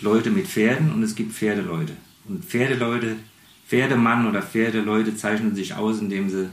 gibt 0.00 0.14
Leute 0.14 0.30
mit 0.30 0.46
Pferden 0.46 0.94
und 0.94 1.02
es 1.02 1.14
gibt 1.14 1.32
Pferdeleute. 1.32 1.94
Und 2.26 2.42
Pferdeleute, 2.42 3.16
Pferdemann 3.68 4.26
oder 4.26 4.40
Pferdeleute 4.40 5.14
zeichnen 5.14 5.54
sich 5.54 5.74
aus, 5.74 6.00
indem 6.00 6.30
sie 6.30 6.48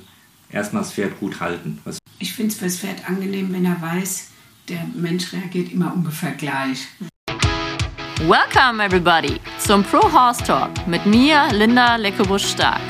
erstmal 0.51 0.83
das 0.83 0.91
Pferd 0.91 1.17
gut 1.19 1.39
halten. 1.39 1.79
Was 1.85 1.97
ich 2.19 2.33
finde 2.33 2.51
es 2.51 2.57
für 2.57 2.65
das 2.65 2.79
Pferd 2.79 3.07
angenehm, 3.07 3.53
wenn 3.53 3.63
er 3.63 3.81
weiß, 3.81 4.31
der 4.67 4.85
Mensch 4.93 5.31
reagiert 5.31 5.71
immer 5.71 5.93
ungefähr 5.93 6.31
gleich. 6.31 6.87
Welcome 8.27 8.83
everybody 8.83 9.39
zum 9.59 9.81
Pro 9.81 10.11
Horse 10.11 10.43
Talk 10.43 10.85
mit 10.85 11.05
mir, 11.05 11.47
Linda 11.53 11.95
Leckebusch-Stark. 11.95 12.81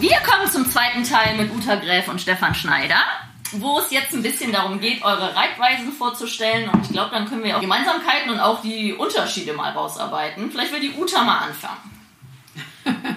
Wir 0.00 0.16
kommen 0.20 0.50
zum 0.50 0.70
zweiten 0.70 1.02
Teil 1.02 1.36
mit 1.36 1.54
Uta 1.54 1.74
Gräf 1.74 2.08
und 2.08 2.20
Stefan 2.20 2.54
Schneider, 2.54 3.02
wo 3.52 3.78
es 3.78 3.90
jetzt 3.90 4.12
ein 4.14 4.22
bisschen 4.22 4.52
darum 4.52 4.80
geht, 4.80 5.02
eure 5.02 5.34
Reitweisen 5.34 5.92
vorzustellen. 5.92 6.68
Und 6.68 6.84
ich 6.84 6.92
glaube, 6.92 7.10
dann 7.10 7.28
können 7.28 7.42
wir 7.44 7.56
auch 7.56 7.60
Gemeinsamkeiten 7.60 8.30
und 8.30 8.40
auch 8.40 8.62
die 8.62 8.92
Unterschiede 8.92 9.52
mal 9.52 9.72
rausarbeiten. 9.72 10.50
Vielleicht 10.50 10.72
will 10.72 10.80
die 10.80 10.92
Uta 10.92 11.24
mal 11.24 11.38
anfangen. 11.38 11.90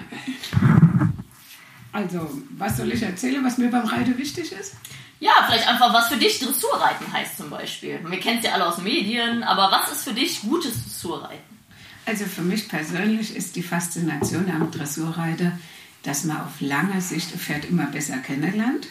Also, 1.94 2.30
was 2.56 2.78
soll 2.78 2.90
ich 2.90 3.02
erzählen, 3.02 3.44
was 3.44 3.58
mir 3.58 3.70
beim 3.70 3.84
Reiten 3.84 4.16
wichtig 4.16 4.50
ist? 4.50 4.76
Ja, 5.20 5.44
vielleicht 5.46 5.68
einfach, 5.68 5.92
was 5.92 6.08
für 6.08 6.16
dich 6.16 6.40
Dressurreiten 6.40 7.12
heißt 7.12 7.36
zum 7.36 7.50
Beispiel. 7.50 8.00
Wir 8.02 8.18
kennen 8.18 8.38
es 8.38 8.44
ja 8.44 8.52
alle 8.52 8.66
aus 8.66 8.78
Medien, 8.78 9.42
aber 9.42 9.70
was 9.70 9.92
ist 9.92 10.04
für 10.04 10.14
dich 10.14 10.40
gutes 10.40 10.72
Dressurreiten? 10.82 11.58
Also 12.06 12.24
für 12.24 12.40
mich 12.40 12.68
persönlich 12.68 13.36
ist 13.36 13.56
die 13.56 13.62
Faszination 13.62 14.50
am 14.50 14.70
Dressurreiter, 14.70 15.52
dass 16.02 16.24
man 16.24 16.40
auf 16.40 16.60
lange 16.60 17.00
Sicht 17.02 17.32
ein 17.32 17.38
Pferd 17.38 17.66
immer 17.66 17.86
besser 17.86 18.16
kennenlernt 18.18 18.88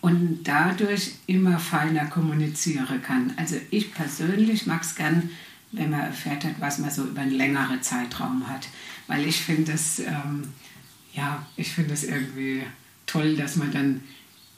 und 0.00 0.44
dadurch 0.44 1.12
immer 1.26 1.58
feiner 1.58 2.06
kommunizieren 2.06 3.02
kann. 3.02 3.32
Also 3.36 3.56
ich 3.70 3.92
persönlich 3.92 4.66
mag 4.66 4.82
es 4.82 4.94
gern, 4.94 5.30
wenn 5.72 5.90
man 5.90 6.12
Pferd 6.12 6.44
hat, 6.44 6.60
was 6.60 6.78
man 6.78 6.90
so 6.90 7.04
über 7.04 7.22
einen 7.22 7.32
längeren 7.32 7.82
Zeitraum 7.82 8.48
hat. 8.48 8.68
Weil 9.06 9.26
ich 9.26 9.36
finde 9.36 9.72
es, 9.72 9.98
ähm, 9.98 10.44
ja, 11.12 11.44
ich 11.56 11.72
finde 11.72 11.94
es 11.94 12.04
irgendwie 12.04 12.62
toll, 13.06 13.36
dass 13.36 13.56
man 13.56 13.72
dann 13.72 14.00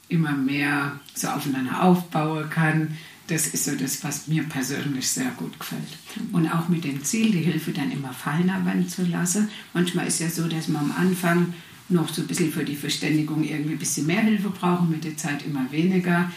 immer 0.07 0.31
mehr 0.31 0.99
so 1.13 1.27
aufeinander 1.29 1.83
aufbauen 1.83 2.49
kann. 2.49 2.97
Das 3.27 3.47
ist 3.47 3.65
so 3.65 3.75
das, 3.75 4.03
was 4.03 4.27
mir 4.27 4.43
persönlich 4.43 5.07
sehr 5.07 5.29
gut 5.37 5.59
gefällt. 5.59 5.97
Und 6.31 6.47
auch 6.47 6.67
mit 6.67 6.83
dem 6.83 7.03
Ziel, 7.03 7.31
die 7.31 7.43
Hilfe 7.43 7.71
dann 7.71 7.91
immer 7.91 8.11
feiner 8.11 8.65
werden 8.65 8.89
zu 8.89 9.03
lassen. 9.05 9.49
Manchmal 9.73 10.07
ist 10.07 10.19
ja 10.19 10.29
so, 10.29 10.47
dass 10.47 10.67
man 10.67 10.85
am 10.85 10.97
Anfang 10.97 11.53
noch 11.89 12.09
so 12.09 12.21
ein 12.21 12.27
bisschen 12.27 12.51
für 12.51 12.63
die 12.63 12.75
Verständigung 12.75 13.43
irgendwie 13.43 13.73
ein 13.73 13.79
bisschen 13.79 14.05
mehr 14.05 14.21
Hilfe 14.21 14.49
brauchen, 14.49 14.89
mit 14.89 15.03
der 15.03 15.17
Zeit 15.17 15.43
immer 15.45 15.71
weniger. 15.71 16.31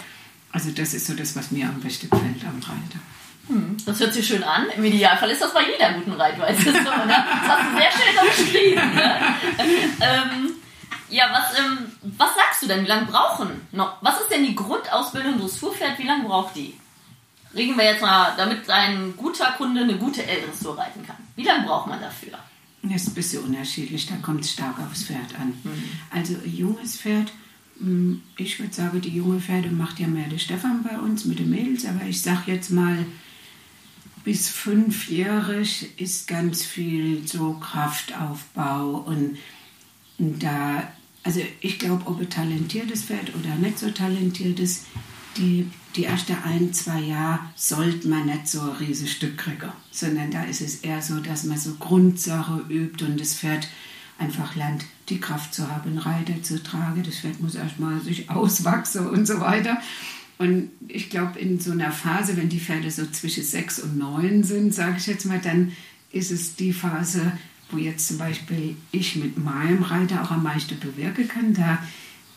Also 0.51 0.71
das 0.71 0.95
ist 0.95 1.07
so 1.07 1.15
das, 1.15 1.35
was 1.37 1.51
mir 1.51 1.67
am 1.67 1.81
besten 1.81 2.11
gefällt 2.11 2.45
am 2.45 2.57
Reiter. 2.57 3.01
Hm, 3.49 3.77
das 3.85 3.99
hört 4.01 4.13
sich 4.13 4.27
schön 4.27 4.45
an. 4.45 4.67
Im 4.77 4.85
Idealfall 4.85 5.31
ist 5.31 5.43
das 5.43 5.53
bei 5.53 5.63
jeder 5.71 5.95
guten 5.95 6.13
Reitweise 6.13 6.63
so. 6.63 6.71
Ne? 6.71 7.07
Das 7.07 7.49
hast 7.49 7.71
du 7.71 7.77
sehr 7.77 7.91
schön 7.91 8.47
beschrieben. 8.47 8.95
Ne? 8.95 9.21
ähm, 10.01 10.51
ja, 11.09 11.29
was, 11.33 11.59
ähm, 11.59 11.93
was 12.17 12.35
sagst 12.35 12.63
du 12.63 12.67
denn? 12.67 12.85
Wie 12.85 12.89
lange 12.89 13.07
brauchen 13.07 13.67
noch? 13.73 13.97
Was 14.01 14.21
ist 14.21 14.31
denn 14.31 14.47
die 14.47 14.55
Grundausbildung 14.55 15.39
Dressurpferd? 15.39 15.99
Wie 15.99 16.07
lange 16.07 16.25
braucht 16.25 16.57
die? 16.57 16.79
Regen 17.55 17.77
wir 17.77 17.85
jetzt 17.85 18.01
mal, 18.01 18.33
damit 18.37 18.69
ein 18.71 19.15
guter 19.17 19.53
Kunde 19.53 19.83
eine 19.83 19.97
gute 19.97 20.27
L-Dressur 20.27 20.79
reiten 20.79 21.07
kann. 21.07 21.17
Wie 21.37 21.43
lange 21.43 21.67
braucht 21.67 21.87
man 21.87 22.01
dafür? 22.01 22.39
Das 22.83 23.03
ist 23.03 23.09
ein 23.09 23.15
bisschen 23.15 23.45
unterschiedlich, 23.45 24.07
da 24.07 24.17
kommt 24.17 24.45
es 24.45 24.53
stark 24.53 24.79
aufs 24.81 25.05
Pferd 25.05 25.39
an. 25.39 25.49
Mhm. 25.63 25.71
Also 26.11 26.35
ein 26.35 26.57
junges 26.57 26.97
Pferd, 26.97 27.33
hm, 27.79 28.23
ich 28.37 28.59
würde 28.59 28.75
sagen, 28.75 29.01
die 29.01 29.11
junge 29.11 29.41
Pferde 29.41 29.71
macht 29.71 30.01
ja 30.01 30.09
mehr 30.09 30.29
der 30.29 30.39
Stefan 30.39 30.83
bei 30.83 30.99
uns 30.99 31.25
mit 31.25 31.39
den 31.39 31.51
Mädels, 31.51 31.87
aber 31.87 32.05
ich 32.07 32.21
sage 32.21 32.53
jetzt 32.53 32.71
mal, 32.71 33.07
bis 34.25 34.49
fünfjährig 34.49 35.99
ist 36.01 36.29
ganz 36.29 36.65
viel 36.65 37.27
so 37.27 37.55
Kraftaufbau 37.55 38.99
und 38.99 39.37
da, 40.19 40.93
also 41.23 41.41
ich 41.61 41.79
glaube, 41.79 42.07
ob 42.07 42.21
ein 42.21 42.31
talentiertes 42.31 43.05
Pferd 43.05 43.35
oder 43.35 43.57
nicht 43.57 43.79
so 43.79 43.91
talentiertes, 43.91 44.85
die, 45.37 45.67
die 45.97 46.05
ersten 46.05 46.37
ein, 46.45 46.73
zwei 46.73 47.01
Jahre 47.01 47.41
sollte 47.55 48.09
man 48.09 48.27
nicht 48.27 48.49
so 48.49 48.61
ein 48.61 48.77
riesiges 48.77 49.13
Stück 49.13 49.37
kriegen, 49.37 49.73
sondern 49.91 50.31
da 50.31 50.45
ist 50.45 50.61
es 50.61 50.77
eher 50.77 51.03
so, 51.03 51.21
dass 51.21 51.45
man 51.45 51.59
so 51.59 51.75
Grundsache 51.75 52.65
übt 52.69 53.05
und 53.05 53.21
das 53.21 53.35
Pferd 53.35 53.69
einfach 54.19 54.55
lernt, 54.57 54.85
die 55.09 55.21
Kraft 55.21 55.53
zu 55.53 55.69
haben, 55.69 55.99
Reiter 55.99 56.43
zu 56.43 56.63
tragen. 56.63 57.03
Das 57.03 57.17
Pferd 57.17 57.41
muss 57.41 57.55
erstmal 57.55 58.01
sich 58.01 58.31
auswachsen 58.31 59.07
und 59.07 59.27
so 59.27 59.41
weiter. 59.41 59.79
Und 60.39 60.71
ich 60.89 61.11
glaube, 61.11 61.39
in 61.39 61.61
so 61.61 61.73
einer 61.73 61.93
Phase, 61.93 62.37
wenn 62.37 62.49
die 62.49 62.61
Pferde 62.61 62.91
so 62.91 63.07
zwischen 63.07 63.45
sechs 63.45 63.79
und 63.79 63.99
neun 63.99 64.43
sind, 64.43 64.75
sage 64.75 64.97
ich 64.99 65.07
jetzt 65.07 65.27
mal, 65.27 65.41
dann 65.41 65.73
ist 66.11 66.31
es 66.31 66.57
die 66.57 66.73
Phase, 66.73 67.33
wo 67.71 67.79
jetzt 67.79 68.09
zum 68.09 68.19
Beispiel 68.19 68.77
ich 68.91 69.17
mit 69.17 69.39
meinem 69.39 69.83
Reiter 69.83 70.23
auch 70.23 70.31
am 70.31 70.43
meisten 70.43 70.79
bewirken 70.79 71.29
kann. 71.29 71.55
Da, 71.55 71.79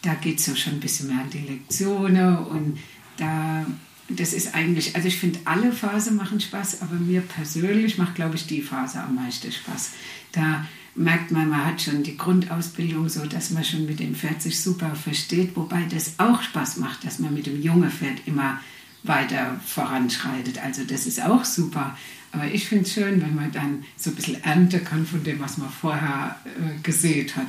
da 0.02 0.14
geht 0.16 0.40
es 0.40 0.46
ja 0.46 0.56
schon 0.56 0.74
ein 0.74 0.80
bisschen 0.80 1.08
mehr 1.08 1.22
an 1.22 1.30
die 1.30 1.40
Lektionen 1.40 2.38
und 2.38 2.78
da, 3.18 3.66
das 4.10 4.34
ist 4.34 4.54
eigentlich, 4.54 4.96
also 4.96 5.08
ich 5.08 5.18
finde, 5.18 5.40
alle 5.46 5.72
Phasen 5.72 6.16
machen 6.16 6.40
Spaß, 6.40 6.82
aber 6.82 6.96
mir 6.96 7.22
persönlich 7.22 7.98
macht, 7.98 8.16
glaube 8.16 8.36
ich, 8.36 8.48
die 8.48 8.62
Phase 8.62 9.02
am 9.02 9.16
meisten 9.16 9.52
Spaß. 9.52 9.92
Da 10.32 10.66
merkt 10.96 11.32
man, 11.32 11.50
man 11.50 11.66
hat 11.66 11.82
schon 11.82 12.04
die 12.04 12.18
Grundausbildung 12.18 13.10
so, 13.10 13.26
dass 13.26 13.52
man 13.52 13.64
schon 13.64 13.86
mit 13.86 14.00
dem 14.00 14.16
Pferd 14.16 14.42
sich 14.42 14.62
super 14.62 14.96
versteht, 14.96 15.56
wobei 15.56 15.84
das 15.90 16.14
auch 16.18 16.42
Spaß 16.42 16.78
macht, 16.78 17.04
dass 17.04 17.20
man 17.20 17.34
mit 17.34 17.48
dem 17.48 17.62
jungen 17.62 17.92
Pferd 17.92 18.22
immer 18.26 18.60
weiter 19.04 19.60
voranschreitet. 19.66 20.64
Also 20.64 20.84
das 20.84 21.06
ist 21.06 21.22
auch 21.22 21.44
super. 21.44 21.98
Aber 22.32 22.48
ich 22.48 22.68
finde 22.68 22.86
es 22.86 22.94
schön, 22.94 23.22
wenn 23.22 23.36
man 23.36 23.52
dann 23.52 23.86
so 23.96 24.10
ein 24.10 24.16
bisschen 24.16 24.44
ernten 24.44 24.84
kann 24.84 25.06
von 25.06 25.24
dem, 25.24 25.40
was 25.40 25.58
man 25.58 25.70
vorher 25.70 26.38
äh, 26.46 26.82
gesät 26.82 27.36
hat. 27.36 27.48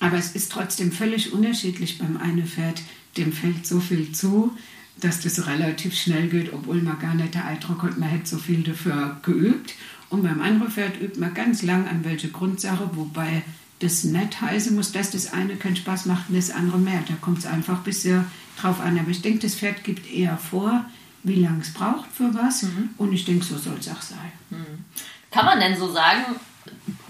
Aber 0.00 0.16
es 0.16 0.32
ist 0.32 0.50
trotzdem 0.50 0.90
völlig 0.92 1.32
unterschiedlich. 1.32 1.98
Beim 1.98 2.16
einen 2.16 2.46
Pferd, 2.46 2.82
dem 3.16 3.32
fällt 3.32 3.66
so 3.66 3.80
viel 3.80 4.12
zu, 4.12 4.56
dass 4.96 5.20
das 5.20 5.46
relativ 5.46 5.94
schnell 5.94 6.28
geht, 6.28 6.52
obwohl 6.52 6.80
man 6.80 6.98
gar 6.98 7.14
nicht 7.14 7.34
der 7.34 7.44
Eindruck 7.46 7.82
hat, 7.82 7.98
man 7.98 8.08
hätte 8.08 8.26
so 8.26 8.38
viel 8.38 8.62
dafür 8.62 9.16
geübt. 9.22 9.74
Und 10.10 10.22
beim 10.22 10.40
anderen 10.40 10.70
Pferd 10.70 11.00
übt 11.00 11.18
man 11.18 11.34
ganz 11.34 11.62
lang 11.62 11.88
an 11.88 12.04
welche 12.04 12.28
Grundsache, 12.28 12.90
wobei 12.94 13.42
das 13.80 14.04
nicht 14.04 14.40
heißen 14.40 14.74
muss, 14.74 14.92
dass 14.92 15.10
das 15.10 15.32
eine 15.32 15.56
keinen 15.56 15.76
Spaß 15.76 16.06
macht 16.06 16.28
und 16.28 16.36
das 16.36 16.50
andere 16.50 16.78
mehr. 16.78 17.02
Da 17.08 17.14
kommt 17.20 17.38
es 17.38 17.46
einfach 17.46 17.78
ein 17.78 17.84
bisschen 17.84 18.24
drauf 18.60 18.80
an. 18.80 18.98
Aber 18.98 19.10
ich 19.10 19.22
denke, 19.22 19.40
das 19.40 19.56
Pferd 19.56 19.82
gibt 19.82 20.10
eher 20.10 20.38
vor, 20.38 20.84
wie 21.24 21.36
lange 21.36 21.60
es 21.60 21.72
braucht 21.72 22.10
für 22.12 22.32
was. 22.32 22.62
Mhm. 22.62 22.90
Und 22.96 23.12
ich 23.12 23.24
denke, 23.24 23.44
so 23.44 23.58
soll 23.58 23.76
es 23.80 23.88
auch 23.88 24.00
sein. 24.00 24.32
Mhm. 24.50 24.84
Kann 25.30 25.46
man 25.46 25.58
denn 25.58 25.76
so 25.76 25.90
sagen, 25.90 26.24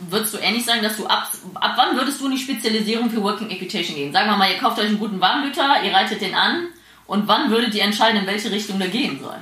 würdest 0.09 0.33
du 0.33 0.39
ähnlich 0.39 0.65
sagen, 0.65 0.83
dass 0.83 0.97
du 0.97 1.07
ab, 1.07 1.31
ab 1.55 1.75
wann 1.77 1.97
würdest 1.97 2.21
du 2.21 2.27
in 2.27 2.33
die 2.33 2.39
Spezialisierung 2.39 3.11
für 3.11 3.23
Working 3.23 3.51
Equitation 3.51 3.97
gehen? 3.97 4.13
Sagen 4.13 4.31
wir 4.31 4.37
mal, 4.37 4.51
ihr 4.51 4.59
kauft 4.59 4.79
euch 4.79 4.87
einen 4.87 4.99
guten 4.99 5.21
Warmblüter, 5.21 5.85
ihr 5.85 5.93
reitet 5.93 6.23
den 6.23 6.35
an 6.35 6.69
und 7.07 7.29
wann 7.29 7.51
würdet 7.51 7.75
ihr 7.75 7.83
entscheiden, 7.83 8.21
in 8.21 8.27
welche 8.27 8.51
Richtung 8.51 8.79
der 8.79 8.89
gehen 8.89 9.19
soll? 9.21 9.37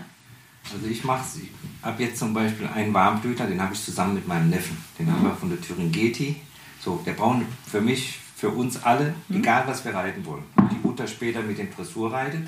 Also 0.73 0.87
ich 0.89 1.05
mache 1.05 1.23
es 1.23 1.41
ab 1.83 1.97
jetzt 1.99 2.19
zum 2.19 2.33
Beispiel 2.33 2.69
einen 2.73 2.95
Warmblüter, 2.95 3.47
den 3.47 3.61
habe 3.61 3.75
ich 3.75 3.84
zusammen 3.84 4.15
mit 4.15 4.27
meinem 4.27 4.50
Neffen. 4.50 4.77
Den 4.99 5.06
mhm. 5.06 5.12
haben 5.12 5.25
wir 5.25 5.34
von 5.34 5.50
der 5.50 5.61
Thüringeti. 5.61 6.37
So, 6.81 7.00
der 7.06 7.12
braucht 7.12 7.43
für 7.67 7.81
mich, 7.81 8.19
für 8.37 8.50
uns 8.50 8.83
alle, 8.83 9.15
mhm. 9.28 9.39
egal 9.39 9.65
was 9.67 9.84
wir 9.84 9.95
reiten 9.95 10.25
wollen. 10.25 10.45
Die 10.71 10.87
Mutter 10.87 11.06
später 11.06 11.43
mit 11.43 11.59
dem 11.59 11.75
Dressur 11.75 12.12
reitet, 12.12 12.47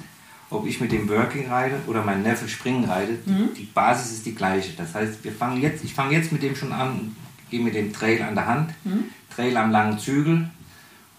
ob 0.50 0.66
ich 0.66 0.80
mit 0.80 0.92
dem 0.92 1.08
Working 1.08 1.48
reite 1.48 1.76
oder 1.86 2.02
mein 2.02 2.22
Neffe 2.22 2.48
Springen 2.48 2.84
reitet, 2.84 3.26
mhm. 3.26 3.50
die 3.56 3.64
Basis 3.64 4.12
ist 4.12 4.26
die 4.26 4.34
gleiche. 4.34 4.72
Das 4.76 4.94
heißt, 4.94 5.22
wir 5.22 5.32
fangen 5.32 5.60
jetzt, 5.60 5.84
ich 5.84 5.94
fange 5.94 6.14
jetzt 6.14 6.32
mit 6.32 6.42
dem 6.42 6.56
schon 6.56 6.72
an, 6.72 7.14
gehe 7.50 7.60
mit 7.60 7.74
dem 7.74 7.92
Trail 7.92 8.22
an 8.22 8.34
der 8.34 8.46
Hand, 8.46 8.74
mhm. 8.84 9.04
Trail 9.34 9.56
am 9.56 9.70
langen 9.70 9.98
Zügel 9.98 10.50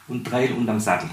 und 0.08 0.26
Trail 0.26 0.54
unterm 0.54 0.80
Sattel. 0.80 1.10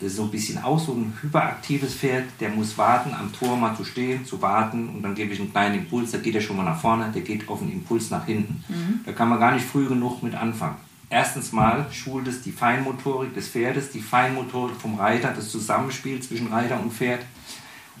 Das 0.00 0.10
ist 0.12 0.16
so 0.16 0.22
ein 0.22 0.30
bisschen 0.30 0.62
auch 0.62 0.78
so 0.78 0.92
ein 0.92 1.12
hyperaktives 1.20 1.94
Pferd, 1.94 2.24
der 2.38 2.50
muss 2.50 2.78
warten, 2.78 3.12
am 3.14 3.32
Tor 3.32 3.56
mal 3.56 3.76
zu 3.76 3.84
stehen, 3.84 4.24
zu 4.24 4.40
warten 4.40 4.88
und 4.90 5.02
dann 5.02 5.14
gebe 5.14 5.32
ich 5.32 5.40
einen 5.40 5.50
kleinen 5.50 5.78
Impuls, 5.78 6.12
da 6.12 6.18
geht 6.18 6.36
er 6.36 6.40
schon 6.40 6.56
mal 6.56 6.62
nach 6.62 6.80
vorne, 6.80 7.10
der 7.12 7.22
geht 7.22 7.48
auf 7.48 7.60
einen 7.60 7.72
Impuls 7.72 8.10
nach 8.10 8.24
hinten. 8.24 8.62
Mhm. 8.68 9.00
Da 9.04 9.12
kann 9.12 9.28
man 9.28 9.40
gar 9.40 9.52
nicht 9.52 9.66
früh 9.66 9.88
genug 9.88 10.22
mit 10.22 10.36
anfangen. 10.36 10.76
Erstens 11.10 11.52
mal 11.52 11.86
schult 11.90 12.28
es 12.28 12.42
die 12.42 12.52
Feinmotorik 12.52 13.34
des 13.34 13.48
Pferdes, 13.48 13.90
die 13.90 14.00
Feinmotorik 14.00 14.76
vom 14.76 14.94
Reiter, 14.96 15.32
das 15.34 15.50
Zusammenspiel 15.50 16.20
zwischen 16.20 16.48
Reiter 16.48 16.78
und 16.80 16.92
Pferd 16.92 17.24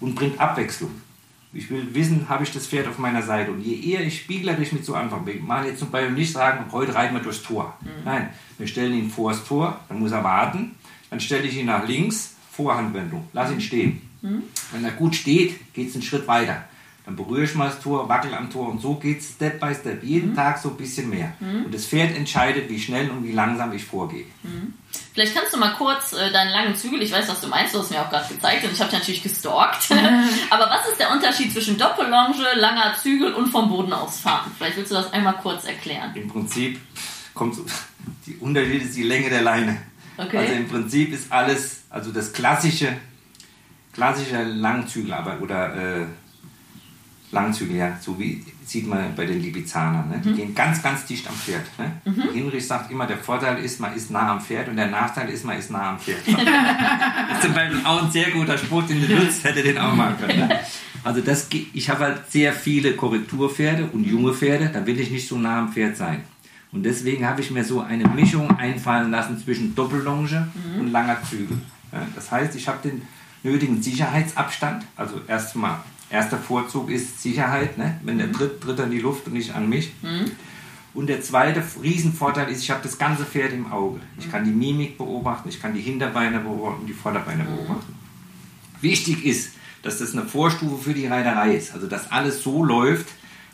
und 0.00 0.14
bringt 0.14 0.38
Abwechslung. 0.38 0.90
Ich 1.54 1.70
will 1.70 1.94
wissen, 1.94 2.28
habe 2.28 2.44
ich 2.44 2.52
das 2.52 2.66
Pferd 2.66 2.86
auf 2.86 2.98
meiner 2.98 3.22
Seite. 3.22 3.50
Und 3.50 3.62
je 3.62 3.80
eher 3.92 4.06
ich 4.06 4.20
spieglerisch 4.20 4.72
mit 4.72 4.84
so 4.84 4.94
anfange, 4.94 5.26
wir 5.26 5.40
machen 5.40 5.66
jetzt 5.66 5.78
zum 5.78 5.90
Beispiel 5.90 6.12
nicht 6.12 6.30
sagen, 6.30 6.66
heute 6.70 6.94
reiten 6.94 7.14
wir 7.14 7.22
durchs 7.22 7.42
Tor. 7.42 7.74
Mhm. 7.80 7.88
Nein, 8.04 8.28
wir 8.58 8.66
stellen 8.66 8.92
ihn 8.92 9.10
vor 9.10 9.30
das 9.30 9.42
Tor, 9.44 9.80
dann 9.88 9.98
muss 9.98 10.12
er 10.12 10.22
warten, 10.22 10.74
dann 11.10 11.20
stelle 11.20 11.44
ich 11.44 11.56
ihn 11.56 11.66
nach 11.66 11.86
links, 11.86 12.34
Vorhandwendung, 12.50 13.28
lass 13.32 13.52
ihn 13.52 13.60
stehen. 13.60 14.02
Mhm. 14.22 14.42
Wenn 14.72 14.84
er 14.84 14.90
gut 14.92 15.14
steht, 15.14 15.72
geht 15.74 15.88
es 15.88 15.94
einen 15.94 16.02
Schritt 16.02 16.26
weiter. 16.26 16.64
dann 17.06 17.16
berühre 17.16 17.44
ich 17.44 17.54
mal 17.54 17.68
das 17.68 17.80
Tor, 17.80 18.08
wackel 18.08 18.34
am 18.34 18.50
Tor 18.50 18.68
und 18.68 18.82
so 18.82 18.96
geht 18.96 19.20
es 19.20 19.30
Step 19.30 19.60
by 19.60 19.74
Step. 19.74 20.02
Jeden 20.02 20.34
Tag 20.34 20.58
so 20.58 20.70
ein 20.70 20.76
bisschen 20.76 21.08
mehr. 21.08 21.32
Und 21.40 21.72
das 21.72 21.86
Pferd 21.86 22.14
entscheidet, 22.14 22.68
wie 22.68 22.78
schnell 22.78 23.10
und 23.10 23.24
wie 23.24 23.32
langsam 23.32 23.72
ich 23.72 23.84
vorgehe. 23.84 24.26
Vielleicht 25.14 25.34
kannst 25.34 25.52
du 25.52 25.58
mal 25.58 25.74
kurz 25.74 26.12
äh, 26.12 26.30
deinen 26.30 26.50
langen 26.50 26.76
Zügel, 26.76 27.02
ich 27.02 27.10
weiß, 27.10 27.28
was 27.28 27.40
du 27.40 27.48
meinst, 27.48 27.74
du 27.74 27.78
hast 27.78 27.90
mir 27.90 28.00
auch 28.00 28.10
gerade 28.10 28.32
gezeigt 28.32 28.64
und 28.64 28.72
ich 28.72 28.80
habe 28.80 28.90
dich 28.90 28.98
natürlich 29.00 29.22
gestalkt. 29.22 29.90
Aber 30.50 30.70
was 30.70 30.88
ist 30.88 31.00
der 31.00 31.10
Unterschied 31.10 31.52
zwischen 31.52 31.78
Doppellonge, 31.78 32.54
langer 32.56 32.94
Zügel 33.00 33.32
und 33.32 33.48
vom 33.48 33.68
Boden 33.68 33.92
aus 33.92 34.20
fahren? 34.20 34.52
Vielleicht 34.56 34.76
willst 34.76 34.90
du 34.90 34.96
das 34.96 35.12
einmal 35.12 35.34
kurz 35.34 35.64
erklären. 35.64 36.12
Im 36.14 36.28
Prinzip 36.28 36.78
kommt 37.34 37.54
so, 37.54 37.64
die 38.26 38.36
Unterschied 38.36 38.82
ist 38.82 38.96
die 38.96 39.02
Länge 39.02 39.30
der 39.30 39.42
Leine. 39.42 39.78
Okay. 40.18 40.36
Also 40.36 40.52
im 40.52 40.68
Prinzip 40.68 41.12
ist 41.12 41.32
alles, 41.32 41.82
also 41.88 42.10
das 42.10 42.32
klassische, 42.32 42.88
klassische 43.92 44.42
Langzügel, 44.42 45.12
aber 45.12 45.40
oder 45.40 46.00
äh, 46.00 46.04
Langzügel, 47.30 47.76
ja, 47.76 47.96
so 48.00 48.18
wie 48.18 48.44
sieht 48.64 48.86
man 48.86 49.14
bei 49.14 49.24
den 49.24 49.40
Libizanern. 49.40 50.08
Ne? 50.08 50.20
Die 50.22 50.32
gehen 50.32 50.54
ganz, 50.54 50.82
ganz 50.82 51.06
dicht 51.06 51.26
am 51.26 51.34
Pferd. 51.34 51.64
Ne? 51.78 52.32
Hinrich 52.34 52.66
sagt 52.66 52.90
immer, 52.90 53.06
der 53.06 53.16
Vorteil 53.16 53.58
ist, 53.64 53.80
man 53.80 53.94
ist 53.94 54.10
nah 54.10 54.32
am 54.32 54.40
Pferd 54.40 54.68
und 54.68 54.76
der 54.76 54.88
Nachteil 54.88 55.30
ist, 55.30 55.44
man 55.44 55.58
ist 55.58 55.70
nah 55.70 55.90
am 55.90 55.98
Pferd. 55.98 56.18
das 56.26 56.34
ist 57.38 57.42
zum 57.44 57.54
Beispiel 57.54 57.80
auch 57.84 58.02
ein 58.02 58.10
sehr 58.10 58.30
guter 58.30 58.58
Spruch, 58.58 58.82
den 58.84 59.06
du 59.06 59.14
nutzt, 59.14 59.44
hätte 59.44 59.62
den 59.62 59.78
auch 59.78 59.94
machen 59.94 60.16
können. 60.18 60.48
Ne? 60.48 60.60
Also 61.04 61.20
das, 61.22 61.48
ich 61.72 61.88
habe 61.88 62.04
halt 62.04 62.30
sehr 62.30 62.52
viele 62.52 62.94
Korrekturpferde 62.94 63.88
und 63.92 64.04
junge 64.04 64.34
Pferde, 64.34 64.70
da 64.72 64.84
will 64.84 64.98
ich 65.00 65.10
nicht 65.10 65.26
so 65.26 65.38
nah 65.38 65.60
am 65.60 65.72
Pferd 65.72 65.96
sein. 65.96 66.22
Und 66.70 66.82
deswegen 66.82 67.26
habe 67.26 67.40
ich 67.40 67.50
mir 67.50 67.64
so 67.64 67.80
eine 67.80 68.06
Mischung 68.08 68.50
einfallen 68.58 69.10
lassen 69.10 69.38
zwischen 69.42 69.74
Doppellonge 69.74 70.48
und 70.78 70.92
langer 70.92 71.18
Zügel. 71.28 71.58
Das 72.14 72.30
heißt, 72.30 72.54
ich 72.56 72.68
habe 72.68 72.86
den 72.86 73.02
nötigen 73.42 73.82
Sicherheitsabstand. 73.82 74.84
Also 74.96 75.20
erstmal, 75.26 75.78
erster 76.10 76.36
Vorzug 76.36 76.90
ist 76.90 77.22
Sicherheit. 77.22 77.78
Ne? 77.78 77.98
Wenn 78.04 78.18
der 78.18 78.30
tritt, 78.30 78.60
tritt 78.60 78.78
er 78.78 78.84
in 78.84 78.90
die 78.90 79.00
Luft 79.00 79.26
und 79.26 79.32
nicht 79.32 79.54
an 79.54 79.68
mich. 79.68 79.92
Und 80.94 81.06
der 81.06 81.22
zweite 81.22 81.62
Riesenvorteil 81.82 82.50
ist, 82.50 82.62
ich 82.62 82.70
habe 82.70 82.80
das 82.82 82.98
ganze 82.98 83.24
Pferd 83.24 83.52
im 83.52 83.70
Auge. 83.70 84.00
Ich 84.18 84.30
kann 84.30 84.44
die 84.44 84.50
Mimik 84.50 84.98
beobachten, 84.98 85.48
ich 85.48 85.60
kann 85.62 85.72
die 85.72 85.80
Hinterbeine 85.80 86.40
beobachten, 86.40 86.86
die 86.86 86.92
Vorderbeine 86.92 87.44
beobachten. 87.44 87.94
Wichtig 88.80 89.24
ist, 89.24 89.52
dass 89.82 89.98
das 89.98 90.12
eine 90.12 90.24
Vorstufe 90.24 90.82
für 90.82 90.94
die 90.94 91.06
Reiterei 91.06 91.54
ist. 91.54 91.72
Also 91.72 91.86
dass 91.86 92.10
alles 92.10 92.42
so 92.42 92.64
läuft, 92.64 93.06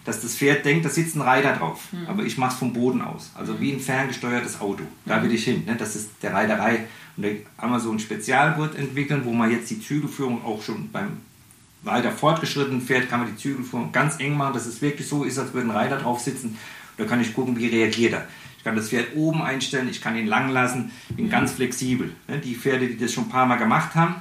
dass 0.05 0.21
das 0.21 0.37
Pferd 0.37 0.65
denkt, 0.65 0.85
da 0.85 0.91
sitzt 0.91 1.17
ein 1.17 1.23
Reiter 1.23 1.55
drauf. 1.55 1.89
Aber 2.07 2.25
ich 2.25 2.37
mache 2.37 2.53
es 2.53 2.59
vom 2.59 2.73
Boden 2.73 3.01
aus. 3.01 3.31
Also 3.35 3.61
wie 3.61 3.73
ein 3.73 3.81
ferngesteuertes 3.81 4.61
Auto. 4.61 4.85
Da 5.07 5.23
will 5.23 5.33
ich 5.33 5.45
hin. 5.45 5.65
Ne? 5.67 5.77
Das 5.77 5.97
ist 5.97 6.11
der 6.23 6.35
Reiterei. 6.35 6.87
Und 7.17 7.25
da 7.25 7.29
haben 7.63 7.73
wir 7.73 7.81
so 7.81 7.91
ein 7.91 7.99
Spezialgurt 7.99 8.77
entwickelt, 8.77 9.25
wo 9.25 9.33
man 9.33 9.51
jetzt 9.51 9.71
die 9.71 9.81
Zügelführung 9.81 10.45
auch 10.45 10.63
schon 10.63 10.91
beim 10.91 11.19
weiter 11.85 12.11
fortgeschrittenen 12.11 12.81
Pferd 12.81 13.09
kann 13.09 13.21
man 13.21 13.31
die 13.31 13.37
Zügelführung 13.37 13.93
ganz 13.93 14.19
eng 14.19 14.37
machen, 14.37 14.55
dass 14.55 14.67
es 14.67 14.81
wirklich 14.81 15.07
so 15.07 15.25
ist, 15.25 15.39
als 15.39 15.53
würde 15.53 15.69
ein 15.69 15.71
Reiter 15.71 15.99
drauf 15.99 16.21
sitzen. 16.21 16.57
Da 16.97 17.05
kann 17.05 17.21
ich 17.21 17.35
gucken, 17.35 17.59
wie 17.59 17.67
reagiert 17.67 18.15
er. 18.15 18.27
Ich 18.59 18.65
kann 18.65 18.77
das 18.77 18.89
Pferd 18.89 19.15
oben 19.15 19.43
einstellen, 19.43 19.89
ich 19.91 20.01
kann 20.01 20.17
ihn 20.17 20.27
lang 20.27 20.49
lassen, 20.49 20.91
bin 21.11 21.29
ganz 21.29 21.53
flexibel. 21.53 22.13
Ne? 22.29 22.39
Die 22.39 22.55
Pferde, 22.55 22.89
die 22.89 22.97
das 22.97 23.13
schon 23.13 23.25
ein 23.25 23.31
paar 23.31 23.47
Mal 23.47 23.57
gemacht 23.57 23.95
haben, 23.95 24.15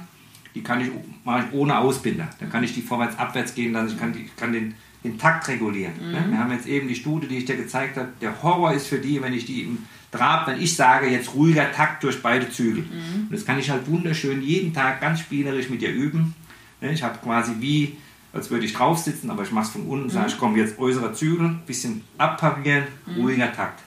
die 0.54 0.62
kann 0.62 0.80
ich, 0.80 0.90
mache 1.24 1.46
ich 1.46 1.54
ohne 1.54 1.78
Ausbinder. 1.78 2.28
Dann 2.40 2.50
kann 2.50 2.62
ich 2.62 2.74
die 2.74 2.82
vorwärts, 2.82 3.18
abwärts 3.18 3.54
gehen 3.54 3.72
lassen, 3.72 3.94
ich 3.94 3.98
kann, 3.98 4.12
die, 4.12 4.20
ich 4.24 4.36
kann 4.36 4.52
den, 4.52 4.74
den 5.04 5.18
Takt 5.18 5.46
regulieren. 5.48 5.92
Ne? 6.12 6.24
Wir 6.30 6.38
haben 6.38 6.50
jetzt 6.52 6.66
eben 6.66 6.88
die 6.88 6.94
Studie, 6.94 7.28
die 7.28 7.36
ich 7.38 7.44
dir 7.44 7.56
gezeigt 7.56 7.96
habe. 7.98 8.08
Der 8.20 8.42
Horror 8.42 8.72
ist 8.72 8.86
für 8.86 8.98
die, 8.98 9.20
wenn 9.22 9.34
ich 9.34 9.44
die 9.44 9.62
im 9.62 9.78
Trab, 10.10 10.46
wenn 10.46 10.60
ich 10.60 10.74
sage, 10.74 11.08
jetzt 11.08 11.34
ruhiger 11.34 11.70
Takt 11.72 12.02
durch 12.04 12.22
beide 12.22 12.48
Zügel. 12.50 12.84
Und 12.84 13.32
das 13.32 13.44
kann 13.44 13.58
ich 13.58 13.68
halt 13.70 13.86
wunderschön 13.88 14.42
jeden 14.42 14.72
Tag 14.72 15.00
ganz 15.00 15.20
spielerisch 15.20 15.68
mit 15.68 15.82
ihr 15.82 15.92
üben. 15.92 16.34
Ne, 16.80 16.92
Ich 16.92 17.02
habe 17.02 17.18
quasi 17.18 17.52
wie, 17.58 17.96
als 18.32 18.48
würde 18.50 18.64
ich 18.64 18.72
drauf 18.72 18.98
sitzen, 18.98 19.28
aber 19.30 19.42
ich 19.42 19.50
mache 19.52 19.66
es 19.66 19.70
von 19.72 19.82
unten, 19.86 20.08
sage 20.10 20.28
ich, 20.28 20.38
komm 20.38 20.56
jetzt 20.56 20.78
äußerer 20.78 21.12
Zügel, 21.12 21.56
bisschen 21.66 22.02
abparieren, 22.16 22.84
ruhiger 23.18 23.52
Takt. 23.52 23.82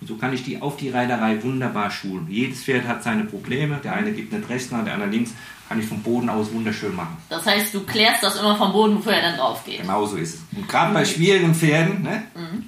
Und 0.00 0.06
so 0.06 0.16
kann 0.16 0.32
ich 0.32 0.42
die 0.42 0.60
auf 0.60 0.76
die 0.78 0.88
Reiterei 0.88 1.42
wunderbar 1.42 1.90
schulen. 1.90 2.26
Jedes 2.28 2.64
Pferd 2.64 2.86
hat 2.88 3.02
seine 3.02 3.24
Probleme, 3.24 3.78
der 3.84 3.94
eine 3.94 4.12
gibt 4.12 4.32
nicht 4.32 4.48
rechts 4.48 4.70
nach, 4.70 4.82
der 4.84 4.94
andere 4.94 5.10
links, 5.10 5.32
kann 5.68 5.80
ich 5.80 5.86
vom 5.86 6.00
Boden 6.02 6.28
aus 6.28 6.52
wunderschön 6.52 6.94
machen. 6.94 7.16
Das 7.28 7.44
heißt, 7.44 7.74
du 7.74 7.80
klärst 7.80 8.22
das 8.22 8.38
immer 8.38 8.56
vom 8.56 8.72
Boden, 8.72 8.96
bevor 8.96 9.12
er 9.12 9.22
dann 9.22 9.38
drauf 9.38 9.64
geht. 9.64 9.80
Genau 9.80 10.06
so 10.06 10.16
ist 10.16 10.34
es. 10.34 10.40
Und 10.56 10.68
gerade 10.68 10.94
bei 10.94 11.04
schwierigen 11.04 11.54
Pferden, 11.54 12.02
ne, 12.02 12.22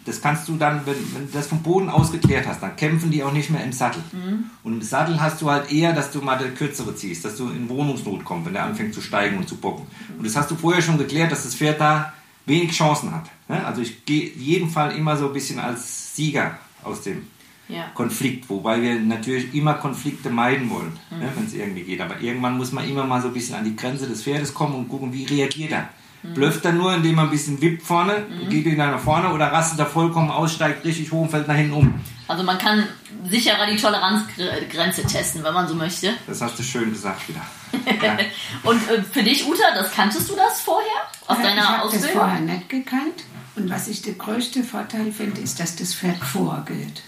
das 0.05 0.21
kannst 0.21 0.49
du 0.49 0.57
dann, 0.57 0.85
wenn, 0.85 0.97
wenn 1.15 1.27
du 1.27 1.33
das 1.33 1.47
vom 1.47 1.63
Boden 1.63 1.89
aus 1.89 2.11
geklärt 2.11 2.47
hast, 2.47 2.63
dann 2.63 2.77
kämpfen 2.77 3.11
die 3.11 3.23
auch 3.23 3.33
nicht 3.33 3.51
mehr 3.51 3.63
im 3.63 3.73
Sattel. 3.73 4.03
Und 4.65 4.73
im 4.73 4.83
Sattel 4.83 5.21
hast 5.21 5.41
du 5.41 5.51
halt 5.51 5.71
eher, 5.71 5.93
dass 5.93 6.11
du 6.11 6.21
mal 6.21 6.39
der 6.39 6.51
kürzere 6.55 6.95
ziehst, 6.95 7.25
dass 7.25 7.37
du 7.37 7.49
in 7.51 7.69
Wohnungsnot 7.69 8.25
kommst, 8.25 8.47
wenn 8.47 8.55
der 8.55 8.65
anfängt 8.65 8.95
zu 8.95 9.01
steigen 9.01 9.39
und 9.39 9.49
zu 9.49 9.57
bocken. 9.57 9.87
Und 10.17 10.27
das 10.27 10.37
hast 10.37 10.51
du 10.51 10.57
vorher 10.57 10.83
schon 10.83 10.99
geklärt, 10.99 11.31
dass 11.31 11.45
das 11.45 11.55
Pferd 11.55 11.81
da 11.81 12.13
wenig 12.47 12.73
Chancen 12.73 13.15
hat. 13.15 13.25
Ne? 13.49 13.65
Also 13.65 13.83
ich 13.83 14.05
gehe 14.05 14.31
jeden 14.31 14.71
Fall 14.71 14.97
immer 14.97 15.17
so 15.17 15.27
ein 15.27 15.33
bisschen 15.33 15.59
als 15.61 16.17
Sieger 16.17 16.59
aus 16.83 17.03
dem 17.03 17.27
Ja. 17.69 17.85
Konflikt, 17.95 18.49
wobei 18.49 18.81
wir 18.81 18.95
natürlich 18.99 19.53
immer 19.55 19.75
Konflikte 19.75 20.31
meiden 20.31 20.71
wollen, 20.71 20.99
ne, 21.11 21.31
wenn 21.37 21.45
es 21.47 21.53
irgendwie 21.53 21.83
geht. 21.83 22.01
Aber 22.01 22.19
irgendwann 22.21 22.57
muss 22.57 22.73
man 22.73 22.89
immer 22.89 23.05
mal 23.05 23.21
so 23.21 23.29
ein 23.29 23.35
bisschen 23.35 23.57
an 23.57 23.65
die 23.65 23.77
Grenze 23.77 24.07
des 24.09 24.23
Pferdes 24.23 24.55
kommen 24.55 24.75
und 24.75 24.89
gucken, 24.89 25.13
wie 25.13 25.25
reagiert 25.27 25.73
er. 25.73 25.89
Blöfft 26.35 26.65
er 26.65 26.73
nur, 26.73 26.93
indem 26.95 27.19
er 27.19 27.25
ein 27.25 27.31
bisschen 27.31 27.61
wippt 27.61 27.83
vorne, 27.83 28.27
und 28.41 28.49
geht 28.51 28.65
wieder 28.65 28.91
nach 28.91 28.99
vorne 28.99 29.33
oder 29.33 29.53
rastet 29.53 29.79
er 29.79 29.87
vollkommen 29.87 30.31
aus, 30.31 30.53
steigt 30.55 30.85
richtig 30.85 31.13
hoch 31.13 31.23
und 31.23 31.31
fällt 31.31 31.47
nach 31.47 31.55
hinten 31.55 31.75
um. 31.75 31.95
Also 32.27 32.43
man 32.43 32.59
kann 32.59 32.85
sicherer 33.31 33.67
die 33.71 33.77
Toleranzgrenze 33.77 35.03
testen, 35.05 35.45
wenn 35.45 35.55
man 35.55 35.69
so 35.69 35.75
möchte. 35.75 36.13
Das 36.27 36.41
hast 36.41 36.59
du 36.59 36.63
schön 36.63 36.91
gesagt 36.91 37.29
wieder. 37.29 37.41
Ja. 38.03 38.17
Und 38.63 38.77
äh, 38.91 39.03
für 39.03 39.23
dich, 39.23 39.47
Uta, 39.47 39.63
das 39.75 39.93
kanntest 39.93 40.29
du 40.31 40.35
das 40.37 40.61
vorher? 40.61 40.87
Aus 41.27 41.37
Ja, 41.39 41.43
ich 41.43 41.43
deiner 41.51 41.69
habe 41.69 41.85
das 41.85 41.95
Ausbildung? 41.95 42.21
vorher 42.21 42.41
nicht 42.41 42.69
gekannt. 42.69 43.25
Und 43.57 43.71
was 43.71 43.89
ich 43.89 44.03
der 44.03 44.15
größte 44.15 44.63
Vorteil 44.63 45.11
finde, 45.13 45.41
ist, 45.41 45.59
dass 45.61 45.77
das 45.77 45.95
Pferd 45.95 46.17
vorgeht. 46.19 47.03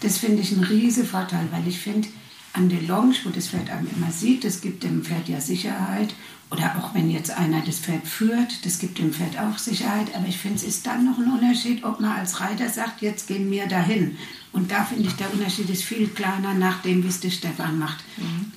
Das 0.00 0.18
finde 0.18 0.42
ich 0.42 0.52
ein 0.52 0.64
riesen 0.64 1.06
Vorteil, 1.06 1.48
weil 1.50 1.66
ich 1.68 1.78
finde, 1.78 2.08
an 2.52 2.68
der 2.68 2.82
Longe, 2.82 3.14
wo 3.24 3.30
das 3.30 3.48
Pferd 3.48 3.70
einem 3.70 3.88
immer 3.94 4.10
sieht, 4.10 4.44
das 4.44 4.60
gibt 4.60 4.82
dem 4.82 5.04
Pferd 5.04 5.28
ja 5.28 5.40
Sicherheit. 5.40 6.14
Oder 6.50 6.74
auch 6.78 6.94
wenn 6.94 7.10
jetzt 7.10 7.30
einer 7.30 7.60
das 7.60 7.78
Pferd 7.78 8.08
führt, 8.08 8.66
das 8.66 8.80
gibt 8.80 8.98
dem 8.98 9.12
Pferd 9.12 9.38
auch 9.38 9.56
Sicherheit. 9.56 10.12
Aber 10.16 10.26
ich 10.26 10.36
finde, 10.36 10.56
es 10.56 10.64
ist 10.64 10.84
dann 10.84 11.04
noch 11.04 11.16
ein 11.18 11.30
Unterschied, 11.30 11.84
ob 11.84 12.00
man 12.00 12.18
als 12.18 12.40
Reiter 12.40 12.68
sagt, 12.68 13.02
jetzt 13.02 13.28
gehen 13.28 13.48
wir 13.52 13.66
dahin. 13.66 14.16
Und 14.52 14.72
da 14.72 14.84
finde 14.84 15.08
ich, 15.08 15.14
der 15.14 15.32
Unterschied 15.32 15.70
ist 15.70 15.84
viel 15.84 16.08
kleiner 16.08 16.54
nach 16.54 16.82
dem, 16.82 17.04
wie 17.04 17.08
es 17.08 17.20
der 17.20 17.30
Stefan 17.30 17.78
macht. 17.78 18.02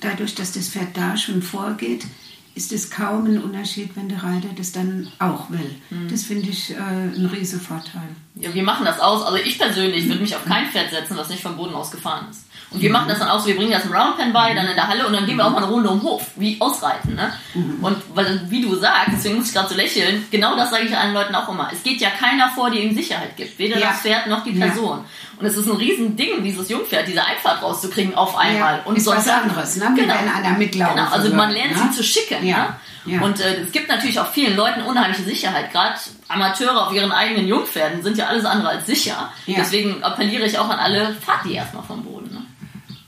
Dadurch, 0.00 0.34
dass 0.34 0.50
das 0.50 0.70
Pferd 0.70 0.96
da 0.96 1.16
schon 1.16 1.40
vorgeht, 1.40 2.04
ist 2.54 2.72
es 2.72 2.90
kaum 2.90 3.24
ein 3.26 3.42
Unterschied, 3.42 3.96
wenn 3.96 4.08
der 4.08 4.22
Reiter 4.22 4.48
das 4.56 4.72
dann 4.72 5.10
auch 5.18 5.50
will. 5.50 5.74
Das 6.08 6.24
finde 6.24 6.48
ich 6.48 6.70
äh, 6.70 6.76
ein 6.76 7.26
riesen 7.26 7.60
Vorteil. 7.60 8.08
Ja, 8.36 8.54
wir 8.54 8.62
machen 8.62 8.84
das 8.84 9.00
aus. 9.00 9.22
Also 9.22 9.38
ich 9.38 9.58
persönlich 9.58 10.06
würde 10.06 10.20
mich 10.20 10.36
auf 10.36 10.44
kein 10.44 10.66
Pferd 10.66 10.90
setzen, 10.90 11.16
was 11.16 11.28
nicht 11.28 11.42
vom 11.42 11.56
Boden 11.56 11.74
aus 11.74 11.90
gefahren 11.90 12.26
ist. 12.30 12.44
Und 12.74 12.80
wir 12.82 12.90
machen 12.90 13.08
das 13.08 13.20
dann 13.20 13.28
aus, 13.28 13.46
wir 13.46 13.56
bringen 13.56 13.70
das 13.70 13.84
im 13.84 13.92
Roundpen 13.92 14.32
bei, 14.32 14.52
dann 14.52 14.66
in 14.66 14.74
der 14.74 14.88
Halle 14.88 15.06
und 15.06 15.12
dann 15.12 15.24
gehen 15.26 15.36
wir 15.36 15.46
auch 15.46 15.50
mal 15.50 15.58
eine 15.58 15.66
Runde 15.68 15.88
um 15.88 16.00
den 16.00 16.02
Hof, 16.08 16.26
wie 16.36 16.60
ausreiten. 16.60 17.14
Ne? 17.14 17.32
Und 17.80 17.96
weil, 18.14 18.42
wie 18.50 18.60
du 18.62 18.74
sagst, 18.74 19.10
deswegen 19.12 19.36
muss 19.36 19.48
ich 19.48 19.54
gerade 19.54 19.68
so 19.68 19.74
lächeln, 19.76 20.26
genau 20.30 20.56
das 20.56 20.70
sage 20.70 20.84
ich 20.84 20.96
allen 20.96 21.14
Leuten 21.14 21.34
auch 21.34 21.48
immer. 21.48 21.68
Es 21.72 21.82
geht 21.82 22.00
ja 22.00 22.10
keiner 22.10 22.48
vor, 22.50 22.70
der 22.70 22.80
ihm 22.82 22.94
Sicherheit 22.94 23.36
gibt. 23.36 23.58
Weder 23.58 23.78
Ja. 23.78 23.88
das 23.90 24.00
Pferd 24.00 24.26
noch 24.26 24.42
die 24.44 24.52
Ja. 24.58 24.66
Person. 24.66 25.04
Und 25.38 25.46
es 25.46 25.56
ist 25.56 25.66
ein 25.68 25.76
riesen 25.76 26.16
Ding, 26.16 26.42
dieses 26.44 26.68
Jungpferd, 26.68 27.06
diese 27.08 27.24
Einfahrt 27.24 27.62
rauszukriegen 27.62 28.14
auf 28.14 28.36
einmal. 28.36 28.82
und 28.84 28.96
ist 28.96 29.06
was 29.06 29.28
anderes, 29.28 29.76
ne? 29.76 29.92
Genau. 29.96 30.14
wenn 30.14 30.28
einer 30.44 30.56
mitlaufen 30.58 30.96
Genau, 30.96 31.08
also 31.10 31.34
man 31.34 31.50
lernt 31.50 31.72
ne? 31.76 31.88
sie 31.90 31.96
zu 31.96 32.02
schicken. 32.04 32.44
Ja, 32.46 32.76
Ne? 33.06 33.14
ja. 33.16 33.20
Und 33.20 33.38
äh, 33.40 33.60
es 33.62 33.70
gibt 33.72 33.88
natürlich 33.88 34.18
auch 34.20 34.28
vielen 34.32 34.56
Leuten 34.56 34.82
unheimliche 34.82 35.22
Sicherheit. 35.24 35.70
Gerade 35.72 35.94
Amateure 36.28 36.86
auf 36.86 36.92
ihren 36.92 37.12
eigenen 37.12 37.46
Jungpferden 37.48 38.02
sind 38.02 38.16
ja 38.16 38.26
alles 38.28 38.44
andere 38.46 38.68
als 38.70 38.86
sicher. 38.86 39.30
Ja. 39.46 39.56
Deswegen 39.58 40.02
appelliere 40.02 40.46
ich 40.46 40.58
auch 40.58 40.68
an 40.70 40.78
alle, 40.78 41.14
fahrt 41.20 41.44
die 41.44 41.54
erstmal 41.54 41.82
vom 41.84 42.02
Boden. 42.04 42.23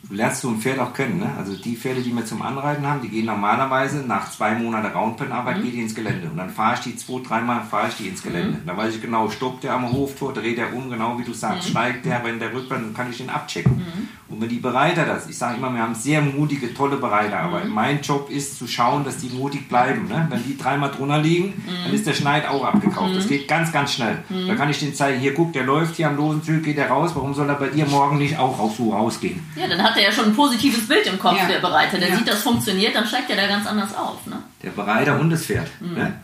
Du 0.08 0.14
lernst 0.14 0.42
so 0.42 0.48
ein 0.48 0.60
Pferd 0.60 0.78
auch 0.78 0.92
kennen. 0.92 1.18
Ne? 1.18 1.32
Also 1.36 1.56
die 1.56 1.74
Pferde, 1.74 2.00
die 2.00 2.14
wir 2.14 2.24
zum 2.24 2.40
Anreiten 2.40 2.86
haben, 2.86 3.02
die 3.02 3.08
gehen 3.08 3.26
normalerweise 3.26 3.98
nach 4.06 4.30
zwei 4.30 4.54
Monaten 4.54 4.86
Roundpen-Arbeit 4.86 5.62
geht 5.62 5.74
die 5.74 5.80
ins 5.80 5.94
Gelände. 5.96 6.30
Und 6.30 6.36
dann 6.36 6.50
fahre 6.50 6.74
ich 6.74 6.80
die 6.80 6.96
zwei, 6.96 7.20
dreimal 7.26 7.64
fahre 7.64 7.88
ich 7.88 7.96
die 7.96 8.08
ins 8.08 8.22
Gelände. 8.22 8.58
Da 8.64 8.76
weiß 8.76 8.94
ich 8.94 9.02
genau, 9.02 9.28
stoppt 9.30 9.64
der 9.64 9.72
am 9.74 9.90
Hoftor, 9.90 10.32
dreht 10.32 10.58
er 10.58 10.72
um, 10.74 10.88
genau 10.90 11.18
wie 11.18 11.24
du 11.24 11.32
sagst, 11.32 11.68
steigt 11.70 12.04
der, 12.06 12.22
wenn 12.24 12.38
der 12.38 12.52
rückwärts, 12.52 12.84
dann 12.84 12.94
kann 12.94 13.10
ich 13.10 13.18
den 13.18 13.30
abchecken. 13.30 13.82
Und 14.28 14.40
wenn 14.40 14.48
die 14.48 14.56
Bereiter 14.58 15.04
das, 15.04 15.28
ich 15.28 15.38
sage 15.38 15.56
immer, 15.58 15.72
wir 15.72 15.80
haben 15.80 15.94
sehr 15.94 16.20
mutige, 16.20 16.74
tolle 16.74 16.96
Bereiter, 16.96 17.38
aber 17.38 17.64
mein 17.64 18.00
Job 18.00 18.28
ist 18.28 18.58
zu 18.58 18.66
schauen, 18.66 19.04
dass 19.04 19.18
die 19.18 19.28
mutig 19.28 19.68
bleiben. 19.68 20.08
Ne? 20.08 20.26
Wenn 20.28 20.42
die 20.42 20.58
dreimal 20.58 20.90
drunter 20.90 21.18
liegen, 21.18 21.62
dann 21.84 21.94
ist 21.94 22.06
der 22.08 22.12
Schneid 22.12 22.48
auch 22.48 22.64
abgekauft. 22.64 23.14
Das 23.14 23.28
geht 23.28 23.46
ganz, 23.46 23.70
ganz 23.70 23.92
schnell. 23.92 24.18
Da 24.48 24.56
kann 24.56 24.68
ich 24.68 24.80
den 24.80 24.92
zeigen, 24.94 25.20
hier 25.20 25.32
guck, 25.32 25.52
der 25.52 25.62
läuft 25.62 25.94
hier 25.94 26.08
am 26.08 26.16
losen 26.16 26.42
Zügel, 26.42 26.62
geht 26.62 26.78
er 26.78 26.88
raus, 26.88 27.12
warum 27.14 27.34
soll 27.34 27.48
er 27.48 27.54
bei 27.54 27.68
dir 27.68 27.86
morgen 27.86 28.18
nicht 28.18 28.36
auch 28.36 28.58
raus, 28.58 28.72
so 28.76 28.90
rausgehen? 28.92 29.40
Ja, 29.54 29.68
dann 29.68 29.80
hat 29.80 29.96
er 29.96 30.02
ja 30.02 30.10
schon 30.12 30.24
ein 30.26 30.34
positives 30.34 30.88
Bild 30.88 31.06
im 31.06 31.20
Kopf, 31.20 31.36
Ja. 31.38 31.46
der 31.46 31.60
Bereiter. 31.60 31.96
Der 31.98 32.08
Ja. 32.08 32.16
sieht, 32.16 32.26
das 32.26 32.42
funktioniert, 32.42 32.96
dann 32.96 33.06
steigt 33.06 33.30
er 33.30 33.36
da 33.36 33.46
ganz 33.46 33.64
anders 33.68 33.94
auf. 33.96 34.26
Ne? 34.26 34.36
Der 34.62 34.70
Bereiter 34.70 35.20
und 35.20 35.30
das 35.30 35.44
Pferd. 35.46 35.68
Ne? 35.80 36.14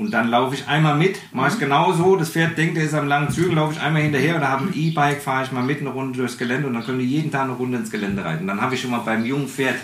Und 0.00 0.12
dann 0.12 0.30
laufe 0.30 0.54
ich 0.54 0.66
einmal 0.66 0.96
mit, 0.96 1.18
mache 1.34 1.50
ich 1.52 1.58
genau 1.58 1.92
so, 1.92 2.16
das 2.16 2.30
Pferd 2.30 2.56
denkt, 2.56 2.78
er 2.78 2.84
ist 2.84 2.94
am 2.94 3.06
langen 3.06 3.28
Zügel, 3.28 3.56
laufe 3.56 3.74
ich 3.74 3.80
einmal 3.82 4.00
hinterher 4.00 4.36
oder 4.36 4.48
habe 4.48 4.64
ein 4.64 4.72
E-Bike, 4.74 5.20
fahre 5.20 5.44
ich 5.44 5.52
mal 5.52 5.62
mit 5.62 5.80
eine 5.80 5.90
Runde 5.90 6.16
durchs 6.16 6.38
Gelände 6.38 6.66
und 6.68 6.72
dann 6.72 6.82
können 6.82 7.00
die 7.00 7.04
jeden 7.04 7.30
Tag 7.30 7.42
eine 7.42 7.52
Runde 7.52 7.76
ins 7.76 7.90
Gelände 7.90 8.24
reiten. 8.24 8.46
Dann 8.46 8.62
habe 8.62 8.74
ich 8.74 8.80
schon 8.80 8.92
mal 8.92 9.00
beim 9.00 9.26
jungen 9.26 9.46
Pferd 9.46 9.74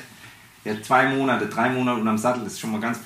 der 0.67 0.83
zwei 0.83 1.09
Monate, 1.09 1.47
drei 1.47 1.69
Monate 1.71 2.01
unterm 2.01 2.19
Sattel 2.19 2.45
ist 2.45 2.59
schon 2.59 2.73
mal 2.73 2.81
ganz 2.81 2.99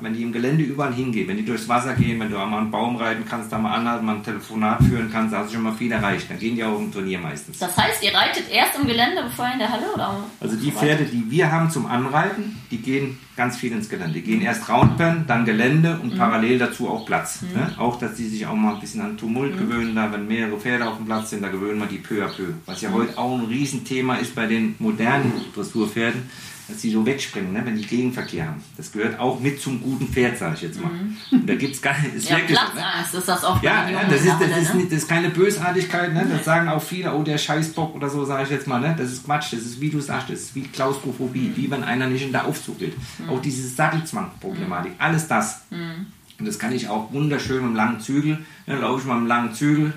wenn 0.00 0.14
die 0.14 0.22
im 0.22 0.32
Gelände 0.32 0.62
überall 0.62 0.94
hingehen, 0.94 1.26
wenn 1.26 1.36
die 1.36 1.44
durchs 1.44 1.68
Wasser 1.68 1.94
gehen, 1.94 2.20
wenn 2.20 2.30
du 2.30 2.36
mal 2.36 2.58
einen 2.58 2.70
Baum 2.70 2.94
reiten 2.94 3.24
kannst, 3.28 3.50
da 3.50 3.58
mal 3.58 3.74
anhalten, 3.74 4.06
mal 4.06 4.16
ein 4.16 4.22
Telefonat 4.22 4.80
führen 4.84 5.10
kannst, 5.12 5.34
da 5.34 5.38
hast 5.38 5.48
du 5.48 5.54
schon 5.54 5.64
mal 5.64 5.72
viel 5.72 5.90
erreicht. 5.90 6.30
Dann 6.30 6.38
gehen 6.38 6.54
die 6.54 6.62
auch 6.62 6.78
im 6.78 6.92
Turnier 6.92 7.18
meistens. 7.18 7.58
Das 7.58 7.76
heißt, 7.76 8.04
ihr 8.04 8.14
reitet 8.14 8.48
erst 8.48 8.78
im 8.78 8.86
Gelände, 8.86 9.24
bevor 9.24 9.46
ihr 9.46 9.54
in 9.54 9.58
der 9.58 9.72
Halle 9.72 9.92
oder? 9.92 10.20
Also 10.38 10.54
die 10.54 10.70
Pferde, 10.70 11.04
die 11.04 11.28
wir 11.28 11.50
haben 11.50 11.68
zum 11.68 11.86
Anreiten, 11.86 12.60
die 12.70 12.78
gehen 12.78 13.18
ganz 13.36 13.56
viel 13.56 13.72
ins 13.72 13.88
Gelände. 13.88 14.12
Die 14.12 14.22
gehen 14.22 14.42
erst 14.42 14.68
Roundpen, 14.68 15.24
dann 15.26 15.44
Gelände 15.44 15.98
und 16.00 16.14
mhm. 16.14 16.18
parallel 16.18 16.58
dazu 16.58 16.88
auch 16.88 17.04
Platz. 17.06 17.42
Mhm. 17.42 17.60
Ne? 17.60 17.72
Auch, 17.78 17.98
dass 17.98 18.14
die 18.14 18.28
sich 18.28 18.46
auch 18.46 18.54
mal 18.54 18.74
ein 18.74 18.80
bisschen 18.80 19.00
an 19.00 19.16
Tumult 19.16 19.56
mhm. 19.56 19.58
gewöhnen, 19.58 19.96
da 19.96 20.12
wenn 20.12 20.28
mehrere 20.28 20.58
Pferde 20.58 20.86
auf 20.86 20.98
dem 20.98 21.06
Platz 21.06 21.30
sind, 21.30 21.42
da 21.42 21.48
gewöhnen 21.48 21.80
wir 21.80 21.86
die 21.86 21.98
peu 21.98 22.24
à 22.24 22.28
peu. 22.28 22.52
Was 22.66 22.80
ja 22.82 22.90
mhm. 22.90 22.94
heute 22.94 23.18
auch 23.18 23.36
ein 23.36 23.46
Riesenthema 23.46 24.16
ist 24.16 24.36
bei 24.36 24.46
den 24.46 24.76
modernen 24.78 25.32
Dressurpferden 25.54 26.22
dass 26.70 26.80
sie 26.80 26.90
so 26.90 27.04
wegspringen, 27.04 27.52
ne, 27.52 27.62
wenn 27.64 27.76
die 27.76 27.86
Gegenverkehr 27.86 28.46
haben. 28.46 28.62
Das 28.76 28.92
gehört 28.92 29.18
auch 29.18 29.40
mit 29.40 29.60
zum 29.60 29.82
guten 29.82 30.08
Pferd, 30.08 30.38
sage 30.38 30.54
ich 30.54 30.62
jetzt 30.62 30.80
mal. 30.80 30.90
Mhm. 30.90 31.16
Und 31.32 31.48
da 31.48 31.54
gibt 31.54 31.74
es 31.74 31.82
gar 31.82 31.98
nicht. 32.00 32.28
Ja, 32.28 32.38
Platzangst 32.38 33.12
ne? 33.12 33.18
ist 33.18 33.28
das 33.28 33.44
auch 33.44 33.62
Ja, 33.62 33.88
ja 33.88 34.04
das, 34.04 34.20
ist, 34.20 34.34
das, 34.40 34.62
ist, 34.62 34.74
ne? 34.74 34.84
das 34.84 34.92
ist 34.92 35.08
keine 35.08 35.30
Bösartigkeit. 35.30 36.14
Ne? 36.14 36.26
Das 36.30 36.44
sagen 36.44 36.68
auch 36.68 36.82
viele, 36.82 37.14
oh, 37.14 37.22
der 37.22 37.38
Scheißbock 37.38 37.94
oder 37.94 38.08
so, 38.08 38.24
sage 38.24 38.44
ich 38.44 38.50
jetzt 38.50 38.66
mal. 38.66 38.80
Ne? 38.80 38.94
Das 38.96 39.10
ist 39.10 39.24
Quatsch. 39.24 39.52
Das 39.52 39.60
ist, 39.60 39.80
wie 39.80 39.90
du 39.90 40.00
sagst, 40.00 40.30
das 40.30 40.40
ist 40.40 40.54
wie 40.54 40.62
Klaustrophobie, 40.62 41.48
mhm. 41.48 41.56
wie 41.56 41.70
wenn 41.70 41.84
einer 41.84 42.06
nicht 42.06 42.22
in 42.22 42.32
der 42.32 42.46
Aufzug 42.46 42.80
will. 42.80 42.94
Mhm. 43.18 43.30
Auch 43.30 43.42
diese 43.42 43.66
Sattelzwang-Problematik, 43.68 44.92
alles 44.98 45.26
das. 45.28 45.62
Mhm. 45.70 46.06
Und 46.38 46.46
das 46.46 46.58
kann 46.58 46.72
ich 46.72 46.88
auch 46.88 47.12
wunderschön 47.12 47.56
mit 47.56 47.66
einem 47.66 47.76
langen 47.76 48.00
Zügel. 48.00 48.38
Dann 48.66 48.76
ne? 48.76 48.82
laufe 48.82 49.00
ich 49.00 49.06
mal 49.06 49.14
mit 49.14 49.30
einem 49.30 49.42
langen 49.44 49.54
Zügel, 49.54 49.92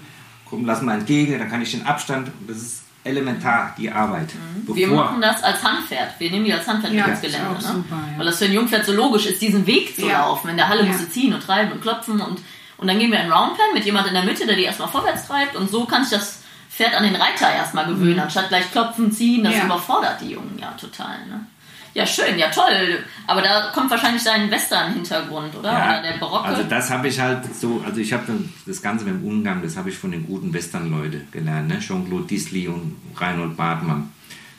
komm, 0.49 0.65
lass 0.65 0.81
mal 0.81 0.99
entgegen, 0.99 1.39
dann 1.39 1.49
kann 1.49 1.61
ich 1.61 1.71
den 1.71 1.85
Abstand, 1.85 2.29
das 2.47 2.57
ist 2.57 2.82
elementar, 3.03 3.75
die 3.77 3.91
Arbeit. 3.91 4.33
Mhm. 4.33 4.75
Wir 4.75 4.87
machen 4.87 5.21
das 5.21 5.43
als 5.43 5.63
Handpferd. 5.63 6.19
Wir 6.19 6.31
nehmen 6.31 6.45
die 6.45 6.53
als 6.53 6.67
Handpferd 6.67 6.93
ja, 6.93 7.05
ins 7.05 7.21
Gelände. 7.21 7.53
Ne? 7.53 7.59
Super, 7.59 7.95
ja. 7.95 8.17
Weil 8.17 8.25
das 8.25 8.37
für 8.37 8.45
ein 8.45 8.53
Jungpferd 8.53 8.85
so 8.85 8.93
logisch 8.93 9.25
ist, 9.25 9.41
diesen 9.41 9.65
Weg 9.67 9.95
zu 9.95 10.07
ja. 10.07 10.21
laufen. 10.21 10.49
In 10.49 10.57
der 10.57 10.69
Halle 10.69 10.83
ja. 10.83 10.87
musst 10.87 11.01
du 11.01 11.09
ziehen 11.09 11.33
und 11.33 11.41
treiben 11.41 11.71
und 11.71 11.81
klopfen 11.81 12.21
und, 12.21 12.39
und 12.77 12.87
dann 12.87 12.99
gehen 12.99 13.11
wir 13.11 13.19
in 13.19 13.31
Roundpen 13.31 13.73
mit 13.73 13.85
jemand 13.85 14.07
in 14.07 14.13
der 14.13 14.23
Mitte, 14.23 14.45
der 14.45 14.55
die 14.55 14.63
erstmal 14.63 14.87
vorwärts 14.87 15.27
treibt 15.27 15.55
und 15.55 15.69
so 15.69 15.85
kann 15.85 16.03
sich 16.03 16.17
das 16.17 16.43
Pferd 16.69 16.95
an 16.95 17.03
den 17.03 17.15
Reiter 17.15 17.51
erstmal 17.53 17.85
gewöhnen, 17.85 18.15
mhm. 18.15 18.21
anstatt 18.21 18.49
gleich 18.49 18.71
klopfen, 18.71 19.11
ziehen, 19.11 19.43
das 19.43 19.55
überfordert 19.63 20.21
die 20.21 20.31
Jungen 20.31 20.57
ja 20.59 20.71
total. 20.71 21.25
Ne? 21.27 21.45
Ja, 21.93 22.05
schön, 22.05 22.39
ja 22.39 22.49
toll. 22.49 23.03
Aber 23.27 23.41
da 23.41 23.71
kommt 23.73 23.91
wahrscheinlich 23.91 24.23
dein 24.23 24.49
Western-Hintergrund, 24.49 25.55
oder? 25.55 25.71
Ja, 25.71 25.99
oder 25.99 26.01
der 26.01 26.17
Barocke? 26.19 26.45
Also 26.45 26.63
das 26.63 26.89
habe 26.89 27.07
ich 27.07 27.19
halt 27.19 27.53
so, 27.55 27.83
also 27.85 27.99
ich 27.99 28.11
habe 28.11 28.25
das 28.65 28.81
Ganze 28.81 29.05
mit 29.05 29.13
dem 29.13 29.23
Umgang, 29.25 29.61
das 29.61 29.77
habe 29.77 29.89
ich 29.89 29.97
von 29.97 30.11
den 30.11 30.25
guten 30.25 30.53
Western-Leuten 30.53 31.27
gelernt, 31.31 31.67
ne? 31.67 31.79
Jean-Claude 31.79 32.25
Disley 32.25 32.67
und 32.67 32.95
Reinhold 33.15 33.55
Bartmann. 33.55 34.11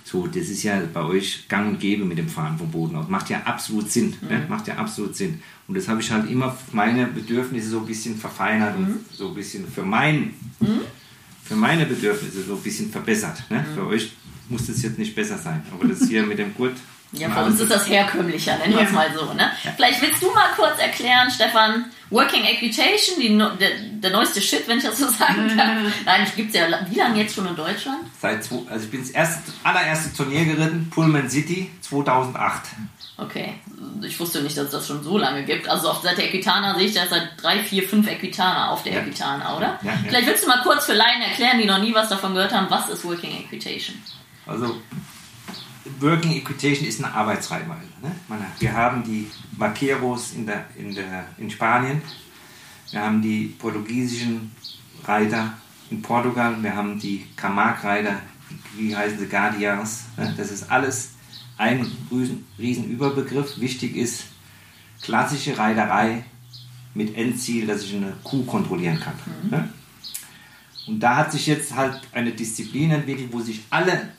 So, 0.04 0.26
das 0.26 0.48
ist 0.48 0.62
ja 0.62 0.80
bei 0.92 1.02
euch 1.02 1.48
gang 1.48 1.66
und 1.66 1.80
gäbe 1.80 2.04
mit 2.04 2.18
dem 2.18 2.28
Fahren 2.28 2.58
vom 2.58 2.70
Boden 2.70 2.94
aus. 2.94 3.08
Macht 3.08 3.30
ja 3.30 3.42
absolut 3.46 3.90
Sinn. 3.90 4.10
Ne? 4.10 4.16
Mhm. 4.20 4.28
Ne? 4.28 4.46
Macht 4.48 4.68
ja 4.68 4.76
absolut 4.76 5.16
Sinn. 5.16 5.42
Und 5.66 5.76
das 5.76 5.88
habe 5.88 6.00
ich 6.02 6.10
halt 6.10 6.30
immer 6.30 6.56
meine 6.72 7.06
Bedürfnisse 7.06 7.70
so 7.70 7.78
ein 7.80 7.86
bisschen 7.86 8.16
verfeinert 8.16 8.78
mhm. 8.78 8.84
und 8.84 9.04
so 9.10 9.28
ein 9.28 9.34
bisschen 9.34 9.66
für 9.66 9.82
mein, 9.82 10.34
mhm. 10.60 10.82
für 11.42 11.56
meine 11.56 11.86
Bedürfnisse 11.86 12.42
so 12.42 12.54
ein 12.54 12.62
bisschen 12.62 12.90
verbessert. 12.90 13.42
Ne? 13.48 13.60
Mhm. 13.60 13.74
Für 13.74 13.86
euch 13.86 14.12
muss 14.50 14.66
das 14.66 14.82
jetzt 14.82 14.98
nicht 14.98 15.14
besser 15.14 15.38
sein. 15.38 15.62
Aber 15.72 15.88
das 15.88 16.06
hier 16.06 16.22
mit 16.22 16.38
dem 16.38 16.54
Gurt 16.54 16.76
ja, 17.14 17.28
bei 17.28 17.44
uns 17.44 17.60
ist 17.60 17.70
das 17.70 17.88
herkömmlicher, 17.88 18.58
nennen 18.58 18.74
wir 18.74 18.82
es 18.82 18.92
mal 18.92 19.08
so. 19.14 19.32
Ne? 19.34 19.50
Vielleicht 19.76 20.02
willst 20.02 20.22
du 20.22 20.30
mal 20.32 20.48
kurz 20.56 20.78
erklären, 20.78 21.30
Stefan, 21.30 21.86
Working 22.10 22.44
Equitation, 22.44 23.20
die, 23.20 23.36
der, 23.58 23.70
der, 23.80 24.10
neueste 24.10 24.40
Shit, 24.40 24.66
wenn 24.68 24.78
ich 24.78 24.84
das 24.84 24.98
so 24.98 25.08
sagen 25.08 25.48
kann. 25.56 25.92
Nein, 26.04 26.26
gibt 26.36 26.54
es 26.54 26.60
ja 26.60 26.66
wie 26.88 26.96
lange 26.96 27.20
jetzt 27.20 27.34
schon 27.34 27.46
in 27.46 27.56
Deutschland? 27.56 27.98
Seit, 28.20 28.38
also 28.38 28.84
ich 28.84 28.90
bin 28.90 29.00
das 29.00 29.10
erste, 29.10 29.52
allererste 29.62 30.14
Turnier 30.16 30.44
geritten, 30.44 30.90
Pullman 30.90 31.28
City 31.28 31.70
2008. 31.80 32.62
Okay, 33.16 33.54
ich 34.02 34.18
wusste 34.18 34.42
nicht, 34.42 34.56
dass 34.56 34.66
es 34.66 34.70
das 34.72 34.86
schon 34.88 35.02
so 35.04 35.18
lange 35.18 35.44
gibt. 35.44 35.68
Also 35.68 35.88
auf 35.88 36.02
Seite 36.02 36.22
Equitana 36.22 36.74
sehe 36.74 36.88
ich 36.88 36.94
da 36.94 37.06
seit 37.06 37.30
drei, 37.40 37.60
vier, 37.60 37.88
fünf 37.88 38.08
Equitana 38.08 38.70
auf 38.70 38.82
der 38.82 38.94
ja. 38.94 39.00
Equitana, 39.00 39.56
oder? 39.56 39.78
Ja, 39.82 39.92
ja. 39.92 39.98
Vielleicht 40.08 40.26
willst 40.26 40.42
du 40.42 40.48
mal 40.48 40.62
kurz 40.62 40.86
für 40.86 40.94
Laien 40.94 41.22
erklären, 41.22 41.58
die 41.60 41.66
noch 41.66 41.78
nie 41.78 41.94
was 41.94 42.08
davon 42.08 42.34
gehört 42.34 42.52
haben, 42.52 42.66
was 42.70 42.88
ist 42.88 43.04
Working 43.04 43.30
Equitation? 43.44 43.96
Also 44.46 44.76
Working 46.00 46.32
Equitation 46.32 46.86
ist 46.86 47.02
eine 47.04 47.12
Arbeitsreitweise. 47.12 47.88
Ne? 48.02 48.12
Wir 48.58 48.72
haben 48.72 49.04
die 49.04 49.30
Vaqueros 49.52 50.32
in, 50.32 50.46
der, 50.46 50.66
in, 50.76 50.94
der, 50.94 51.26
in 51.36 51.50
Spanien, 51.50 52.00
wir 52.90 53.00
haben 53.00 53.20
die 53.20 53.54
portugiesischen 53.58 54.52
Reiter 55.04 55.54
in 55.90 56.00
Portugal, 56.00 56.56
wir 56.62 56.74
haben 56.74 56.98
die 56.98 57.26
Camargue-Reiter, 57.36 58.20
wie 58.76 58.96
heißen 58.96 59.18
sie, 59.18 59.26
Guardians. 59.26 60.04
Ne? 60.16 60.32
Das 60.36 60.50
ist 60.50 60.70
alles 60.70 61.10
ein 61.58 61.86
riesen, 62.10 62.46
riesen 62.58 62.90
Überbegriff. 62.90 63.58
Wichtig 63.60 63.96
ist 63.96 64.24
klassische 65.02 65.56
Reiterei 65.56 66.24
mit 66.94 67.16
Endziel, 67.16 67.66
dass 67.66 67.82
ich 67.82 67.94
eine 67.94 68.14
Kuh 68.22 68.44
kontrollieren 68.44 68.98
kann. 68.98 69.14
Mhm. 69.42 69.50
Ne? 69.50 69.68
Und 70.86 71.00
da 71.00 71.16
hat 71.16 71.32
sich 71.32 71.46
jetzt 71.46 71.74
halt 71.74 72.00
eine 72.12 72.32
Disziplin 72.32 72.90
entwickelt, 72.90 73.28
wo 73.32 73.40
sich 73.40 73.62
alle 73.70 74.10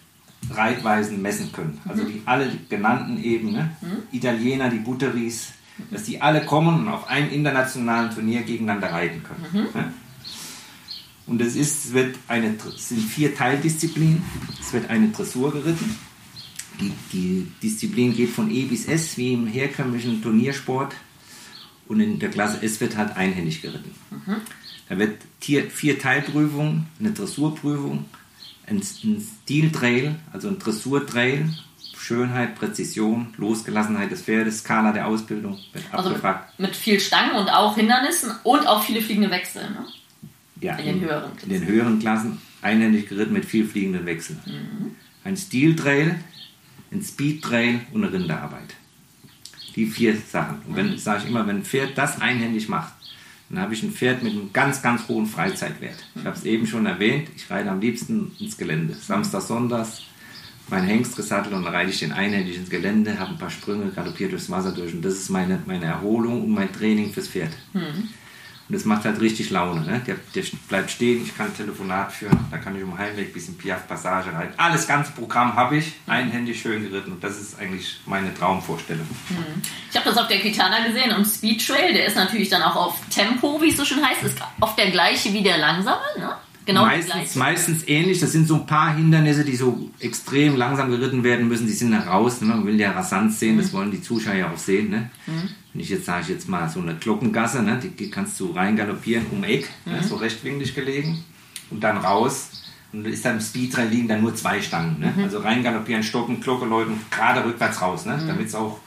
Reitweisen 0.52 1.22
messen 1.22 1.52
können. 1.52 1.80
Also 1.88 2.04
mhm. 2.04 2.08
die 2.08 2.22
alle 2.26 2.52
genannten 2.70 3.22
eben, 3.24 3.52
ne? 3.52 3.72
Mhm. 3.82 4.04
Italiener, 4.12 4.70
die 4.70 4.80
Butteris, 4.80 5.54
dass 5.92 6.04
die 6.04 6.22
alle 6.22 6.46
kommen 6.46 6.82
und 6.82 6.88
auf 6.88 7.08
einem 7.08 7.32
internationalen 7.32 8.14
Turnier 8.14 8.44
gegeneinander 8.44 8.92
reiten 8.92 9.24
können. 9.24 9.46
Mhm. 9.52 9.80
Ne? 9.80 9.94
Und 11.28 11.42
es 11.42 11.56
ist, 11.56 11.94
wird 11.94 12.18
eine, 12.28 12.56
sind 12.78 13.02
vier 13.02 13.36
Teildisziplinen. 13.36 14.22
Es 14.62 14.74
wird 14.74 14.90
eine 14.90 15.10
Dressur 15.10 15.52
geritten. 15.52 15.96
Die, 16.80 16.92
die 17.12 17.52
Disziplin 17.64 18.16
geht 18.16 18.30
von 18.30 18.52
E 18.52 18.66
bis 18.66 18.86
S, 18.86 19.18
wie 19.18 19.34
im 19.34 19.48
herkömmlichen 19.48 20.22
Turniersport. 20.22 20.94
Und 21.88 22.00
in 22.00 22.20
der 22.20 22.30
Klasse 22.30 22.62
S 22.62 22.80
wird 22.80 22.96
halt 22.96 23.16
einhändig 23.16 23.62
geritten. 23.62 23.92
Mhm. 24.12 24.36
Da 24.88 25.00
wird 25.00 25.18
vier 25.40 26.00
Teilprüfungen, 26.00 26.88
eine 27.00 27.12
Dressurprüfung, 27.12 28.06
ein, 28.68 28.82
Stil-Trail, 28.84 30.16
also 30.34 30.48
ein 30.48 30.60
Dressur-Trail, 30.60 31.50
Schönheit, 31.98 32.56
Präzision, 32.56 33.34
Losgelassenheit 33.38 34.12
des 34.12 34.22
Pferdes, 34.22 34.60
Skala 34.60 34.92
der 34.92 35.08
Ausbildung 35.08 35.58
wird 35.74 35.86
also 35.92 36.10
abgefragt. 36.10 36.60
Mit 36.60 36.76
viel 36.76 37.00
Stangen 37.00 37.36
und 37.36 37.50
auch 37.50 37.76
Hindernissen 37.76 38.32
und 38.44 38.68
auch 38.68 38.84
viele 38.84 39.02
fliegende 39.02 39.32
Wechsel, 39.32 39.64
ne? 39.72 39.86
Ja, 40.62 40.76
in 40.78 40.86
den 40.86 41.02
höheren 41.02 41.36
Klassen. 41.36 41.52
In 41.52 41.60
den 41.60 41.68
höheren 41.68 42.00
Klassen 42.00 42.42
einhändig 42.62 43.10
geritten 43.10 43.34
mit 43.34 43.46
viel 43.46 43.68
fliegenden 43.68 44.06
Wechseln. 44.06 44.40
Mhm. 44.46 44.96
Ein 45.24 45.38
Stil-Trail, 45.38 46.16
ein 46.92 47.02
Speed-Trail 47.02 47.82
und 47.92 48.04
eine 48.04 48.14
Rinderarbeit. 48.14 48.76
Die 49.76 49.86
vier 49.88 50.16
Sachen. 50.16 50.62
Und 50.68 50.76
wenn, 50.76 50.92
mhm. 50.92 50.98
sage 50.98 51.24
ich 51.24 51.30
immer, 51.30 51.46
wenn 51.48 51.58
ein 51.58 51.66
Pferd 51.66 51.98
das 51.98 52.22
einhändig 52.22 52.70
macht, 52.70 52.94
dann 53.50 53.60
habe 53.60 53.74
ich 53.74 53.84
ein 53.84 53.92
Pferd 53.92 54.24
mit 54.24 54.34
einem 54.34 54.52
ganz, 54.54 54.82
ganz 54.82 55.08
hohen 55.08 55.28
Freizeitwert. 55.28 56.04
Ich 56.16 56.26
habe 56.26 56.36
es 56.36 56.44
eben 56.46 56.66
schon 56.66 56.86
erwähnt, 56.86 57.30
ich 57.36 57.50
reite 57.50 57.70
am 57.70 57.80
liebsten 57.80 58.32
ins 58.40 58.58
Gelände. 58.58 58.96
Samstag, 58.96 59.42
Sonntags, 59.42 60.04
mein 60.68 60.84
Hengst 60.84 61.16
gesattelt 61.16 61.54
und 61.54 61.64
dann 61.64 61.74
reite 61.74 61.92
ich 61.92 62.00
den 62.00 62.12
einhändig 62.12 62.58
ins 62.58 62.70
Gelände, 62.70 63.20
habe 63.20 63.32
ein 63.32 63.38
paar 63.38 63.52
Sprünge, 63.52 63.92
galoppiert 63.92 64.32
durchs 64.32 64.50
Wasser 64.50 64.72
durch 64.72 64.94
und 64.94 65.04
das 65.06 65.14
ist 65.14 65.30
meine, 65.30 65.62
meine 65.68 65.86
Erholung 65.86 66.44
und 66.44 66.50
mein 66.50 66.72
Training 66.74 67.14
fürs 67.14 67.28
Pferd. 67.28 67.52
Mhm. 67.74 68.10
Und 68.68 68.74
das 68.74 68.86
macht 68.86 69.06
halt 69.06 69.22
richtig 69.22 69.52
Laune. 69.52 69.82
Ne? 69.82 70.02
Der, 70.08 70.16
der 70.34 70.44
bleibt 70.68 70.90
stehen, 70.90 71.24
ich 71.24 71.38
kann 71.38 71.48
ein 71.48 71.56
Telefonat 71.56 72.12
führen, 72.12 72.38
da 72.50 72.58
kann 72.58 72.76
ich 72.76 72.84
um 72.84 72.98
Heimweg 72.98 73.28
ein 73.28 73.34
bisschen 73.34 73.58
Piaf-Passage 73.58 74.34
reiten. 74.34 74.54
Alles 74.58 74.88
ganze 74.88 75.12
Programm 75.12 75.56
habe 75.56 75.78
ich, 75.78 75.94
einhändig 76.08 76.62
schön 76.62 76.82
geritten 76.82 77.12
und 77.12 77.24
das 77.24 77.40
ist 77.40 77.60
eigentlich 77.60 78.00
meine 78.06 78.34
Traumvorstellung. 78.34 79.08
Hm. 79.28 79.62
Ich 79.92 79.96
habe 79.96 80.10
das 80.10 80.18
auf 80.18 80.28
der 80.28 80.40
Kitana 80.40 80.88
gesehen 80.88 81.12
und 81.12 81.26
Speed 81.26 81.66
Trail, 81.66 81.94
der 81.94 82.08
ist 82.08 82.16
natürlich 82.16 82.50
dann 82.50 82.64
auch 82.64 82.76
auf 82.76 83.00
Tempo, 83.10 83.62
wie 83.62 83.70
es 83.70 83.78
so 83.78 83.86
schön 83.86 84.04
heißt, 84.04 84.24
ist 84.24 84.38
oft 84.60 84.78
der 84.80 84.90
gleiche 84.90 85.32
wie 85.32 85.44
der 85.44 85.60
langsame, 85.60 86.02
ne? 86.18 86.36
Genau 86.66 86.86
meistens, 86.86 87.36
meistens 87.36 87.88
ähnlich. 87.88 88.20
Das 88.20 88.32
sind 88.32 88.48
so 88.48 88.56
ein 88.56 88.66
paar 88.66 88.96
Hindernisse, 88.96 89.46
die 89.46 89.56
so 89.56 89.90
extrem 90.00 90.56
langsam 90.56 90.90
geritten 90.90 91.24
werden 91.24 91.48
müssen. 91.48 91.68
Die 91.68 91.74
sind 91.74 91.92
da 91.92 92.00
raus. 92.00 92.42
Ne? 92.42 92.48
Man 92.48 92.66
will 92.66 92.80
ja 92.80 92.92
rasant 92.92 93.34
sehen, 93.34 93.56
mhm. 93.56 93.62
das 93.62 93.74
wollen 93.74 93.92
die 93.92 94.02
Zuschauer 94.02 94.34
ja 94.34 94.52
auch 94.52 94.58
sehen. 94.58 94.90
Ne? 94.90 95.10
Mhm. 95.28 95.50
Wenn 95.74 95.82
ich 95.82 95.90
jetzt 95.90 96.06
sage 96.06 96.24
ich 96.24 96.30
jetzt 96.30 96.50
mal 96.50 96.68
so 96.68 96.82
eine 96.82 96.96
Glockengasse, 96.96 97.62
ne? 97.62 97.80
die 97.80 98.10
kannst 98.10 98.40
du 98.40 98.52
rein 98.52 98.76
galoppieren 98.76 99.28
um 99.32 99.44
Eck, 99.44 99.70
ne? 99.86 99.94
mhm. 99.94 100.00
ne? 100.00 100.04
so 100.04 100.16
rechtwinklig 100.16 100.74
gelegen 100.74 101.24
und 101.70 101.84
dann 101.84 101.98
raus. 101.98 102.52
Und 102.92 103.06
ist 103.06 103.26
dann 103.26 103.36
im 103.36 103.42
Speedtrail 103.42 103.90
liegen 103.90 104.08
dann 104.08 104.22
nur 104.22 104.34
zwei 104.36 104.62
Stangen. 104.62 105.00
Ne? 105.00 105.14
Mhm. 105.16 105.24
Also 105.26 105.40
rein 105.40 105.64
galoppieren, 105.64 106.02
stoppen, 106.02 106.40
Glocke 106.40 106.66
läuten, 106.66 106.94
gerade 107.12 107.46
rückwärts 107.46 107.82
raus, 107.82 108.06
ne? 108.06 108.18
Mhm. 108.18 108.28
damit 108.28 108.48
es 108.48 108.56
auch 108.56 108.80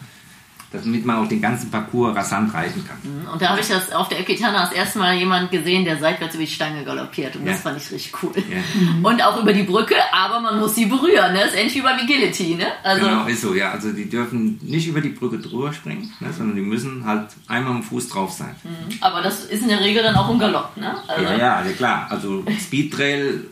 damit 0.70 1.04
man 1.04 1.24
auch 1.24 1.28
den 1.28 1.40
ganzen 1.40 1.70
Parcours 1.70 2.14
rasant 2.14 2.52
reiten 2.52 2.84
kann. 2.86 2.98
Mhm. 3.02 3.32
Und 3.32 3.40
da 3.40 3.50
habe 3.50 3.60
ich 3.60 3.68
das 3.68 3.90
auf 3.92 4.08
der 4.08 4.20
Equitana 4.20 4.60
das 4.60 4.72
erste 4.72 4.98
Mal 4.98 5.16
jemand 5.16 5.50
gesehen, 5.50 5.84
der 5.84 5.98
seitwärts 5.98 6.34
über 6.34 6.44
die 6.44 6.50
Stange 6.50 6.84
galoppiert. 6.84 7.36
Und 7.36 7.46
ja. 7.46 7.52
das 7.52 7.62
fand 7.62 7.78
ich 7.78 7.90
richtig 7.90 8.12
cool. 8.22 8.32
Ja. 8.36 9.08
Und 9.08 9.22
auch 9.22 9.40
über 9.40 9.52
die 9.52 9.62
Brücke, 9.62 9.94
aber 10.12 10.40
man 10.40 10.60
muss 10.60 10.74
sie 10.74 10.86
berühren. 10.86 11.32
Ne? 11.32 11.40
Das 11.40 11.50
ist 11.50 11.56
endlich 11.56 11.78
über 11.78 11.96
wie 11.96 12.06
Guillotine. 12.06 12.58
Ne? 12.58 12.66
Also 12.82 13.06
genau, 13.06 13.26
ist 13.26 13.40
so, 13.40 13.54
ja. 13.54 13.70
Also 13.70 13.92
die 13.92 14.08
dürfen 14.08 14.58
nicht 14.62 14.86
über 14.86 15.00
die 15.00 15.10
Brücke 15.10 15.38
drüber 15.38 15.72
springen, 15.72 16.12
ne? 16.20 16.32
sondern 16.32 16.56
die 16.56 16.62
müssen 16.62 17.04
halt 17.06 17.28
einmal 17.46 17.72
am 17.72 17.82
Fuß 17.82 18.10
drauf 18.10 18.32
sein. 18.32 18.54
Mhm. 18.62 18.96
Aber 19.00 19.22
das 19.22 19.46
ist 19.46 19.62
in 19.62 19.68
der 19.68 19.80
Regel 19.80 20.02
dann 20.02 20.16
auch 20.16 20.28
ein 20.28 20.38
Galopp, 20.38 20.76
ne? 20.76 20.96
Also 21.06 21.24
ja, 21.24 21.36
ja, 21.36 21.64
ja, 21.64 21.72
klar. 21.72 22.06
Also 22.10 22.44
Speed 22.60 22.92
Trail 22.92 23.46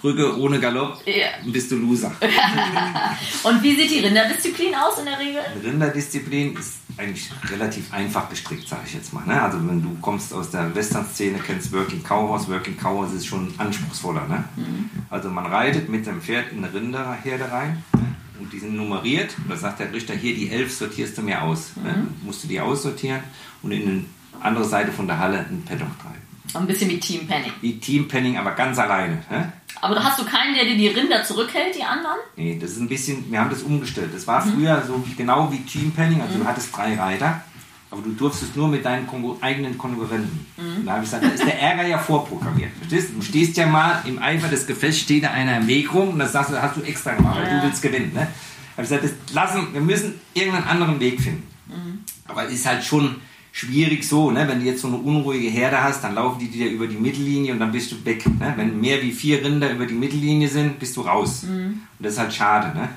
Brücke 0.00 0.38
ohne 0.38 0.60
Galopp, 0.60 1.02
Ja. 1.06 1.26
bist 1.44 1.70
du 1.70 1.76
Loser. 1.76 2.12
Und 3.42 3.62
wie 3.62 3.74
sieht 3.74 3.90
die 3.90 3.98
Rinderdisziplin 4.00 4.74
aus 4.74 4.98
in 4.98 5.06
der 5.06 5.18
Regel? 5.18 5.40
Rinderdisziplin 5.62 6.56
ist 6.56 6.74
eigentlich 6.96 7.30
relativ 7.50 7.92
einfach 7.92 8.28
gestrickt, 8.28 8.68
sage 8.68 8.82
ich 8.86 8.94
jetzt 8.94 9.12
mal. 9.12 9.24
Ne? 9.26 9.40
Also 9.40 9.58
wenn 9.68 9.82
du 9.82 9.96
kommst 10.00 10.32
aus 10.32 10.50
der 10.50 10.74
Western-Szene, 10.74 11.38
kennst 11.44 11.72
Working 11.72 12.02
Cowhouse. 12.02 12.48
Working 12.48 12.76
Cowhouse 12.76 13.14
ist 13.14 13.26
schon 13.26 13.52
anspruchsvoller. 13.58 14.26
Ne? 14.26 14.44
Also 15.10 15.30
man 15.30 15.46
reitet 15.46 15.88
mit 15.88 16.06
dem 16.06 16.20
Pferd 16.20 16.52
in 16.52 16.64
eine 16.64 16.72
Rinderherde 16.72 17.50
rein 17.50 17.82
ne? 17.94 18.14
und 18.40 18.52
die 18.52 18.58
sind 18.58 18.76
nummeriert. 18.76 19.34
Und 19.38 19.50
da 19.50 19.56
sagt 19.56 19.80
der 19.80 19.92
Richter, 19.92 20.14
hier 20.14 20.34
die 20.34 20.50
elf 20.50 20.72
sortierst 20.72 21.18
du 21.18 21.22
mir 21.22 21.42
aus. 21.42 21.72
Ne? 21.76 22.06
Musst 22.22 22.44
du 22.44 22.48
die 22.48 22.60
aussortieren 22.60 23.22
und 23.62 23.72
in 23.72 23.82
eine 23.88 24.04
andere 24.40 24.64
Seite 24.64 24.92
von 24.92 25.06
der 25.06 25.18
Halle 25.18 25.38
ein 25.38 25.62
Paddock 25.66 25.98
treiben. 26.00 26.27
Ein 26.54 26.66
bisschen 26.66 26.88
wie 26.90 26.98
Team 26.98 27.26
Penny. 27.26 27.52
Wie 27.60 27.78
Teampenning, 27.78 28.36
aber 28.38 28.52
ganz 28.52 28.78
alleine. 28.78 29.22
Ne? 29.30 29.52
Aber 29.80 29.94
da 29.94 30.02
hast 30.04 30.18
du 30.18 30.24
keinen, 30.24 30.54
der 30.54 30.64
dir 30.64 30.76
die 30.76 30.88
Rinder 30.88 31.22
zurückhält, 31.24 31.74
die 31.76 31.82
anderen? 31.84 32.16
Nee, 32.36 32.58
das 32.60 32.72
ist 32.72 32.80
ein 32.80 32.88
bisschen, 32.88 33.30
wir 33.30 33.38
haben 33.40 33.50
das 33.50 33.62
umgestellt. 33.62 34.10
Das 34.14 34.26
war 34.26 34.42
früher 34.42 34.82
so 34.86 35.04
genau 35.16 35.52
wie 35.52 35.58
Teampenning, 35.60 36.20
also 36.22 36.38
du 36.38 36.44
hattest 36.44 36.74
drei 36.76 36.96
Reiter, 36.96 37.42
aber 37.90 38.02
du 38.02 38.10
durftest 38.12 38.56
nur 38.56 38.66
mit 38.68 38.84
deinen 38.84 39.06
Konkur 39.06 39.36
eigenen 39.40 39.78
Konkurrenten. 39.78 40.46
Und 40.56 40.84
da 40.86 40.92
habe 40.92 41.04
ich 41.04 41.10
gesagt, 41.10 41.24
da 41.24 41.28
ist 41.28 41.44
der 41.44 41.60
Ärger 41.60 41.86
ja 41.86 41.98
vorprogrammiert. 41.98 42.70
Verstehst 42.78 43.10
du? 43.10 43.14
Du 43.16 43.22
stehst 43.22 43.56
ja 43.56 43.66
mal 43.66 44.02
im 44.06 44.20
Eifer 44.20 44.48
des 44.48 44.66
Gefechts, 44.66 45.00
steht 45.00 45.24
da 45.24 45.30
einer 45.30 45.58
im 45.58 45.66
Weg 45.68 45.92
rum 45.94 46.08
und 46.10 46.18
das 46.18 46.32
sagst 46.32 46.50
du, 46.50 46.60
hast 46.60 46.76
du 46.76 46.82
extra 46.82 47.12
gemacht, 47.14 47.36
weil 47.38 47.46
Ja. 47.52 47.60
du 47.60 47.66
willst 47.66 47.82
gewinnen. 47.82 48.12
Ne? 48.14 48.26
Da 48.76 48.82
habe 48.82 48.82
ich 48.82 48.88
gesagt, 48.88 49.04
das 49.04 49.34
lassen, 49.34 49.72
wir 49.72 49.80
müssen 49.80 50.20
irgendeinen 50.34 50.66
anderen 50.66 50.98
Weg 51.00 51.20
finden. 51.20 51.46
Aber 52.26 52.46
es 52.46 52.52
ist 52.52 52.66
halt 52.66 52.84
schon 52.84 53.16
schwierig 53.58 54.04
so, 54.04 54.30
ne? 54.30 54.46
wenn 54.46 54.60
du 54.60 54.66
jetzt 54.66 54.82
so 54.82 54.88
eine 54.88 54.98
unruhige 54.98 55.48
Herde 55.48 55.82
hast, 55.82 56.04
dann 56.04 56.14
laufen 56.14 56.38
die 56.38 56.48
dir 56.48 56.70
über 56.70 56.86
die 56.86 56.96
Mittellinie 56.96 57.52
und 57.52 57.58
dann 57.58 57.72
bist 57.72 57.90
du 57.90 58.04
weg. 58.04 58.24
Ne? 58.38 58.54
Wenn 58.56 58.80
mehr 58.80 59.02
wie 59.02 59.10
vier 59.10 59.44
Rinder 59.44 59.72
über 59.72 59.84
die 59.84 59.94
Mittellinie 59.94 60.48
sind, 60.48 60.78
bist 60.78 60.96
du 60.96 61.00
raus. 61.00 61.44
Und 61.44 61.82
das 61.98 62.12
ist 62.12 62.18
halt 62.20 62.32
schade. 62.32 62.78
Ne? 62.78 62.88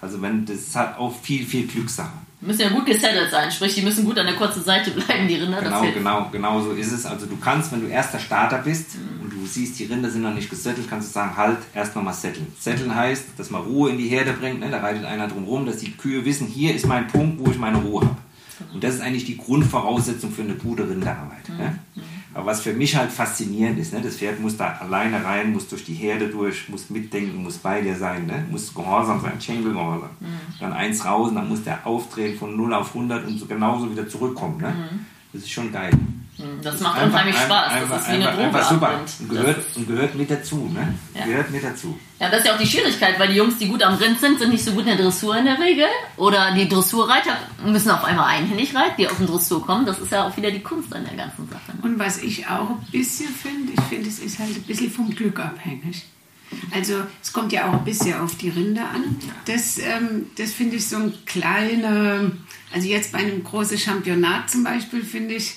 Also 0.00 0.20
wenn 0.20 0.44
das 0.44 0.56
ist 0.56 0.74
halt 0.74 0.96
auch 0.98 1.14
viel, 1.22 1.46
viel 1.46 1.66
Glückssache. 1.66 2.10
Die 2.40 2.46
müssen 2.46 2.62
ja 2.62 2.70
gut 2.70 2.86
gesettelt 2.86 3.30
sein, 3.30 3.52
sprich, 3.52 3.74
die 3.74 3.82
müssen 3.82 4.04
gut 4.04 4.18
an 4.18 4.26
der 4.26 4.34
kurzen 4.34 4.64
Seite 4.64 4.90
bleiben, 4.90 5.28
die 5.28 5.34
Rinder. 5.34 5.60
Genau, 5.60 5.82
genau, 5.92 6.28
genau 6.32 6.60
so 6.62 6.72
ist 6.72 6.90
es. 6.90 7.06
Also 7.06 7.26
du 7.26 7.36
kannst, 7.36 7.70
wenn 7.70 7.82
du 7.82 7.86
erster 7.86 8.18
Starter 8.18 8.58
bist 8.58 8.96
und 9.22 9.30
du 9.30 9.46
siehst, 9.46 9.78
die 9.78 9.84
Rinder 9.84 10.10
sind 10.10 10.22
noch 10.22 10.34
nicht 10.34 10.50
gesettelt, 10.50 10.88
kannst 10.88 11.08
du 11.08 11.12
sagen, 11.12 11.36
halt, 11.36 11.58
erst 11.72 11.94
nochmal 11.94 12.14
setteln. 12.14 12.46
Setteln 12.58 12.92
heißt, 12.94 13.26
dass 13.36 13.50
man 13.50 13.62
Ruhe 13.62 13.90
in 13.90 13.98
die 13.98 14.08
Herde 14.08 14.32
bringt, 14.32 14.58
ne? 14.58 14.70
da 14.70 14.80
reitet 14.80 15.04
einer 15.04 15.28
drum 15.28 15.44
rum, 15.44 15.66
dass 15.66 15.76
die 15.76 15.92
Kühe 15.92 16.24
wissen, 16.24 16.46
hier 16.46 16.74
ist 16.74 16.86
mein 16.86 17.06
Punkt, 17.06 17.38
wo 17.38 17.50
ich 17.50 17.58
meine 17.58 17.76
Ruhe 17.76 18.00
habe. 18.06 18.16
Und 18.72 18.84
das 18.84 18.96
ist 18.96 19.00
eigentlich 19.00 19.24
die 19.24 19.36
Grundvoraussetzung 19.36 20.30
für 20.30 20.42
eine 20.42 20.54
gute 20.54 20.88
Rinderarbeit. 20.88 21.48
Ne? 21.48 21.78
Aber 22.32 22.46
was 22.46 22.60
für 22.60 22.72
mich 22.72 22.94
halt 22.94 23.10
faszinierend 23.10 23.78
ist, 23.78 23.92
ne? 23.92 24.00
das 24.00 24.16
Pferd 24.16 24.40
muss 24.40 24.56
da 24.56 24.78
alleine 24.80 25.24
rein, 25.24 25.52
muss 25.52 25.68
durch 25.68 25.84
die 25.84 25.94
Herde 25.94 26.28
durch, 26.28 26.68
muss 26.68 26.88
mitdenken, 26.90 27.42
muss 27.42 27.58
bei 27.58 27.80
dir 27.80 27.96
sein, 27.96 28.26
ne? 28.26 28.44
muss 28.50 28.72
gehorsam 28.72 29.20
sein, 29.20 29.40
Schenkelgehorsam. 29.40 30.10
Dann 30.60 30.72
eins 30.72 31.04
raus 31.04 31.30
und 31.30 31.34
dann 31.34 31.48
muss 31.48 31.64
der 31.64 31.86
aufdrehen 31.86 32.38
von 32.38 32.56
0 32.56 32.74
auf 32.74 32.94
100 32.94 33.26
und 33.26 33.38
so 33.38 33.46
genauso 33.46 33.90
wieder 33.90 34.08
zurückkommen. 34.08 34.58
Ne? 34.58 34.72
Das 35.32 35.42
ist 35.42 35.50
schon 35.50 35.72
geil. 35.72 35.92
Hm, 36.40 36.60
Das 36.62 36.80
macht 36.80 36.98
Einfach- 36.98 37.06
unheimlich 37.20 37.36
Spaß. 37.36 37.72
Einfach, 37.72 37.96
das 37.96 38.02
ist 38.02 38.08
wie 38.08 38.12
eine 38.14 38.24
Droge 38.24 38.42
einfach 38.44 38.70
super. 38.70 39.00
Und 39.20 39.28
gehört, 39.30 39.76
und 39.76 39.88
gehört 39.88 40.14
mit 40.14 40.30
dazu. 40.30 40.70
Ne? 40.72 40.94
Ja. 41.14 41.24
Gehört 41.26 41.50
mit 41.50 41.62
dazu. 41.64 41.98
Ja, 42.18 42.28
das 42.30 42.40
ist 42.40 42.46
ja 42.46 42.54
auch 42.54 42.58
die 42.58 42.66
Schwierigkeit, 42.66 43.18
weil 43.18 43.28
die 43.28 43.34
Jungs, 43.34 43.58
die 43.58 43.66
gut 43.68 43.82
am 43.82 43.94
Rind 43.94 44.20
sind, 44.20 44.38
sind 44.38 44.50
nicht 44.50 44.64
so 44.64 44.72
gut 44.72 44.80
in 44.86 44.96
der 44.96 44.96
Dressur 44.96 45.36
in 45.36 45.44
der 45.46 45.58
Regel. 45.58 45.86
Oder 46.16 46.52
die 46.54 46.68
Dressurreiter 46.68 47.36
müssen 47.64 47.90
auf 47.90 48.04
einmal 48.04 48.26
einhändig 48.26 48.74
reiten, 48.74 48.94
die 48.98 49.08
aus 49.08 49.16
dem 49.16 49.26
Dressur 49.26 49.64
kommen. 49.64 49.86
Das 49.86 49.98
ist 49.98 50.12
ja 50.12 50.26
auch 50.26 50.36
wieder 50.36 50.50
die 50.50 50.60
Kunst 50.60 50.94
an 50.94 51.04
der 51.04 51.16
ganzen 51.16 51.48
Sache. 51.48 51.72
ne? 51.76 51.78
Und 51.82 51.98
was 51.98 52.18
ich 52.22 52.46
auch 52.46 52.70
ein 52.70 52.86
bisschen 52.92 53.28
finde, 53.28 53.72
ich 53.72 53.80
finde, 53.88 54.08
es 54.08 54.18
ist 54.18 54.38
halt 54.38 54.50
ein 54.56 54.62
bisschen 54.62 54.90
vom 54.90 55.14
Glück 55.14 55.38
abhängig. 55.40 56.04
Also 56.74 56.94
es 57.22 57.32
kommt 57.32 57.52
ja 57.52 57.68
auch 57.68 57.74
ein 57.74 57.84
bisschen 57.84 58.18
auf 58.20 58.34
die 58.36 58.48
Rinder 58.48 58.82
an. 58.90 59.16
Das, 59.46 59.78
ähm, 59.78 60.26
das 60.36 60.50
finde 60.52 60.76
ich 60.76 60.88
so 60.88 60.96
ein 60.96 61.14
kleiner, 61.24 62.32
also 62.72 62.86
jetzt 62.88 63.12
bei 63.12 63.18
einem 63.18 63.44
großen 63.44 63.78
Championat 63.78 64.50
zum 64.50 64.64
Beispiel, 64.64 65.04
finde 65.04 65.34
ich, 65.34 65.54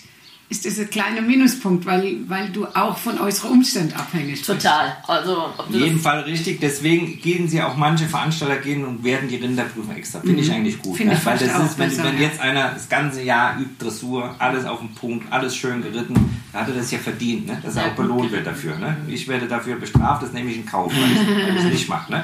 ist 0.53 0.65
das 0.65 0.79
ein 0.79 0.89
kleiner 0.89 1.21
Minuspunkt, 1.21 1.85
weil, 1.85 2.17
weil 2.27 2.49
du 2.49 2.65
auch 2.67 2.97
von 2.97 3.19
äußeren 3.19 3.51
Umständen 3.51 3.93
abhängig 3.93 4.45
bist. 4.45 4.45
Total. 4.45 4.95
Also, 5.07 5.49
ob 5.57 5.73
In 5.73 5.79
jedem 5.79 5.99
Fall 5.99 6.21
richtig. 6.21 6.59
Deswegen 6.59 7.19
gehen 7.19 7.47
sie 7.47 7.61
auch 7.61 7.75
manche 7.75 8.05
Veranstalter 8.05 8.57
gehen 8.57 8.85
und 8.85 9.03
werden 9.03 9.27
die 9.27 9.37
Rinder 9.37 9.63
prüfen 9.63 9.95
extra. 9.95 10.19
Finde 10.19 10.41
ich 10.41 10.51
eigentlich 10.51 10.79
gut. 10.79 10.93
Mhm. 10.93 10.97
Finde 10.97 11.13
ne? 11.13 11.19
ich 11.19 11.25
Weil 11.25 11.37
das 11.39 11.55
auch 11.55 11.65
ist, 11.65 11.79
wenn, 11.79 11.89
besser, 11.89 12.03
wenn 12.03 12.21
jetzt 12.21 12.39
einer 12.39 12.71
das 12.71 12.87
ganze 12.87 13.23
Jahr 13.23 13.57
übt 13.59 13.83
Dressur, 13.83 14.35
alles 14.37 14.65
auf 14.65 14.79
den 14.79 14.93
Punkt, 14.93 15.31
alles 15.31 15.55
schön 15.55 15.81
geritten, 15.81 16.13
dann 16.51 16.61
hat 16.61 16.69
er 16.69 16.75
das 16.75 16.91
ja 16.91 16.99
verdient, 16.99 17.47
ne? 17.47 17.59
dass 17.63 17.75
er 17.75 17.87
auch 17.87 17.95
belohnt 17.95 18.31
wird 18.31 18.45
dafür. 18.45 18.77
Ne? 18.77 18.97
Ich 19.07 19.27
werde 19.27 19.47
dafür 19.47 19.77
bestraft, 19.77 20.21
das 20.21 20.33
nehme 20.33 20.51
ich 20.51 20.57
in 20.57 20.65
Kauf, 20.65 20.93
weil 20.93 21.11
ich 21.11 21.27
weil 21.27 21.55
ich 21.55 21.63
es 21.63 21.71
nicht 21.71 21.89
mache. 21.89 22.11
Ne? 22.11 22.23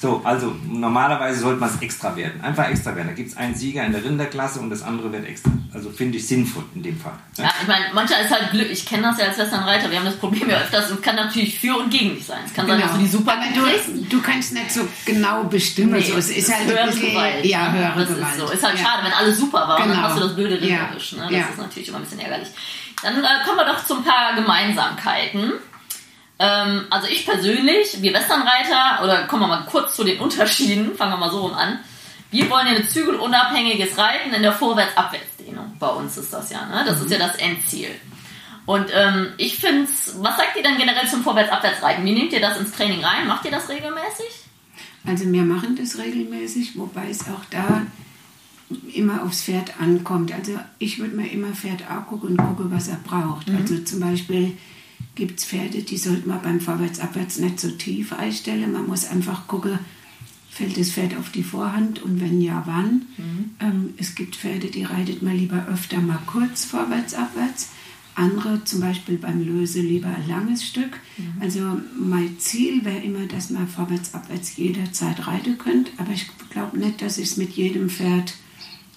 So, 0.00 0.22
also 0.24 0.56
normalerweise 0.66 1.40
sollte 1.40 1.60
man 1.60 1.68
es 1.68 1.82
extra 1.82 2.16
werden. 2.16 2.40
Einfach 2.40 2.70
extra 2.70 2.96
werden. 2.96 3.08
Da 3.08 3.12
gibt 3.12 3.28
es 3.32 3.36
einen 3.36 3.54
Sieger 3.54 3.84
in 3.84 3.92
der 3.92 4.02
Rinderklasse 4.02 4.58
und 4.58 4.70
das 4.70 4.82
andere 4.82 5.12
wird 5.12 5.26
extra. 5.26 5.50
Also 5.74 5.90
finde 5.90 6.16
ich 6.16 6.26
sinnvoll 6.26 6.64
in 6.74 6.82
dem 6.82 6.98
Fall. 6.98 7.12
Ne? 7.36 7.44
ja, 7.44 7.50
ich 7.60 7.68
meine, 7.68 7.84
mancher 7.92 8.18
ist 8.18 8.30
halt 8.30 8.50
Glück. 8.50 8.70
Ich 8.70 8.86
kenne 8.86 9.02
das 9.02 9.18
ja 9.18 9.26
als 9.26 9.36
Westernreiter. 9.36 9.90
Wir 9.90 9.98
haben 9.98 10.06
das 10.06 10.16
Problem 10.16 10.48
ja 10.48 10.56
öfters 10.56 10.90
und 10.90 11.02
kann 11.02 11.16
natürlich 11.16 11.58
für 11.58 11.76
und 11.76 11.90
gegen 11.90 12.14
dich 12.14 12.24
sein. 12.24 12.38
Es 12.46 12.54
kann 12.54 12.66
sein, 12.66 12.80
dass 12.80 12.92
du 12.92 12.98
die 12.98 13.06
super 13.08 13.34
du, 13.54 14.02
du 14.08 14.22
kannst 14.22 14.54
nicht 14.54 14.72
so 14.72 14.88
genau 15.04 15.44
bestimmen. 15.44 15.92
Nee, 15.92 16.00
so, 16.00 16.16
es 16.16 16.30
ist 16.30 16.50
halt 16.50 16.66
höhere 16.66 16.86
bisschen, 16.86 17.10
Gewalt. 17.10 17.44
Ja, 17.44 17.68
ne? 17.68 17.78
höhere 17.78 18.06
das 18.06 18.16
Gewalt. 18.16 18.32
ist 18.32 18.40
so. 18.40 18.52
Ist 18.52 18.64
halt 18.66 18.78
ja. 18.78 18.84
schade, 18.86 19.04
wenn 19.04 19.12
alles 19.12 19.38
super 19.38 19.68
war 19.68 19.76
und 19.76 19.88
dann 19.88 19.90
Genau. 19.90 20.02
hast 20.08 20.16
du 20.16 20.20
das 20.22 20.34
blöde 20.34 20.54
Ja. 20.66 20.76
Rinder 20.86 20.88
Ne? 20.92 20.98
Das 21.24 21.30
Ja. 21.30 21.40
ist 21.50 21.58
natürlich 21.58 21.88
immer 21.90 21.98
ein 21.98 22.04
bisschen 22.04 22.20
ärgerlich. 22.20 22.48
Dann 23.02 23.22
äh, 23.22 23.26
kommen 23.44 23.58
wir 23.58 23.66
doch 23.66 23.84
zu 23.84 23.96
ein 23.98 24.04
paar 24.04 24.34
Gemeinsamkeiten. 24.34 25.52
Ähm, 26.40 26.86
also 26.88 27.06
ich 27.06 27.26
persönlich, 27.26 28.00
wir 28.00 28.14
Westernreiter, 28.14 29.04
oder 29.04 29.26
kommen 29.26 29.42
wir 29.42 29.46
mal 29.46 29.66
kurz 29.66 29.94
zu 29.94 30.04
den 30.04 30.18
Unterschieden, 30.18 30.96
fangen 30.96 31.12
wir 31.12 31.18
mal 31.18 31.30
so 31.30 31.42
rum 31.42 31.52
an. 31.52 31.78
Wir 32.30 32.48
wollen 32.48 32.66
ja 32.66 32.72
ein 32.72 32.88
zügelunabhängiges 32.88 33.98
Reiten 33.98 34.32
in 34.32 34.42
der 34.42 34.52
Vorwärts-Abwärtsdehnung. 34.52 35.76
Bei 35.78 35.88
uns 35.88 36.16
ist 36.16 36.32
das 36.32 36.50
ja, 36.50 36.64
ne? 36.64 36.84
Das 36.86 37.00
ist 37.00 37.10
ja 37.10 37.18
das 37.18 37.36
Endziel. 37.36 37.90
Und 38.64 38.86
ähm, 38.94 39.32
ich 39.36 39.58
finde 39.58 39.86
was 39.88 40.36
sagt 40.36 40.56
ihr 40.56 40.62
dann 40.62 40.78
generell 40.78 41.06
zum 41.08 41.22
Vorwärts-Abwärts-Reiten? 41.22 42.04
Wie 42.06 42.12
nehmt 42.12 42.32
ihr 42.32 42.40
das 42.40 42.58
ins 42.58 42.72
Training 42.72 43.04
rein? 43.04 43.26
Macht 43.26 43.44
ihr 43.44 43.50
das 43.50 43.68
regelmäßig? 43.68 44.44
Also 45.06 45.30
wir 45.30 45.42
machen 45.42 45.76
das 45.76 45.98
regelmäßig, 45.98 46.78
wobei 46.78 47.10
es 47.10 47.22
auch 47.22 47.44
da 47.50 47.82
immer 48.94 49.24
aufs 49.24 49.42
Pferd 49.42 49.78
ankommt. 49.78 50.32
Also 50.32 50.58
ich 50.78 50.98
würde 50.98 51.16
mir 51.16 51.30
immer 51.30 51.52
Pferd 51.52 51.90
angucken 51.90 52.28
und 52.28 52.36
gucke, 52.36 52.70
was 52.70 52.88
er 52.88 52.98
braucht. 53.04 53.50
Also 53.50 53.78
zum 53.80 54.00
Beispiel 54.00 54.56
gibt 55.20 55.38
es 55.38 55.44
Pferde, 55.44 55.82
die 55.82 55.98
sollte 55.98 56.26
man 56.26 56.40
beim 56.40 56.60
Vorwärts-Abwärts 56.60 57.40
nicht 57.40 57.60
so 57.60 57.70
tief 57.70 58.14
einstellen. 58.14 58.72
Man 58.72 58.86
muss 58.86 59.04
einfach 59.04 59.46
gucken, 59.46 59.78
fällt 60.48 60.78
das 60.78 60.92
Pferd 60.92 61.14
auf 61.14 61.28
die 61.30 61.42
Vorhand 61.42 62.02
und 62.02 62.22
wenn 62.22 62.40
ja, 62.40 62.62
wann. 62.64 63.02
Ähm, 63.60 63.94
es 63.98 64.14
gibt 64.14 64.36
Pferde, 64.36 64.68
die 64.68 64.84
reitet 64.84 65.20
man 65.20 65.36
lieber 65.36 65.66
öfter 65.68 66.00
mal 66.00 66.18
kurz 66.26 66.64
vorwärts-abwärts. 66.64 67.68
Andere, 68.14 68.64
zum 68.64 68.80
Beispiel 68.80 69.18
beim 69.18 69.44
Löse, 69.44 69.82
lieber 69.82 70.08
ein 70.08 70.26
langes 70.26 70.64
Stück. 70.66 70.98
Also 71.38 71.80
mein 71.98 72.38
Ziel 72.38 72.82
wäre 72.86 73.00
immer, 73.00 73.26
dass 73.26 73.50
man 73.50 73.68
vorwärts-abwärts 73.68 74.56
jederzeit 74.56 75.26
reiten 75.26 75.58
könnt. 75.58 75.90
Aber 75.98 76.12
ich 76.12 76.28
glaube 76.48 76.78
nicht, 76.78 77.02
dass 77.02 77.18
ich 77.18 77.30
es 77.32 77.36
mit 77.36 77.50
jedem 77.50 77.90
Pferd, 77.90 78.34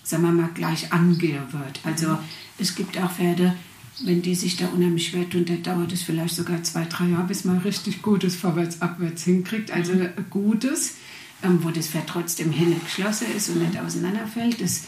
sagen 0.03 0.23
wir 0.23 0.31
mal, 0.31 0.49
gleich 0.53 0.93
angehen 0.93 1.43
wird. 1.51 1.81
Also 1.83 2.17
es 2.57 2.75
gibt 2.75 2.97
auch 2.97 3.11
Pferde, 3.11 3.55
wenn 4.01 4.21
die 4.21 4.35
sich 4.35 4.57
da 4.57 4.67
unheimlich 4.67 5.09
schwer 5.09 5.29
tun, 5.29 5.45
dann 5.45 5.63
dauert 5.63 5.91
es 5.91 6.03
vielleicht 6.03 6.35
sogar 6.35 6.63
zwei, 6.63 6.85
drei 6.85 7.07
Jahre, 7.07 7.27
bis 7.27 7.45
man 7.45 7.57
richtig 7.65 8.01
gutes 8.01 8.35
Vorwärts-Abwärts 8.35 9.23
hinkriegt. 9.23 9.71
Also 9.71 9.93
ein 9.93 10.11
gutes, 10.29 10.95
ähm, 11.43 11.59
wo 11.63 11.69
das 11.69 11.87
Pferd 11.87 12.07
trotzdem 12.07 12.51
hin 12.51 12.75
geschlossen 12.83 13.27
ist 13.35 13.49
und 13.49 13.59
nicht 13.59 13.79
auseinanderfällt. 13.79 14.61
Das 14.61 14.85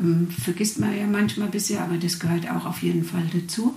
ähm, 0.00 0.28
vergisst 0.30 0.78
man 0.78 0.96
ja 0.96 1.06
manchmal 1.06 1.48
bisschen, 1.48 1.78
aber 1.78 1.96
das 1.96 2.18
gehört 2.18 2.50
auch 2.50 2.66
auf 2.66 2.82
jeden 2.82 3.04
Fall 3.04 3.24
dazu. 3.32 3.74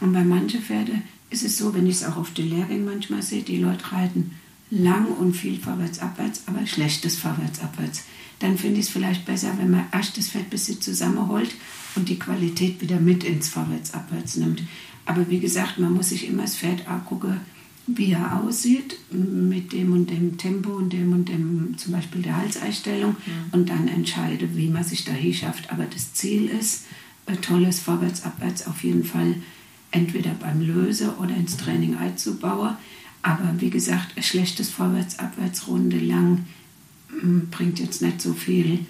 Und 0.00 0.12
bei 0.12 0.22
manchen 0.22 0.62
Pferden 0.62 1.02
ist 1.30 1.44
es 1.44 1.58
so, 1.58 1.74
wenn 1.74 1.86
ich 1.86 1.96
es 1.96 2.04
auch 2.04 2.16
auf 2.16 2.32
den 2.32 2.50
Lehrgängen 2.50 2.84
manchmal 2.84 3.22
sehe, 3.22 3.42
die 3.42 3.58
Leute 3.58 3.92
reiten 3.92 4.32
lang 4.70 5.06
und 5.06 5.34
viel 5.34 5.58
vorwärts-abwärts, 5.58 6.42
aber 6.46 6.66
schlechtes 6.66 7.16
vorwärts-abwärts. 7.16 8.04
Dann 8.38 8.56
finde 8.56 8.80
ich 8.80 8.86
es 8.86 8.92
vielleicht 8.92 9.24
besser, 9.24 9.54
wenn 9.58 9.70
man 9.70 9.86
erst 9.92 10.16
das 10.16 10.28
Pferd 10.28 10.44
ein 10.44 10.50
bisschen 10.50 10.80
zusammenholt 10.80 11.54
und 11.96 12.08
die 12.08 12.18
Qualität 12.18 12.80
wieder 12.80 13.00
mit 13.00 13.24
ins 13.24 13.48
Vorwärts-Abwärts 13.48 14.36
nimmt. 14.36 14.62
Aber 15.06 15.28
wie 15.28 15.40
gesagt, 15.40 15.78
man 15.78 15.94
muss 15.94 16.10
sich 16.10 16.28
immer 16.28 16.42
das 16.42 16.56
Pferd 16.56 16.86
angucken, 16.86 17.40
wie 17.86 18.12
er 18.12 18.42
aussieht, 18.42 18.98
mit 19.10 19.72
dem 19.72 19.92
und 19.92 20.10
dem 20.10 20.36
Tempo 20.36 20.70
und 20.72 20.92
dem 20.92 21.12
und 21.12 21.28
dem, 21.28 21.76
zum 21.78 21.92
Beispiel 21.92 22.20
der 22.20 22.36
Halseinstellung, 22.36 23.16
und 23.52 23.70
dann 23.70 23.88
entscheide, 23.88 24.54
wie 24.56 24.68
man 24.68 24.84
sich 24.84 25.04
dahin 25.04 25.32
schafft. 25.32 25.72
Aber 25.72 25.84
das 25.84 26.12
Ziel 26.12 26.48
ist, 26.48 26.84
ein 27.26 27.40
tolles 27.40 27.80
Vorwärts-Abwärts 27.80 28.66
auf 28.66 28.84
jeden 28.84 29.04
Fall 29.04 29.36
entweder 29.90 30.30
beim 30.32 30.60
Löse 30.60 31.14
oder 31.18 31.34
ins 31.34 31.56
Training 31.56 31.96
einzubauen. 31.96 32.76
Aber 33.22 33.54
wie 33.58 33.70
gesagt, 33.70 34.16
ein 34.16 34.22
schlechtes 34.22 34.68
Vorwärts-Abwärts 34.70 35.66
Runde 35.66 35.98
lang 35.98 36.44
bringt 37.50 37.78
jetzt 37.78 38.02
nicht 38.02 38.20
so 38.20 38.32
viel, 38.34 38.86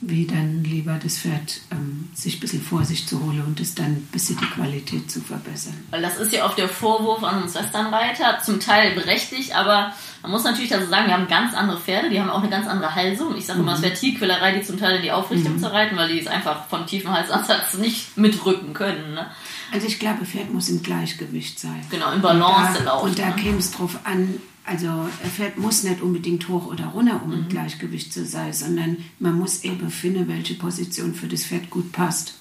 wie 0.00 0.26
dann 0.26 0.62
lieber 0.62 0.96
das 1.02 1.18
Pferd 1.18 1.60
ähm, 1.72 2.08
sich 2.14 2.36
ein 2.36 2.40
bisschen 2.40 2.62
vor 2.62 2.84
sich 2.84 3.08
zu 3.08 3.20
holen 3.20 3.42
und 3.44 3.58
es 3.58 3.74
dann 3.74 3.86
ein 3.86 4.08
bisschen 4.12 4.38
die 4.40 4.46
Qualität 4.46 5.10
zu 5.10 5.20
verbessern. 5.20 5.74
Weil 5.90 6.02
das 6.02 6.18
ist 6.18 6.32
ja 6.32 6.46
oft 6.46 6.56
der 6.56 6.68
Vorwurf 6.68 7.24
an 7.24 7.42
uns 7.42 7.56
Westernreiter, 7.56 8.38
zum 8.44 8.60
Teil 8.60 8.94
berechtigt, 8.94 9.56
aber 9.56 9.92
man 10.22 10.30
muss 10.30 10.44
natürlich 10.44 10.70
dazu 10.70 10.86
sagen, 10.86 11.08
wir 11.08 11.14
haben 11.14 11.26
ganz 11.26 11.52
andere 11.52 11.80
Pferde, 11.80 12.10
die 12.10 12.20
haben 12.20 12.30
auch 12.30 12.40
eine 12.42 12.48
ganz 12.48 12.68
andere 12.68 12.94
Halsung. 12.94 13.36
Ich 13.36 13.46
sage 13.46 13.58
immer, 13.58 13.74
es 13.74 13.82
wäre 13.82 13.92
Tierquälerei, 13.94 14.52
die 14.56 14.64
zum 14.64 14.78
Teil 14.78 14.96
in 14.98 15.02
die 15.02 15.10
Aufrichtung 15.10 15.54
Mhm. 15.56 15.58
zu 15.60 15.72
reiten, 15.72 15.96
weil 15.96 16.08
die 16.12 16.20
es 16.20 16.28
einfach 16.28 16.68
von 16.68 16.86
tiefem 16.86 17.10
Halsansatz 17.10 17.74
nicht 17.74 18.16
mitrücken 18.16 18.74
können. 18.74 19.14
Ne? 19.14 19.26
Also 19.72 19.88
ich 19.88 19.98
glaube, 19.98 20.24
Pferd 20.24 20.52
muss 20.54 20.68
im 20.68 20.80
Gleichgewicht 20.80 21.58
sein. 21.58 21.84
Genau, 21.90 22.12
in 22.12 22.22
Balance 22.22 22.78
und 22.78 22.86
da, 22.86 22.92
laufen, 22.92 23.08
Und 23.08 23.18
da 23.18 23.26
ne? 23.30 23.34
käme 23.34 23.58
es 23.58 23.72
drauf 23.72 23.98
an, 24.04 24.34
also 24.68 24.86
ein 24.88 25.30
Pferd 25.30 25.56
muss 25.58 25.82
nicht 25.82 26.00
unbedingt 26.02 26.46
hoch 26.48 26.66
oder 26.66 26.84
runter, 26.86 27.20
um 27.24 27.30
Mhm. 27.30 27.38
im 27.38 27.48
Gleichgewicht 27.48 28.12
zu 28.12 28.24
sein, 28.24 28.52
sondern 28.52 28.98
man 29.18 29.34
muss 29.38 29.64
eben 29.64 29.90
finden, 29.90 30.28
welche 30.28 30.54
Position 30.54 31.14
für 31.14 31.26
das 31.26 31.44
Pferd 31.44 31.70
gut 31.70 31.90
passt. 31.92 32.34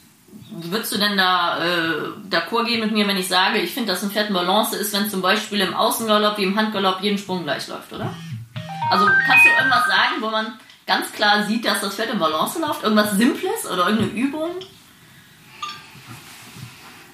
Würdest 0.52 0.94
du 0.94 0.98
denn 0.98 1.18
da 1.18 1.64
äh, 1.64 1.92
d'accord 2.30 2.66
gehen 2.66 2.80
mit 2.80 2.92
mir, 2.92 3.08
wenn 3.08 3.18
ich 3.18 3.28
sage, 3.28 3.60
ich 3.60 3.72
finde, 3.72 3.92
dass 3.92 4.04
ein 4.04 4.12
Pferd 4.12 4.28
in 4.30 4.34
Balance 4.34 4.76
ist, 4.76 4.94
wenn 4.94 5.10
zum 5.10 5.22
Beispiel 5.22 5.60
im 5.62 5.74
Außengalopp 5.74 6.38
wie 6.38 6.44
im 6.44 6.56
Handgalopp 6.58 7.02
jeden 7.02 7.18
Sprung 7.18 7.44
gleich 7.44 7.68
läuft, 7.68 7.92
oder? 7.94 8.14
Also 8.90 9.06
kannst 9.06 9.46
du 9.46 9.50
irgendwas 9.50 9.86
sagen, 9.88 10.22
wo 10.22 10.30
man 10.30 10.54
ganz 10.86 11.12
klar 11.12 11.46
sieht, 11.48 11.66
dass 11.66 11.82
das 11.82 11.96
Pferd 11.96 12.12
in 12.14 12.20
Balance 12.20 12.60
läuft? 12.60 12.84
Irgendwas 12.84 13.12
Simples 13.18 13.66
oder 13.72 13.90
irgendeine 13.90 14.12
Übung? 14.22 14.52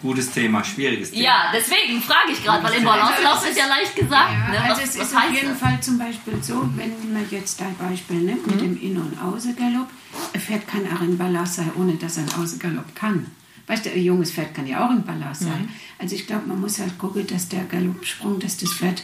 Gutes 0.04 0.30
Thema, 0.32 0.64
schwieriges 0.64 1.10
Thema. 1.12 1.24
Ja, 1.24 1.52
deswegen 1.56 2.00
frage 2.02 2.34
ich 2.34 2.44
gerade, 2.44 2.64
weil 2.64 2.74
im 2.76 2.84
Balancelaufen 2.84 3.50
ist 3.50 3.58
ja 3.58 3.66
leicht 3.68 3.96
gesagt. 3.96 4.50
ne? 4.52 4.62
also 4.62 4.82
was, 4.84 4.90
es 4.90 5.00
was 5.00 5.08
ist 5.08 5.16
auf 5.18 5.32
jeden 5.34 5.50
das? 5.50 5.58
Fall 5.60 5.80
zum 5.82 5.98
Beispiel 5.98 6.44
so, 6.44 6.70
wenn 6.76 7.14
man 7.14 7.26
jetzt 7.32 7.60
dein 7.62 7.76
Beispiel 7.78 8.18
nimmt 8.18 8.46
mit 8.46 8.58
Mhm. 8.58 8.60
dem 8.60 8.82
In- 8.82 8.98
und 8.98 9.18
Außengalopp, 9.20 9.88
ein 10.34 10.40
Pferd 10.42 10.68
kann 10.68 10.82
auch 10.96 11.02
in 11.02 11.18
Balance 11.18 11.54
sein, 11.56 11.72
ohne 11.78 11.96
dass 11.96 12.18
er 12.18 12.24
ein 12.24 12.34
Außengalopp 12.44 12.94
kann. 12.96 13.26
Weißt 13.66 13.86
du, 13.86 13.92
ein 13.92 14.04
junges 14.04 14.32
Pferd 14.32 14.54
kann 14.54 14.68
ja 14.68 14.86
auch 14.86 14.92
in 14.92 15.04
Balance 15.04 15.46
Mhm. 15.46 15.50
sein. 15.50 15.70
Also 16.00 16.16
ich 16.16 16.28
glaube, 16.28 16.48
man 16.48 16.60
muss 16.60 16.80
halt 16.80 16.98
gucken, 17.00 17.26
dass 17.26 17.48
der 17.48 17.64
Galoppsprung, 17.64 18.40
dass 18.40 18.58
das 18.58 18.74
Pferd, 18.74 19.04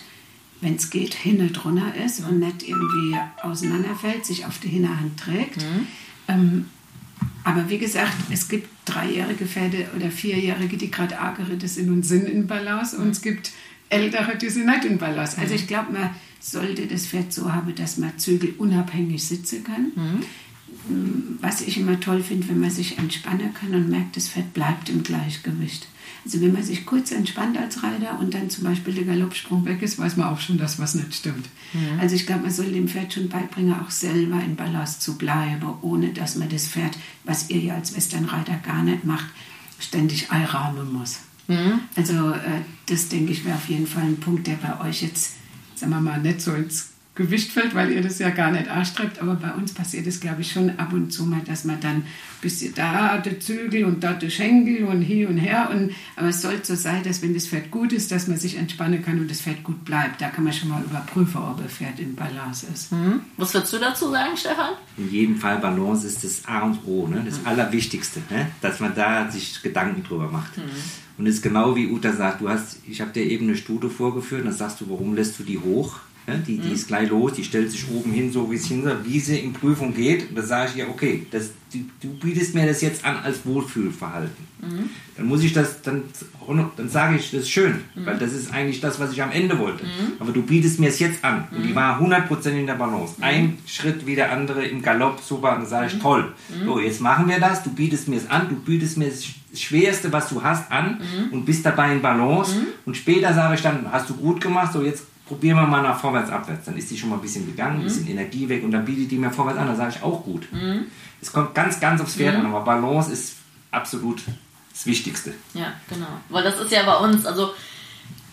wenn 0.59 0.75
es 0.75 0.89
geht, 0.89 1.13
hinne 1.13 1.47
drunter 1.47 1.95
ist 1.95 2.19
und 2.19 2.39
nicht 2.39 2.67
irgendwie 2.67 3.17
auseinanderfällt, 3.41 4.25
sich 4.25 4.45
auf 4.45 4.59
die 4.59 4.67
Hinterhand 4.67 5.17
trägt. 5.17 5.57
Mhm. 5.63 5.87
Ähm, 6.27 6.69
aber 7.43 7.69
wie 7.69 7.77
gesagt, 7.77 8.15
es 8.29 8.47
gibt 8.47 8.67
dreijährige 8.85 9.45
Pferde 9.45 9.87
oder 9.95 10.11
vierjährige, 10.11 10.77
die 10.77 10.91
gerade 10.91 11.15
geritten 11.37 11.67
sind 11.67 11.89
und 11.89 12.03
sind 12.03 12.27
in 12.27 12.47
Balance 12.47 12.97
und 12.97 13.09
es 13.11 13.21
gibt 13.21 13.51
ältere, 13.89 14.37
die 14.37 14.49
sind 14.49 14.65
nicht 14.65 14.85
in 14.85 14.97
Balance. 14.97 15.37
Also 15.39 15.55
ich 15.55 15.67
glaube, 15.67 15.93
man 15.93 16.09
sollte 16.39 16.85
das 16.87 17.07
Pferd 17.07 17.33
so 17.33 17.51
haben, 17.51 17.73
dass 17.75 17.97
man 17.97 18.17
Zügel 18.17 18.53
unabhängig 18.57 19.23
sitzen 19.23 19.63
kann. 19.63 19.91
Was 21.41 21.61
ich 21.61 21.77
immer 21.77 21.99
toll 21.99 22.21
finde, 22.21 22.49
wenn 22.49 22.59
man 22.59 22.69
sich 22.69 22.97
entspannen 22.97 23.53
kann 23.53 23.73
und 23.73 23.89
merkt, 23.89 24.15
das 24.17 24.29
Pferd 24.29 24.53
bleibt 24.53 24.89
im 24.89 25.03
Gleichgewicht. 25.03 25.87
Also 26.29 26.41
wenn 26.41 26.53
man 26.53 26.61
sich 26.61 26.85
kurz 26.85 27.11
entspannt 27.11 27.57
als 27.57 27.81
Reiter 27.81 28.19
und 28.19 28.35
dann 28.35 28.51
zum 28.51 28.63
Beispiel 28.63 28.93
der 28.93 29.05
Galoppsprung 29.05 29.65
weg 29.65 29.81
ist, 29.81 29.97
weiß 29.97 30.15
man 30.15 30.27
auch 30.27 30.39
schon, 30.39 30.59
dass 30.59 30.77
was 30.77 30.93
nicht 30.93 31.15
stimmt. 31.15 31.47
Also 31.99 32.15
ich 32.15 32.27
glaube, 32.27 32.43
man 32.43 32.51
soll 32.51 32.71
dem 32.71 32.87
Pferd 32.87 33.11
schon 33.11 33.29
beibringen, 33.29 33.73
auch 33.73 33.89
selber 33.89 34.39
in 34.39 34.55
Ballast 34.55 35.01
zu 35.01 35.17
bleiben, 35.17 35.67
ohne 35.81 36.09
dass 36.13 36.35
man 36.35 36.47
das 36.47 36.67
Pferd, 36.67 36.95
was 37.23 37.49
ihr 37.49 37.59
ja 37.59 37.73
als 37.73 37.95
Westernreiter 37.95 38.57
gar 38.63 38.83
nicht 38.83 39.05
macht, 39.05 39.25
ständig 39.79 40.29
einrahmen 40.29 40.93
muss. 40.93 41.17
Also 41.95 42.29
äh, 42.29 42.61
das 42.85 43.09
denke 43.09 43.31
ich 43.31 43.43
wäre 43.43 43.55
auf 43.55 43.67
jeden 43.67 43.87
Fall 43.87 44.03
ein 44.03 44.19
Punkt, 44.19 44.45
der 44.45 44.57
bei 44.57 44.87
euch 44.87 45.01
jetzt, 45.01 45.33
sagen 45.73 45.93
wir 45.93 45.99
mal, 45.99 46.21
nicht 46.21 46.41
so 46.41 46.53
ins 46.53 46.89
Gewicht 47.19 47.51
fällt, 47.51 47.75
weil 47.75 47.91
ihr 47.91 48.01
das 48.01 48.17
ja 48.17 48.29
gar 48.29 48.49
nicht 48.49 48.69
anstrebt. 48.69 49.21
Aber 49.21 49.35
bei 49.35 49.51
uns 49.51 49.73
passiert 49.73 50.07
es, 50.07 50.21
glaube 50.21 50.41
ich, 50.41 50.51
schon 50.53 50.79
ab 50.79 50.93
und 50.93 51.11
zu 51.11 51.25
mal, 51.25 51.41
dass 51.45 51.65
man 51.65 51.79
dann 51.81 51.97
ein 51.97 52.05
bisschen 52.41 52.73
da 52.73 53.17
der 53.17 53.41
Zügel 53.41 53.83
und 53.83 54.01
dort 54.01 54.21
der 54.21 54.29
Schenkel 54.29 54.85
und 54.85 55.01
hier 55.01 55.29
und 55.29 55.37
her. 55.37 55.69
Und, 55.69 55.91
aber 56.15 56.29
es 56.29 56.41
sollte 56.41 56.65
so 56.65 56.75
sein, 56.75 57.03
dass 57.03 57.21
wenn 57.21 57.33
das 57.33 57.47
Pferd 57.47 57.71
gut 57.71 57.91
ist, 57.91 58.11
dass 58.11 58.27
man 58.27 58.37
sich 58.37 58.57
entspannen 58.57 59.03
kann 59.03 59.19
und 59.19 59.29
das 59.29 59.41
Pferd 59.41 59.63
gut 59.63 59.83
bleibt. 59.83 60.21
Da 60.21 60.29
kann 60.29 60.45
man 60.45 60.53
schon 60.53 60.69
mal 60.69 60.81
überprüfen, 60.81 61.41
ob 61.41 61.59
ein 61.59 61.67
Pferd 61.67 61.99
in 61.99 62.15
Balance 62.15 62.65
ist. 62.73 62.91
Hm? 62.91 63.19
Was 63.35 63.53
würdest 63.53 63.73
du 63.73 63.79
dazu 63.79 64.09
sagen, 64.09 64.37
Stefan? 64.37 64.71
In 64.95 65.11
jedem 65.11 65.35
Fall 65.35 65.59
Balance 65.59 66.07
ist 66.07 66.23
das 66.23 66.45
A 66.45 66.61
und 66.61 66.79
O, 66.85 67.05
ne? 67.05 67.21
das 67.25 67.45
Allerwichtigste, 67.45 68.21
ne? 68.29 68.49
dass 68.61 68.79
man 68.79 68.95
da 68.95 69.29
sich 69.29 69.61
Gedanken 69.61 70.03
drüber 70.03 70.29
macht. 70.31 70.51
Und 71.17 71.27
es 71.27 71.35
ist 71.35 71.41
genau 71.41 71.75
wie 71.75 71.91
Uta 71.91 72.13
sagt, 72.13 72.39
du 72.39 72.47
hast, 72.47 72.77
ich 72.87 73.01
habe 73.01 73.11
dir 73.11 73.23
eben 73.23 73.47
eine 73.47 73.57
Studie 73.57 73.89
vorgeführt, 73.89 74.45
dann 74.45 74.53
sagst 74.53 74.79
du, 74.79 74.89
warum 74.89 75.15
lässt 75.15 75.37
du 75.37 75.43
die 75.43 75.59
hoch? 75.59 75.99
Ne? 76.29 76.43
Die, 76.45 76.57
die 76.57 76.73
ist 76.73 76.87
gleich 76.87 77.09
los, 77.09 77.33
die 77.33 77.43
stellt 77.43 77.71
sich 77.71 77.89
oben 77.89 78.11
hin, 78.11 78.31
so 78.31 78.49
wie 78.51 78.55
es 78.55 78.65
hin 78.65 78.83
soll, 78.83 78.97
wie 79.03 79.19
sie 79.19 79.39
in 79.39 79.53
Prüfung 79.53 79.93
geht. 79.93 80.29
Und 80.29 80.37
da 80.37 80.43
sage 80.43 80.71
ich 80.71 80.77
ja, 80.77 80.87
okay, 80.87 81.25
das, 81.31 81.51
du, 81.73 81.79
du 82.01 82.09
bietest 82.19 82.53
mir 82.55 82.67
das 82.67 82.81
jetzt 82.81 83.03
an 83.03 83.17
als 83.23 83.45
Wohlfühlverhalten. 83.45 84.49
Dann 85.15 85.25
muss 85.25 85.43
ich 85.43 85.53
das, 85.53 85.81
dann, 85.81 86.03
dann 86.75 86.89
sage 86.89 87.15
ich, 87.17 87.31
das 87.31 87.41
ist 87.41 87.49
schön, 87.49 87.81
weil 87.95 88.17
das 88.17 88.33
ist 88.33 88.53
eigentlich 88.53 88.81
das, 88.81 88.99
was 88.99 89.11
ich 89.13 89.21
am 89.23 89.31
Ende 89.31 89.57
wollte. 89.57 89.83
Aber 90.19 90.31
du 90.31 90.41
bietest 90.43 90.79
mir 90.79 90.89
es 90.89 90.99
jetzt 90.99 91.23
an. 91.23 91.47
Und 91.51 91.63
die 91.63 91.75
war 91.75 91.99
100% 92.01 92.49
in 92.49 92.67
der 92.67 92.73
Balance. 92.75 93.15
Ein 93.21 93.57
Schritt 93.65 94.05
wie 94.05 94.15
der 94.15 94.31
andere 94.31 94.65
im 94.65 94.81
Galopp, 94.81 95.21
super, 95.21 95.51
dann 95.51 95.65
sage 95.65 95.87
ich, 95.87 95.99
toll. 95.99 96.31
So, 96.65 96.79
jetzt 96.79 97.01
machen 97.01 97.27
wir 97.27 97.39
das, 97.39 97.63
du 97.63 97.69
bietest 97.71 98.07
mir 98.07 98.17
es 98.17 98.29
an, 98.29 98.49
du 98.49 98.55
bietest 98.55 98.97
mir 98.97 99.09
das 99.09 99.23
Schwerste, 99.59 100.11
was 100.11 100.29
du 100.29 100.43
hast, 100.43 100.71
an 100.71 100.99
und 101.31 101.45
bist 101.45 101.65
dabei 101.65 101.93
in 101.93 102.01
Balance. 102.01 102.53
Und 102.85 102.97
später 102.97 103.33
sage 103.33 103.55
ich 103.55 103.61
dann, 103.61 103.91
hast 103.91 104.09
du 104.09 104.15
gut 104.15 104.41
gemacht, 104.41 104.73
so 104.73 104.81
jetzt 104.83 105.03
probieren 105.29 105.57
wir 105.57 105.67
mal 105.67 105.81
nach 105.81 105.97
vorwärts, 105.97 106.29
abwärts. 106.31 106.65
Dann 106.65 106.75
ist 106.75 106.89
die 106.91 106.97
schon 106.97 107.09
mal 107.09 107.15
ein 107.15 107.21
bisschen 107.21 107.45
gegangen, 107.45 107.77
ein 107.77 107.83
bisschen 107.83 108.07
Energie 108.07 108.49
weg 108.49 108.63
und 108.63 108.71
dann 108.71 108.83
bietet 108.83 109.11
die 109.11 109.17
mir 109.17 109.31
vorwärts 109.31 109.59
an, 109.59 109.67
dann 109.67 109.77
sage 109.77 109.93
ich 109.95 110.03
auch 110.03 110.23
gut. 110.23 110.47
Es 111.21 111.31
kommt 111.31 111.53
ganz, 111.53 111.79
ganz 111.79 112.01
aufs 112.01 112.15
Pferd 112.15 112.35
an, 112.35 112.47
aber 112.47 112.61
Balance 112.61 113.13
ist 113.13 113.35
absolut 113.71 114.21
das 114.73 114.85
Wichtigste. 114.85 115.33
Ja, 115.53 115.73
genau. 115.87 116.07
Weil 116.29 116.43
das 116.43 116.59
ist 116.59 116.71
ja 116.71 116.83
bei 116.83 116.95
uns, 116.97 117.25
also 117.25 117.53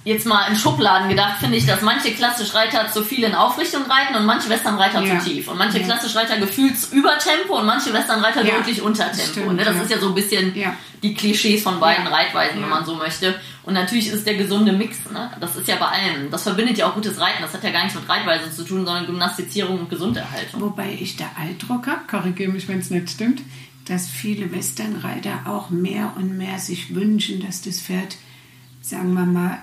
jetzt 0.07 0.25
mal 0.25 0.47
in 0.49 0.57
Schubladen 0.57 1.09
gedacht, 1.09 1.39
finde 1.41 1.59
ich, 1.59 1.67
dass 1.67 1.83
manche 1.83 2.13
klassisch 2.13 2.55
Reiter 2.55 2.89
zu 2.93 3.03
viel 3.03 3.25
in 3.25 3.35
Aufrichtung 3.35 3.83
reiten 3.91 4.15
und 4.15 4.25
manche 4.25 4.49
Westernreiter 4.49 5.03
Ja. 5.03 5.19
zu 5.19 5.29
tief. 5.29 5.49
Und 5.49 5.59
manche 5.59 5.81
Ja. 5.81 5.85
klassisch 5.85 6.15
Reiter 6.15 6.39
gefühlt 6.39 6.77
über 6.93 7.19
Tempo 7.19 7.59
und 7.59 7.67
manche 7.67 7.93
Westernreiter 7.93 8.45
Ja. 8.45 8.55
deutlich 8.55 8.81
unter 8.81 9.11
Tempo. 9.11 9.33
Stimmt, 9.33 9.57
ne? 9.57 9.65
Das 9.65 9.75
ja. 9.77 9.83
ist 9.83 9.91
ja 9.91 9.99
so 9.99 10.07
ein 10.09 10.15
bisschen 10.15 10.55
die 11.03 11.15
Klischees 11.15 11.63
von 11.65 11.81
beiden. 11.81 12.07
Reitweisen, 12.07 12.63
wenn 12.63 12.69
man 12.69 12.85
so 12.87 12.95
möchte. 12.95 13.35
Und 13.65 13.75
natürlich 13.75 14.07
ist 14.09 14.25
der 14.25 14.35
gesunde 14.37 14.73
Mix. 14.73 14.97
Ne? 15.13 15.29
Das 15.41 15.57
ist 15.57 15.67
ja 15.67 15.75
bei 15.75 15.87
allem. 15.87 16.31
Das 16.31 16.45
verbindet 16.45 16.79
ja 16.79 16.87
auch 16.89 16.95
gutes 16.95 17.19
Reiten. 17.19 17.43
Das 17.43 17.53
hat 17.53 17.65
ja 17.65 17.71
gar 17.71 17.83
nichts 17.83 17.99
mit 17.99 18.09
Reitweise 18.09 18.49
zu 18.55 18.63
tun, 18.63 18.87
sondern 18.87 19.07
Gymnastizierung 19.07 19.81
und 19.81 19.91
Gesunderhaltung. 19.91 20.61
Wobei 20.61 20.97
ich 21.01 21.17
der 21.17 21.31
Eindruck 21.37 21.89
habe, 21.89 22.03
korrigiere 22.09 22.53
mich, 22.53 22.69
wenn 22.69 22.79
es 22.79 22.91
nicht 22.91 23.11
stimmt, 23.11 23.43
dass 23.89 24.07
viele 24.09 24.53
Westernreiter 24.53 25.41
auch 25.47 25.71
mehr 25.71 26.13
und 26.17 26.39
mehr 26.39 26.61
sich 26.61 26.95
wünschen, 26.95 27.45
dass 27.45 27.61
das 27.63 27.81
Pferd, 27.81 28.17
sagen 28.83 29.13
wir 29.15 29.27
mal, 29.27 29.59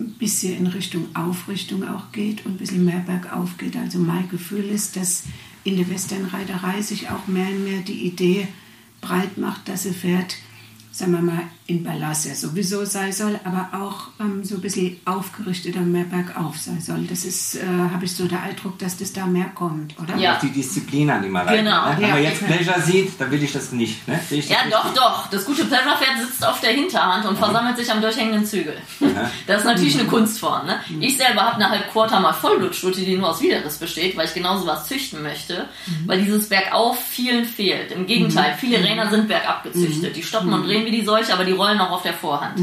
ein 0.00 0.14
bisschen 0.14 0.56
in 0.56 0.66
Richtung 0.66 1.14
Aufrichtung 1.14 1.86
auch 1.86 2.10
geht 2.12 2.44
und 2.44 2.52
ein 2.52 2.58
bisschen 2.58 2.84
mehr 2.84 3.00
bergauf 3.00 3.56
geht. 3.58 3.76
Also 3.76 3.98
mein 3.98 4.28
Gefühl 4.28 4.64
ist, 4.64 4.96
dass 4.96 5.24
in 5.62 5.76
der 5.76 5.88
Westernreiterei 5.88 6.82
sich 6.82 7.10
auch 7.10 7.26
mehr 7.26 7.48
und 7.48 7.64
mehr 7.64 7.80
die 7.80 8.06
Idee 8.06 8.48
breit 9.00 9.38
macht, 9.38 9.68
dass 9.68 9.86
ein 9.86 9.94
Pferd, 9.94 10.36
sagen 10.94 11.10
wir 11.12 11.22
mal, 11.22 11.40
in 11.66 11.82
Balance 11.82 12.28
ja 12.28 12.34
sowieso 12.34 12.84
sein 12.84 13.10
soll, 13.10 13.40
aber 13.42 13.70
auch 13.72 14.08
ähm, 14.20 14.44
so 14.44 14.56
ein 14.56 14.60
bisschen 14.60 15.00
aufgerichteter 15.06 15.80
mehr 15.80 16.04
bergauf 16.04 16.58
sein 16.58 16.80
soll. 16.80 17.04
Das 17.08 17.24
ist, 17.24 17.56
äh, 17.56 17.60
habe 17.92 18.04
ich 18.04 18.14
so 18.14 18.26
den 18.28 18.36
Eindruck, 18.38 18.78
dass 18.78 18.96
das 18.98 19.12
da 19.14 19.24
mehr 19.26 19.46
kommt, 19.54 19.94
oder? 19.98 20.14
Ja. 20.16 20.34
Auf 20.34 20.40
die 20.40 20.50
Disziplin 20.52 21.10
an, 21.10 21.22
die 21.22 21.30
man. 21.30 21.46
Genau. 21.48 21.86
Ne? 21.88 21.94
Wenn 21.96 22.02
Ja, 22.08 22.14
man 22.14 22.22
jetzt 22.22 22.42
okay. 22.42 22.52
Pleasure 22.52 22.80
sieht, 22.82 23.18
dann 23.20 23.30
will 23.30 23.42
ich 23.42 23.52
das 23.52 23.72
nicht. 23.72 24.06
Ne? 24.06 24.20
Ich 24.30 24.46
das 24.46 24.50
Ja, 24.50 24.70
doch, 24.70 24.84
richtig? 24.84 25.02
doch. 25.02 25.26
Das 25.30 25.44
gute 25.46 25.64
Pleasure-Pferd 25.64 26.26
sitzt 26.26 26.46
auf 26.46 26.60
der 26.60 26.70
Hinterhand 26.72 27.24
und 27.26 27.38
versammelt 27.38 27.76
sich 27.78 27.90
am 27.90 28.00
durchhängenden 28.00 28.44
Zügel. 28.46 28.76
Ja. 29.00 29.30
Das 29.46 29.60
ist 29.60 29.66
natürlich 29.66 29.98
eine 29.98 30.08
Kunstform. 30.08 30.66
Ne? 30.66 30.76
Ich 31.00 31.16
selber 31.16 31.42
habe 31.42 31.56
eine 31.56 31.68
halb 31.70 31.90
Quarter 31.92 32.20
mal 32.20 32.32
Vollblutstute, 32.32 33.00
die 33.00 33.16
nur 33.16 33.30
aus 33.30 33.40
Widerriss 33.42 33.78
besteht, 33.78 34.16
weil 34.16 34.26
ich 34.26 34.34
genau 34.34 34.58
sowas 34.58 34.86
züchten 34.86 35.22
möchte. 35.22 35.66
Weil 36.06 36.22
dieses 36.22 36.48
Bergauf 36.48 36.98
vielen 37.02 37.44
fehlt. 37.44 37.90
Im 37.92 38.06
Gegenteil, 38.06 38.54
viele 38.58 38.82
Rainer 38.82 39.10
sind 39.10 39.28
bergab 39.28 39.64
gezüchtet. 39.64 40.14
Die 40.16 40.22
stoppen 40.22 40.52
und 40.52 40.64
drehen 40.64 40.83
wie 40.84 40.90
die 40.90 41.04
Seuche, 41.04 41.32
aber 41.32 41.44
die 41.44 41.52
rollen 41.52 41.80
auch 41.80 41.90
auf 41.90 42.02
der 42.02 42.14
Vorhand. 42.14 42.58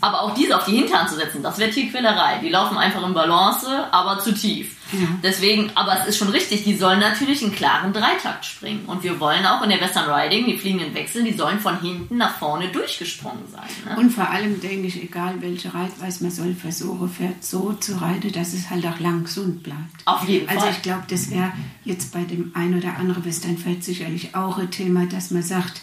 Aber 0.00 0.22
auch 0.22 0.32
diese 0.34 0.56
auf 0.56 0.64
die 0.64 0.76
Hinterhand 0.76 1.08
zu 1.08 1.16
setzen, 1.16 1.42
das 1.42 1.58
wäre 1.58 1.70
Tierquälerei. 1.70 2.38
Die 2.40 2.50
laufen 2.50 2.78
einfach 2.78 3.04
in 3.04 3.14
Balance, 3.14 3.66
aber 3.92 4.20
zu 4.20 4.32
tief. 4.32 4.76
Deswegen, 5.22 5.70
aber 5.74 5.98
es 6.00 6.06
ist 6.06 6.18
schon 6.18 6.28
richtig, 6.28 6.64
die 6.64 6.76
sollen 6.76 7.00
natürlich 7.00 7.42
einen 7.42 7.52
klaren 7.54 7.92
Dreitakt 7.92 8.44
springen. 8.46 8.84
Und 8.86 9.02
wir 9.02 9.18
wollen 9.20 9.44
auch 9.44 9.60
in 9.62 9.70
der 9.70 9.80
Western 9.80 10.08
Riding, 10.08 10.46
die 10.46 10.56
fliegenden 10.56 10.94
Wechsel, 10.94 11.24
die 11.24 11.34
sollen 11.34 11.58
von 11.58 11.80
hinten 11.80 12.16
nach 12.16 12.38
vorne 12.38 12.68
durchgesprungen 12.68 13.42
sein. 13.50 13.68
Ne? 13.84 13.96
Und 14.00 14.10
vor 14.10 14.30
allem 14.30 14.60
denke 14.60 14.86
ich, 14.86 15.02
egal 15.02 15.34
welche 15.40 15.74
Reitweise, 15.74 16.22
man 16.22 16.32
soll 16.32 16.54
versuchen, 16.54 17.10
Pferd 17.10 17.42
so 17.44 17.72
zu 17.74 18.00
reiten, 18.00 18.32
dass 18.32 18.54
es 18.54 18.70
halt 18.70 18.86
auch 18.86 18.98
lang 19.00 19.24
gesund 19.24 19.62
bleibt. 19.64 19.78
Auf 20.06 20.26
jeden 20.28 20.48
Also 20.48 20.60
Fall. 20.60 20.70
ich 20.70 20.82
glaube, 20.82 21.02
das 21.10 21.30
wäre 21.30 21.52
jetzt 21.84 22.12
bei 22.14 22.22
dem 22.22 22.52
ein 22.54 22.78
oder 22.78 22.96
anderen 22.96 23.24
Westernpferd 23.24 23.82
sicherlich 23.84 24.34
auch 24.34 24.56
ein 24.58 24.70
Thema, 24.70 25.06
dass 25.06 25.30
man 25.32 25.42
sagt, 25.42 25.82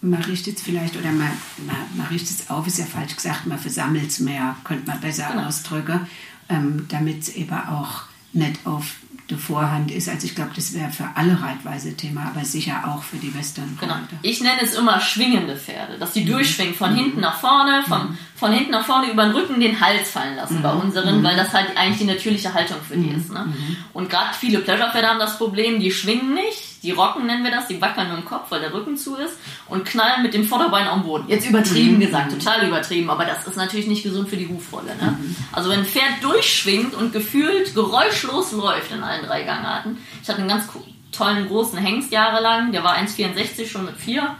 man 0.00 0.22
richtet 0.22 0.58
es 0.58 0.62
vielleicht, 0.62 0.96
oder 0.96 1.10
man, 1.10 1.30
man, 1.66 1.76
man 1.96 2.06
richtet 2.06 2.40
es 2.40 2.50
auf, 2.50 2.66
ist 2.66 2.78
ja 2.78 2.84
falsch 2.84 3.16
gesagt, 3.16 3.46
man 3.46 3.58
versammelt 3.58 4.08
es 4.08 4.20
mehr, 4.20 4.56
könnte 4.64 4.86
man 4.86 5.00
besser 5.00 5.28
Genau. 5.30 5.46
ausdrücken, 5.46 6.06
ähm, 6.48 6.86
damit 6.88 7.22
es 7.22 7.28
eben 7.30 7.52
auch 7.52 8.02
nicht 8.32 8.64
auf 8.64 8.96
der 9.30 9.38
Vorhand 9.38 9.90
ist. 9.90 10.08
Also 10.08 10.26
ich 10.26 10.34
glaube, 10.34 10.52
das 10.54 10.72
wäre 10.72 10.90
für 10.90 11.08
alle 11.14 11.40
Reitweise 11.42 11.94
Thema, 11.94 12.26
aber 12.26 12.44
sicher 12.44 12.84
auch 12.86 13.02
für 13.02 13.16
die 13.16 13.34
Western. 13.34 13.76
Genau. 13.78 13.96
Ich 14.22 14.40
nenne 14.40 14.62
es 14.62 14.74
immer 14.74 15.00
schwingende 15.00 15.56
Pferde, 15.56 15.98
dass 15.98 16.12
die 16.12 16.24
mhm. 16.24 16.30
durchschwingen 16.30 16.74
von 16.74 16.92
mhm. 16.92 16.96
hinten 16.96 17.20
nach 17.20 17.38
vorne, 17.38 17.82
von, 17.86 18.10
mhm. 18.10 18.18
Von 18.38 18.52
hinten 18.52 18.70
nach 18.70 18.86
vorne 18.86 19.10
über 19.10 19.24
den 19.24 19.32
Rücken 19.32 19.60
den 19.60 19.80
Hals 19.80 20.10
fallen 20.10 20.36
lassen 20.36 20.62
bei 20.62 20.72
mhm. 20.72 20.80
unseren, 20.80 21.18
mhm. 21.18 21.24
weil 21.24 21.36
das 21.36 21.52
halt 21.52 21.76
eigentlich 21.76 21.98
die 21.98 22.04
natürliche 22.04 22.54
Haltung 22.54 22.78
für 22.86 22.96
die 22.96 23.10
ist. 23.10 23.32
Ne? 23.32 23.52
Und 23.92 24.08
gerade 24.08 24.34
viele 24.38 24.60
Pleasure-Pferde 24.60 25.08
haben 25.08 25.18
das 25.18 25.38
Problem, 25.38 25.80
die 25.80 25.90
schwingen 25.90 26.34
nicht 26.34 26.68
die 26.82 26.92
rocken 26.92 27.26
nennen 27.26 27.42
wir 27.42 27.50
das, 27.50 27.66
die 27.66 27.80
wackeln 27.80 28.08
nur 28.08 28.18
im 28.18 28.24
Kopf, 28.24 28.50
weil 28.50 28.60
der 28.60 28.72
Rücken 28.72 28.96
zu 28.96 29.16
ist 29.16 29.36
und 29.66 29.84
knallen 29.84 30.22
mit 30.22 30.34
dem 30.34 30.44
Vorderbein 30.44 30.86
am 30.86 31.02
Boden. 31.02 31.28
Jetzt 31.28 31.48
übertrieben 31.48 31.96
mhm. 31.96 32.00
gesagt, 32.00 32.32
total 32.32 32.66
übertrieben, 32.66 33.10
aber 33.10 33.24
das 33.24 33.46
ist 33.46 33.56
natürlich 33.56 33.88
nicht 33.88 34.04
gesund 34.04 34.28
für 34.28 34.36
die 34.36 34.48
Hufrolle. 34.48 34.94
Ne? 35.00 35.16
Mhm. 35.18 35.36
Also 35.52 35.70
wenn 35.70 35.80
ein 35.80 35.86
Pferd 35.86 36.22
durchschwingt 36.22 36.94
und 36.94 37.12
gefühlt 37.12 37.74
geräuschlos 37.74 38.52
läuft 38.52 38.92
in 38.92 39.02
allen 39.02 39.26
drei 39.26 39.42
Gangarten. 39.42 39.98
Ich 40.22 40.28
hatte 40.28 40.40
einen 40.40 40.48
ganz 40.48 40.68
tollen 41.10 41.48
großen 41.48 41.78
Hengst 41.78 42.12
jahrelang, 42.12 42.70
der 42.70 42.84
war 42.84 42.96
1,64 42.96 43.66
schon 43.66 43.84
mit 43.84 43.96
vier 43.96 44.36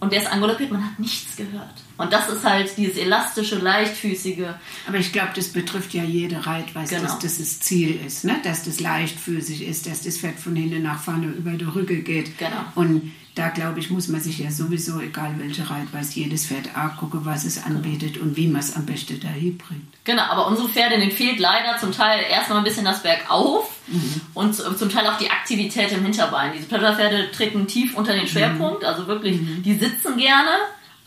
und 0.00 0.12
der 0.12 0.22
ist 0.22 0.32
angaloppiert, 0.32 0.70
man 0.70 0.84
hat 0.84 0.98
nichts 0.98 1.36
gehört. 1.36 1.74
Und 1.98 2.12
das 2.12 2.28
ist 2.28 2.44
halt 2.44 2.76
dieses 2.76 2.96
elastische, 2.96 3.56
leichtfüßige. 3.56 4.54
Aber 4.86 4.98
ich 4.98 5.12
glaube, 5.12 5.30
das 5.34 5.48
betrifft 5.48 5.92
ja 5.94 6.04
jede 6.04 6.46
Reitweise, 6.46 6.94
genau. 6.94 7.08
dass 7.08 7.18
das 7.18 7.38
das 7.38 7.60
Ziel 7.60 8.00
ist, 8.06 8.24
ne? 8.24 8.36
dass 8.44 8.64
das 8.64 8.78
leichtfüßig 8.78 9.66
ist, 9.66 9.86
dass 9.86 10.02
das 10.02 10.16
Pferd 10.16 10.38
von 10.38 10.54
hinten 10.54 10.82
nach 10.82 11.00
vorne 11.00 11.26
über 11.26 11.50
die 11.50 11.64
Rücke 11.64 11.96
geht. 11.96 12.38
Genau. 12.38 12.56
Und 12.76 13.12
da 13.34 13.48
glaube 13.48 13.78
ich, 13.80 13.90
muss 13.90 14.08
man 14.08 14.20
sich 14.20 14.38
ja 14.38 14.50
sowieso, 14.50 15.00
egal 15.00 15.34
welche 15.38 15.68
Reitweise, 15.68 16.20
jedes 16.20 16.46
Pferd 16.46 16.76
angucken, 16.76 17.20
was 17.22 17.44
es 17.44 17.64
anbietet 17.64 18.18
und 18.18 18.36
wie 18.36 18.48
man 18.48 18.60
es 18.60 18.74
am 18.74 18.84
besten 18.84 19.20
dahin 19.20 19.58
bringt. 19.58 19.94
Genau, 20.04 20.22
aber 20.22 20.48
unsere 20.48 20.68
Pferde, 20.68 20.98
denen 20.98 21.12
fehlt 21.12 21.38
leider 21.38 21.78
zum 21.78 21.92
Teil 21.92 22.24
erstmal 22.28 22.58
ein 22.58 22.64
bisschen 22.64 22.84
das 22.84 23.02
Bergauf 23.02 23.70
mhm. 23.86 24.20
und 24.34 24.54
zum 24.54 24.88
Teil 24.88 25.06
auch 25.06 25.18
die 25.18 25.30
Aktivität 25.30 25.92
im 25.92 26.02
Hinterbein. 26.02 26.52
Diese 26.52 26.66
Plörderpferde 26.66 27.30
treten 27.30 27.66
tief 27.66 27.96
unter 27.96 28.12
den 28.12 28.26
Schwerpunkt, 28.26 28.82
mhm. 28.82 28.88
also 28.88 29.06
wirklich, 29.06 29.40
mhm. 29.40 29.62
die 29.62 29.74
sitzen 29.74 30.16
gerne 30.16 30.50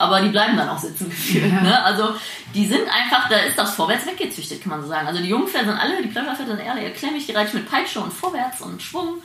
aber 0.02 0.22
die 0.22 0.30
bleiben 0.30 0.58
dann 0.58 0.70
auch 0.70 0.80
sitzen 0.80 1.10
gefühlt. 1.10 1.52
Ja. 1.52 1.62
Ne? 1.62 1.84
Also 1.84 2.16
die 2.54 2.66
sind 2.66 2.84
einfach, 2.84 3.30
da 3.30 3.38
ist 3.38 3.58
das 3.58 3.76
vorwärts 3.76 4.06
weggezüchtet, 4.06 4.62
kann 4.62 4.72
man 4.72 4.82
so 4.82 4.88
sagen. 4.88 5.08
Also 5.08 5.22
die 5.22 5.30
Jungpferde 5.30 5.68
sind 5.68 5.78
alle, 5.78 6.02
die 6.02 6.10
Pleasure-Pferde 6.10 6.58
sind 6.58 6.60
eher 6.60 6.90
klemmig, 6.92 7.26
die 7.26 7.32
reite 7.32 7.50
ich 7.50 7.54
mit 7.54 7.70
Peitsche 7.70 8.00
und 8.00 8.12
vorwärts 8.12 8.62
und 8.62 8.82
Schwung. 8.82 9.22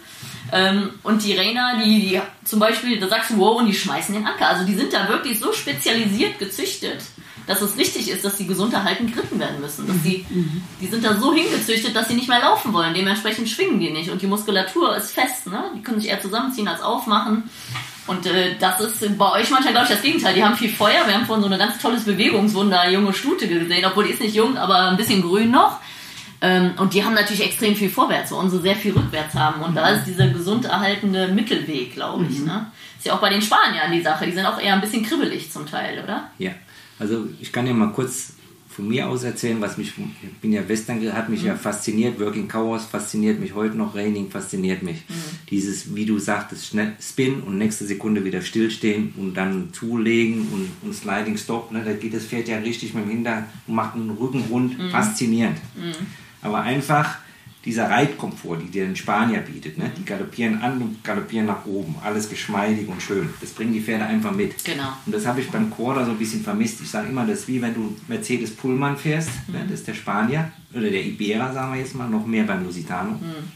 Ähm, 0.53 0.91
und 1.03 1.25
die 1.25 1.37
Rainer, 1.37 1.83
die, 1.83 2.01
die 2.01 2.21
zum 2.45 2.61
Beispiel, 2.61 3.01
da 3.01 3.09
sagst 3.09 3.31
du 3.31 3.39
wow 3.39 3.59
und 3.59 3.67
die 3.67 3.75
schmeißen 3.75 4.15
den 4.15 4.27
Anker. 4.27 4.49
Also 4.49 4.65
die 4.65 4.75
sind 4.75 4.93
da 4.93 5.09
wirklich 5.09 5.41
so 5.41 5.53
spezialisiert 5.53 6.39
gezüchtet, 6.39 7.03
dass 7.47 7.61
es 7.61 7.77
richtig 7.77 8.11
ist, 8.11 8.25
dass 8.25 8.37
sie 8.37 8.47
gesund 8.47 8.73
erhalten 8.75 9.13
geritten 9.13 9.39
werden 9.39 9.61
müssen. 9.61 9.87
Dass 9.87 10.03
die, 10.03 10.27
mhm. 10.29 10.63
die 10.81 10.87
sind 10.87 11.05
da 11.05 11.17
so 11.17 11.33
hingezüchtet, 11.33 11.95
dass 11.95 12.09
sie 12.09 12.15
nicht 12.15 12.29
mehr 12.29 12.41
laufen 12.41 12.73
wollen. 12.73 12.95
Dementsprechend 12.95 13.49
schwingen 13.49 13.81
die 13.81 13.91
nicht. 13.91 14.11
Und 14.11 14.23
die 14.23 14.27
Muskulatur 14.27 14.97
ist 14.97 15.13
fest, 15.13 15.47
ne? 15.47 15.65
Die 15.77 15.83
können 15.83 16.01
sich 16.01 16.11
eher 16.11 16.21
zusammenziehen 16.21 16.69
als 16.69 16.83
aufmachen. 16.83 17.49
Und 18.07 18.27
äh, 18.27 18.55
das 18.59 18.81
ist 18.81 19.19
bei 19.19 19.33
euch 19.33 19.51
manchmal, 19.51 19.73
glaube 19.73 19.87
ich, 19.89 19.95
das 19.95 20.03
Gegenteil. 20.03 20.35
Die 20.35 20.45
haben 20.45 20.57
viel 20.57 20.73
Feuer. 20.73 21.07
Wir 21.07 21.15
haben 21.15 21.27
vorhin 21.27 21.45
so 21.45 21.51
ein 21.51 21.59
ganz 21.59 21.81
tolles 21.81 22.05
Bewegungswunder, 22.05 22.89
junge 22.91 23.13
Stute 23.13 23.49
gesehen, 23.49 23.85
obwohl 23.85 24.05
die 24.05 24.13
ist 24.13 24.21
nicht 24.21 24.35
jung, 24.35 24.57
aber 24.57 24.91
ein 24.91 24.97
bisschen 24.97 25.23
grün 25.23 25.51
noch. 25.51 25.81
Ähm, 26.41 26.73
und 26.77 26.95
die 26.95 27.05
haben 27.05 27.15
natürlich 27.15 27.45
extrem 27.45 27.75
viel 27.75 27.91
vorwärts, 27.91 28.31
wo 28.31 28.37
unsere 28.37 28.63
sehr 28.63 28.77
viel 28.77 28.93
rückwärts 28.93 29.35
haben. 29.35 29.63
Und 29.63 29.75
da 29.75 29.89
ist 29.89 30.05
dieser 30.05 30.29
gesund 30.29 30.67
erhaltende 30.67 31.29
Mittelweg, 31.29 31.95
glaube 31.95 32.27
ich. 32.29 32.41
Mhm. 32.41 32.47
Ne? 32.47 32.67
Ist 32.99 33.07
ja 33.07 33.15
auch 33.15 33.21
bei 33.21 33.31
den 33.31 33.43
Spaniern 33.43 33.91
die 33.91 34.03
Sache. 34.03 34.27
Die 34.27 34.33
sind 34.33 34.47
auch 34.47 34.61
eher 34.61 34.75
ein 34.75 34.81
bisschen 34.81 35.05
kribbelig 35.05 35.51
zum 35.51 35.67
Teil, 35.67 36.03
oder? 36.03 36.31
Ja, 36.39 36.53
also 36.99 37.29
ich 37.41 37.53
kann 37.53 37.67
ja 37.67 37.73
mal 37.73 37.93
kurz 37.93 38.33
von 38.77 38.89
mir 38.89 39.09
aus 39.09 39.25
erzählen, 39.25 39.59
was 39.63 39.79
mich, 39.79 39.95
ich 40.23 40.33
bin 40.35 40.53
ja 40.53 40.69
Western, 40.69 41.01
hat 41.15 41.31
mich 41.31 41.41
mhm. 41.41 41.47
ja 41.47 41.57
fasziniert, 41.57 42.21
Working 42.21 42.47
Chaos 42.47 42.85
fasziniert 42.85 43.41
mich 43.41 43.55
heute 43.55 43.75
noch, 43.75 43.95
Raining 43.95 44.31
fasziniert 44.31 44.83
mich. 44.83 44.97
Mhm. 45.09 45.15
Dieses, 45.49 45.95
wie 45.95 46.05
du 46.05 46.19
sagtest, 46.19 46.67
schnell 46.67 46.93
Spin 47.01 47.41
und 47.41 47.57
nächste 47.57 47.87
Sekunde 47.87 48.23
wieder 48.23 48.43
stillstehen 48.43 49.15
und 49.17 49.33
dann 49.33 49.73
zulegen 49.73 50.49
und, 50.53 50.71
und 50.83 50.95
Sliding 50.95 51.39
Stop, 51.39 51.73
ne, 51.73 51.83
da 51.87 51.95
geht 51.95 52.13
das 52.13 52.27
Pferd 52.27 52.49
ja 52.49 52.59
richtig 52.59 52.93
mit 52.93 53.05
dem 53.05 53.11
Hinter 53.11 53.47
und 53.67 53.75
macht 53.75 53.95
einen 53.95 54.11
Rücken 54.11 54.45
rund, 54.51 54.79
mhm. 54.79 54.91
faszinierend. 54.91 55.57
Mhm. 55.75 55.95
Aber 56.43 56.61
einfach 56.61 57.17
dieser 57.67 57.91
Reitkomfort, 57.91 58.59
die 58.59 58.71
dir 58.71 58.87
den 58.87 58.95
Spanier 58.95 59.41
bietet, 59.41 59.77
ne? 59.77 59.91
die 59.99 60.05
galoppieren 60.05 60.63
an 60.63 60.81
und 60.81 61.03
galoppieren 61.03 61.47
nach 61.47 61.67
oben, 61.67 61.97
alles 62.03 62.29
geschmeidig 62.29 62.87
und 62.87 63.03
schön. 63.03 63.29
Das 63.41 63.51
bringen 63.51 63.73
die 63.73 63.81
Pferde 63.81 64.07
einfach 64.07 64.31
mit. 64.31 64.65
Genau. 64.65 64.93
Und 65.05 65.13
das 65.13 65.27
habe 65.27 65.41
ich 65.41 65.51
beim 65.51 65.69
Quarter 65.69 66.05
so 66.05 66.13
ein 66.13 66.17
bisschen 66.17 66.43
vermisst. 66.43 66.81
Ich 66.81 66.89
sage 66.89 67.09
immer, 67.09 67.27
das 67.27 67.41
ist 67.41 67.49
wie 67.49 67.61
wenn 67.61 67.75
du 67.75 67.97
Mercedes 68.07 68.55
Pullman 68.55 68.97
fährst, 68.97 69.31
ne? 69.49 69.59
mhm. 69.59 69.65
ne? 69.65 69.67
das 69.69 69.81
ist 69.81 69.89
der 69.89 69.95
Spanier, 69.95 70.53
oder 70.73 70.89
der 70.89 71.05
Ibera, 71.05 71.53
sagen 71.53 71.73
wir 71.73 71.81
jetzt 71.81 71.97
mal, 71.97 72.09
noch 72.09 72.25
mehr 72.25 72.45
beim 72.45 72.65
Lusitano. 72.65 73.13
Mhm. 73.13 73.51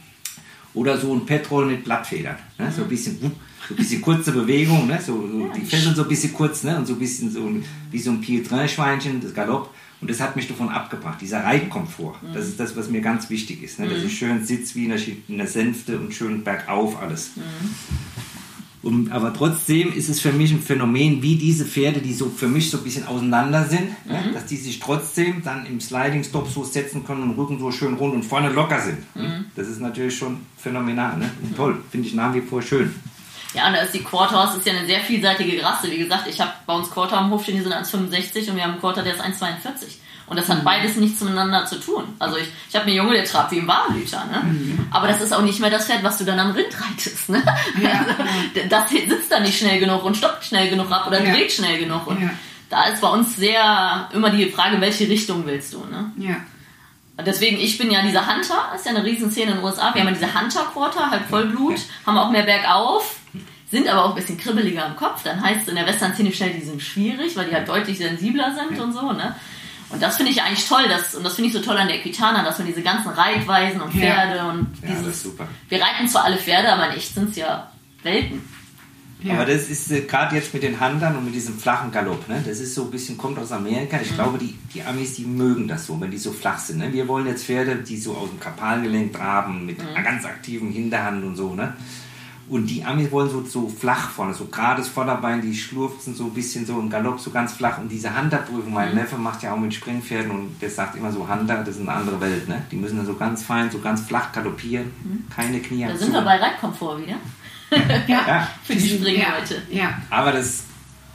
Oder 0.74 0.98
so 0.98 1.14
ein 1.14 1.24
Petrol 1.24 1.66
mit 1.66 1.84
Blattfedern, 1.84 2.36
ne? 2.58 2.66
Mhm. 2.66 2.72
so 2.72 2.82
ein 2.82 2.88
bisschen, 2.88 3.20
so 3.20 3.26
ein 3.26 3.76
bisschen 3.76 4.02
kurze 4.02 4.32
Bewegung, 4.32 4.88
ne? 4.88 5.00
so, 5.00 5.28
so 5.28 5.46
ja, 5.46 5.52
die 5.52 5.60
Fesseln 5.60 5.94
so 5.94 6.02
ein 6.02 6.08
bisschen 6.08 6.32
kurz 6.32 6.64
ne? 6.64 6.76
und 6.76 6.86
so 6.86 6.94
ein 6.94 6.98
bisschen 6.98 7.30
so 7.30 7.48
wie 7.92 7.98
so 7.98 8.10
ein 8.10 8.20
Pietrin-Schweinchen, 8.20 9.20
das 9.20 9.32
Galopp. 9.32 9.72
Und 10.00 10.08
das 10.08 10.20
hat 10.20 10.34
mich 10.34 10.48
davon 10.48 10.70
abgebracht, 10.70 11.20
dieser 11.20 11.44
Reitkomfort. 11.44 12.22
Mhm. 12.22 12.32
Das 12.32 12.48
ist 12.48 12.58
das, 12.58 12.76
was 12.76 12.88
mir 12.88 13.02
ganz 13.02 13.28
wichtig 13.28 13.62
ist. 13.62 13.78
Ne? 13.78 13.88
Dass 13.88 13.98
mhm. 13.98 14.06
ich 14.06 14.18
schön 14.18 14.44
sitze 14.44 14.74
wie 14.74 14.84
in 14.84 14.90
der, 14.90 15.00
in 15.28 15.38
der 15.38 15.46
Sänfte 15.46 15.98
und 15.98 16.14
schön 16.14 16.42
bergauf 16.42 17.00
alles. 17.00 17.32
Mhm. 17.36 17.42
Und, 18.82 19.12
aber 19.12 19.34
trotzdem 19.34 19.92
ist 19.92 20.08
es 20.08 20.20
für 20.20 20.32
mich 20.32 20.52
ein 20.52 20.62
Phänomen, 20.62 21.20
wie 21.20 21.36
diese 21.36 21.66
Pferde, 21.66 22.00
die 22.00 22.14
so 22.14 22.30
für 22.30 22.48
mich 22.48 22.70
so 22.70 22.78
ein 22.78 22.84
bisschen 22.84 23.06
auseinander 23.06 23.66
sind, 23.66 23.90
ne? 24.06 24.24
mhm. 24.26 24.32
dass 24.32 24.46
die 24.46 24.56
sich 24.56 24.80
trotzdem 24.80 25.42
dann 25.44 25.66
im 25.66 25.80
Sliding 25.80 26.24
Stop 26.24 26.48
so 26.48 26.64
setzen 26.64 27.04
können 27.04 27.24
und 27.24 27.36
Rücken 27.36 27.58
so 27.58 27.70
schön 27.70 27.94
rund 27.94 28.14
und 28.14 28.24
vorne 28.24 28.50
locker 28.50 28.80
sind. 28.80 28.98
Mhm. 29.14 29.44
Das 29.54 29.68
ist 29.68 29.80
natürlich 29.80 30.16
schon 30.16 30.38
phänomenal. 30.56 31.18
Ne? 31.18 31.30
Mhm. 31.42 31.56
Toll, 31.56 31.78
finde 31.90 32.08
ich 32.08 32.14
nach 32.14 32.34
wie 32.34 32.40
vor 32.40 32.62
schön. 32.62 32.94
Ja, 33.54 33.66
und 33.66 33.74
da 33.74 33.80
ist 33.80 33.94
die 33.94 34.04
Quarter 34.04 34.54
ist 34.56 34.66
ja 34.66 34.72
eine 34.72 34.86
sehr 34.86 35.00
vielseitige 35.00 35.62
Rasse. 35.62 35.90
Wie 35.90 35.98
gesagt, 35.98 36.28
ich 36.28 36.40
habe 36.40 36.52
bei 36.66 36.74
uns 36.74 36.90
Quarter 36.90 37.18
am 37.18 37.30
Hof 37.30 37.42
stehen, 37.42 37.56
die 37.56 37.62
sind 37.62 37.72
1,65 37.72 38.50
und 38.50 38.56
wir 38.56 38.62
haben 38.62 38.72
einen 38.72 38.80
Quarter, 38.80 39.02
der 39.02 39.14
ist 39.14 39.22
1,42. 39.22 39.98
Und 40.30 40.38
das 40.38 40.48
hat 40.48 40.60
mhm. 40.60 40.64
beides 40.64 40.94
nichts 40.94 41.20
miteinander 41.22 41.66
zu 41.66 41.80
tun. 41.80 42.04
Also 42.20 42.36
ich, 42.36 42.46
ich 42.68 42.76
habe 42.76 42.86
einen 42.86 42.94
Junge, 42.94 43.14
der 43.14 43.24
trabt 43.24 43.50
wie 43.50 43.58
ein 43.58 43.66
Warmblüter. 43.66 44.24
Ne? 44.26 44.42
Mhm. 44.44 44.86
Aber 44.92 45.08
das 45.08 45.20
ist 45.20 45.32
auch 45.32 45.42
nicht 45.42 45.58
mehr 45.58 45.70
das 45.70 45.86
Pferd, 45.86 46.04
was 46.04 46.18
du 46.18 46.24
dann 46.24 46.38
am 46.38 46.52
Rind 46.52 46.72
reitest. 46.80 47.28
Ne? 47.30 47.42
Ja, 47.82 48.06
also, 48.54 48.68
das 48.68 48.90
sitzt 48.90 49.32
da 49.32 49.40
nicht 49.40 49.58
schnell 49.58 49.80
genug 49.80 50.04
und 50.04 50.16
stoppt 50.16 50.44
schnell 50.44 50.70
genug 50.70 50.88
ab 50.92 51.08
oder 51.08 51.20
ja. 51.20 51.34
dreht 51.34 51.50
schnell 51.50 51.80
genug. 51.80 52.06
Und 52.06 52.22
ja. 52.22 52.30
da 52.68 52.84
ist 52.84 53.00
bei 53.00 53.08
uns 53.08 53.34
sehr 53.34 54.08
immer 54.12 54.30
die 54.30 54.48
Frage, 54.50 54.80
welche 54.80 55.08
Richtung 55.08 55.44
willst 55.46 55.72
du. 55.72 55.78
Ne? 55.78 56.12
Ja. 56.16 56.36
Deswegen, 57.22 57.58
ich 57.58 57.78
bin 57.78 57.90
ja 57.90 58.02
dieser 58.02 58.26
Hunter, 58.26 58.72
ist 58.74 58.86
ja 58.86 58.92
eine 58.92 59.04
Riesenszene 59.04 59.52
in 59.52 59.56
den 59.58 59.64
USA. 59.64 59.94
Wir 59.94 60.02
haben 60.02 60.08
ja 60.08 60.14
diese 60.14 60.40
Hunter-Quarter, 60.40 61.10
halb 61.10 61.28
Vollblut, 61.28 61.80
haben 62.06 62.18
auch 62.18 62.30
mehr 62.30 62.44
bergauf 62.44 63.16
sind 63.70 63.88
aber 63.88 64.04
auch 64.04 64.08
ein 64.10 64.16
bisschen 64.16 64.36
kribbeliger 64.36 64.84
im 64.86 64.96
Kopf. 64.96 65.22
Dann 65.22 65.40
heißt 65.40 65.62
es 65.62 65.68
in 65.68 65.76
der 65.76 65.86
Western-Szene 65.86 66.32
schnell, 66.32 66.50
die 66.50 66.64
sind 66.64 66.82
schwierig, 66.82 67.36
weil 67.36 67.46
die 67.46 67.54
halt 67.54 67.68
deutlich 67.68 67.98
sensibler 67.98 68.52
sind 68.54 68.80
und 68.80 68.92
so, 68.92 69.12
ne? 69.12 69.36
Und 69.90 70.00
das 70.00 70.16
finde 70.16 70.30
ich 70.30 70.40
eigentlich 70.40 70.68
toll, 70.68 70.88
dass, 70.88 71.16
und 71.16 71.24
das 71.24 71.34
finde 71.34 71.48
ich 71.48 71.54
so 71.54 71.60
toll 71.60 71.76
an 71.76 71.88
der 71.88 71.96
Equitana, 71.96 72.44
dass 72.44 72.58
man 72.58 72.68
diese 72.68 72.82
ganzen 72.82 73.08
Reitweisen 73.08 73.80
und 73.80 73.92
Pferde 73.92 74.36
ja. 74.36 74.48
und 74.48 74.72
dieses. 74.82 75.24
Ja, 75.24 75.30
wir 75.68 75.82
reiten 75.82 76.08
zwar 76.08 76.24
alle 76.24 76.36
Pferde, 76.36 76.72
aber 76.72 76.90
in 76.90 76.96
echt 76.96 77.12
sind 77.12 77.30
es 77.30 77.36
ja 77.36 77.70
Welten. 78.04 78.48
Ja. 79.22 79.34
Aber 79.34 79.44
das 79.44 79.68
ist 79.68 79.90
äh, 79.90 80.02
gerade 80.02 80.36
jetzt 80.36 80.54
mit 80.54 80.62
den 80.62 80.80
Handern 80.80 81.16
und 81.16 81.24
mit 81.24 81.34
diesem 81.34 81.58
flachen 81.58 81.90
Galopp, 81.90 82.28
ne? 82.28 82.42
das 82.46 82.60
ist 82.60 82.74
so 82.74 82.84
ein 82.84 82.90
bisschen, 82.90 83.18
kommt 83.18 83.38
aus 83.38 83.52
Amerika. 83.52 83.98
Ich 84.00 84.12
mhm. 84.12 84.14
glaube, 84.14 84.38
die, 84.38 84.58
die 84.72 84.82
Amis, 84.82 85.14
die 85.14 85.24
mögen 85.24 85.68
das 85.68 85.86
so, 85.86 86.00
wenn 86.00 86.10
die 86.10 86.18
so 86.18 86.32
flach 86.32 86.58
sind. 86.58 86.78
Ne? 86.78 86.92
Wir 86.92 87.06
wollen 87.06 87.26
jetzt 87.26 87.44
Pferde, 87.44 87.76
die 87.76 87.96
so 87.98 88.14
aus 88.14 88.30
dem 88.30 88.40
Kapalgelenk 88.40 89.12
traben, 89.12 89.66
mit 89.66 89.78
mhm. 89.78 89.88
einer 89.88 90.02
ganz 90.02 90.24
aktiven 90.24 90.70
Hinterhand 90.70 91.24
und 91.24 91.36
so. 91.36 91.54
Ne? 91.54 91.74
Und 92.50 92.66
die 92.66 92.82
Amis 92.84 93.12
wollen 93.12 93.30
so, 93.30 93.44
so 93.44 93.68
flach 93.68 94.10
vorne, 94.10 94.34
so 94.34 94.46
gerades 94.46 94.88
Vorderbein, 94.88 95.40
die 95.40 95.54
schlurften 95.54 96.16
so 96.16 96.24
ein 96.24 96.34
bisschen 96.34 96.66
so 96.66 96.80
im 96.80 96.90
Galopp 96.90 97.20
so 97.20 97.30
ganz 97.30 97.52
flach. 97.52 97.78
Und 97.78 97.88
diese 97.88 98.16
Hunterprüfung, 98.16 98.72
mein 98.72 98.90
mhm. 98.90 98.96
Neffe 98.96 99.16
macht 99.16 99.44
ja 99.44 99.52
auch 99.52 99.58
mit 99.58 99.72
Springpferden 99.72 100.32
und 100.32 100.60
der 100.60 100.68
sagt 100.68 100.96
immer 100.96 101.12
so, 101.12 101.28
Hunter, 101.28 101.58
das 101.58 101.76
ist 101.76 101.82
eine 101.82 101.92
andere 101.92 102.20
Welt. 102.20 102.48
Ne? 102.48 102.62
Die 102.72 102.76
müssen 102.76 102.96
dann 102.96 103.06
so 103.06 103.14
ganz 103.14 103.44
fein, 103.44 103.70
so 103.70 103.78
ganz 103.78 104.00
flach 104.00 104.32
galoppieren, 104.32 104.86
mhm. 105.04 105.24
keine 105.32 105.60
Knie. 105.60 105.86
Da 105.86 105.96
sind 105.96 106.12
wir 106.12 106.22
bei 106.22 106.38
Reitkomfort 106.38 106.98
wieder. 107.02 107.16
Ja. 108.08 108.26
ja. 108.26 108.50
Für 108.64 108.74
die 108.74 108.88
Springleute. 108.88 109.62
Ja. 109.70 110.00
Aber 110.10 110.32
das 110.32 110.64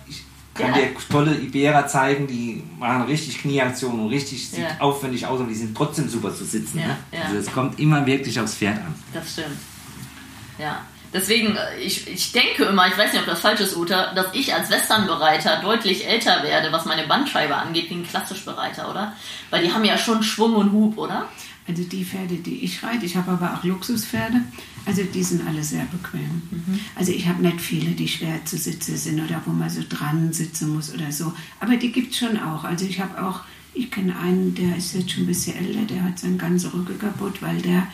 ich 0.07 0.23
kann 0.53 0.69
ja. 0.71 0.87
dir 0.87 0.95
tolle 1.09 1.35
Iberer 1.35 1.87
zeigen, 1.87 2.27
die 2.27 2.63
machen 2.79 3.03
richtig 3.03 3.39
Knieaktionen 3.39 3.99
und 3.99 4.09
richtig 4.09 4.49
sieht 4.49 4.65
aufwendig 4.79 5.25
aus 5.25 5.39
und 5.39 5.49
die 5.49 5.55
sind 5.55 5.75
trotzdem 5.75 6.07
super 6.07 6.33
zu 6.33 6.45
sitzen. 6.45 6.79
Ja. 6.79 6.87
Ne? 6.87 6.97
Also 7.25 7.37
es 7.37 7.51
kommt 7.51 7.79
immer 7.79 8.05
wirklich 8.05 8.39
aufs 8.39 8.55
Pferd 8.55 8.77
an. 8.77 8.95
Das 9.13 9.33
stimmt. 9.33 9.57
Ja. 10.57 10.81
Deswegen, 11.15 11.55
äh, 11.55 11.79
ich, 11.79 12.07
ich 12.09 12.33
denke 12.33 12.65
immer, 12.65 12.87
ich 12.87 12.97
weiß 12.97 13.13
nicht, 13.13 13.21
ob 13.21 13.27
das 13.27 13.39
falsch 13.39 13.61
ist, 13.61 13.77
Uta, 13.77 14.13
dass 14.13 14.27
ich 14.33 14.53
als 14.53 14.69
Westernbereiter 14.69 15.61
deutlich 15.61 16.05
älter 16.05 16.43
werde, 16.43 16.73
was 16.73 16.83
meine 16.83 17.07
Bandscheibe 17.07 17.55
angeht, 17.55 17.89
wie 17.89 17.95
ein 17.95 18.07
Klassischbereiter, 18.07 18.89
oder? 18.89 19.13
Weil 19.49 19.63
die 19.63 19.71
haben 19.71 19.85
ja 19.85 19.97
schon 19.97 20.23
Schwung 20.23 20.55
und 20.55 20.73
Hub, 20.73 20.97
oder? 20.97 21.29
Also 21.67 21.84
die 21.84 22.06
Pferde, 22.06 22.36
die 22.36 22.60
ich 22.63 22.84
reite, 22.84 23.06
ich 23.06 23.15
habe 23.15 23.32
aber 23.32 23.56
auch 23.56 23.63
Luxuspferde, 23.63 24.39
also 24.86 25.01
die 25.04 25.23
sind 25.23 25.47
alle 25.47 25.63
sehr 25.63 25.86
bequem. 25.86 26.41
Mhm. 26.51 26.80
Also 26.95 27.12
ich 27.12 27.28
habe 27.28 27.41
nicht 27.41 27.60
viele, 27.60 27.91
die 27.91 28.08
schwer 28.08 28.43
zu 28.45 28.56
sitzen 28.58 28.95
sind 28.97 29.19
oder 29.19 29.41
wo 29.45 29.51
man 29.51 29.69
so 29.69 29.82
dran 29.89 30.32
sitzen 30.32 30.75
muss 30.75 30.93
oder 30.93 31.12
so. 31.12 31.34
Aber 31.60 31.75
die 31.75 31.91
gibt 31.91 32.12
es 32.12 32.19
schon 32.19 32.38
auch. 32.38 32.63
Also 32.65 32.86
ich 32.86 32.99
habe 32.99 33.19
auch, 33.25 33.41
ich 33.73 33.89
kenne 33.89 34.15
einen, 34.19 34.54
der 34.54 34.75
ist 34.78 34.93
jetzt 34.93 35.10
schon 35.12 35.23
ein 35.23 35.28
bisschen 35.28 35.56
älter, 35.58 35.86
der 35.91 36.04
hat 36.04 36.19
seinen 36.19 36.38
ganzen 36.38 36.69
Rücken 36.69 36.99
kaputt, 36.99 37.41
weil 37.41 37.60
der 37.63 37.88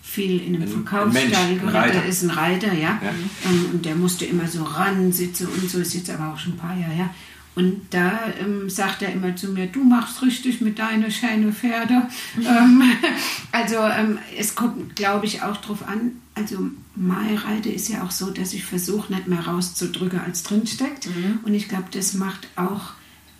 viel 0.00 0.40
in 0.40 0.54
einem 0.54 0.62
Ein- 0.62 0.68
Verkaufsstall. 0.68 1.90
Der 1.92 2.04
ist 2.06 2.22
ein 2.22 2.30
Reiter, 2.30 2.72
ja. 2.72 3.00
Ja. 3.02 3.10
Ähm, 3.50 3.66
Und 3.72 3.84
der 3.84 3.96
musste 3.96 4.24
immer 4.26 4.46
so 4.46 4.62
ran 4.62 5.12
sitzen 5.12 5.48
und 5.48 5.68
so 5.68 5.80
ist 5.80 5.92
jetzt 5.94 6.08
aber 6.08 6.32
auch 6.32 6.38
schon 6.38 6.52
ein 6.52 6.58
paar 6.58 6.78
Jahre 6.78 6.92
her. 6.92 7.10
Und 7.54 7.82
da 7.90 8.20
ähm, 8.40 8.70
sagt 8.70 9.02
er 9.02 9.12
immer 9.12 9.34
zu 9.34 9.48
mir, 9.48 9.66
du 9.66 9.82
machst 9.82 10.22
richtig 10.22 10.60
mit 10.60 10.78
deinen 10.78 11.10
schönen 11.10 11.52
Pferde. 11.52 12.06
ähm, 12.38 12.82
also 13.52 13.76
ähm, 13.78 14.18
es 14.36 14.54
kommt, 14.54 14.94
glaube 14.94 15.26
ich, 15.26 15.42
auch 15.42 15.56
drauf 15.56 15.86
an. 15.86 16.12
Also 16.34 16.70
Malreite 16.94 17.68
ist 17.68 17.88
ja 17.88 18.04
auch 18.04 18.12
so, 18.12 18.30
dass 18.30 18.52
ich 18.52 18.64
versuche, 18.64 19.12
nicht 19.12 19.26
mehr 19.26 19.40
rauszudrücken, 19.40 20.20
als 20.20 20.44
drinsteckt. 20.44 21.08
Und 21.42 21.52
ich 21.52 21.68
glaube, 21.68 21.86
das 21.90 22.14
macht 22.14 22.46
auch, 22.54 22.92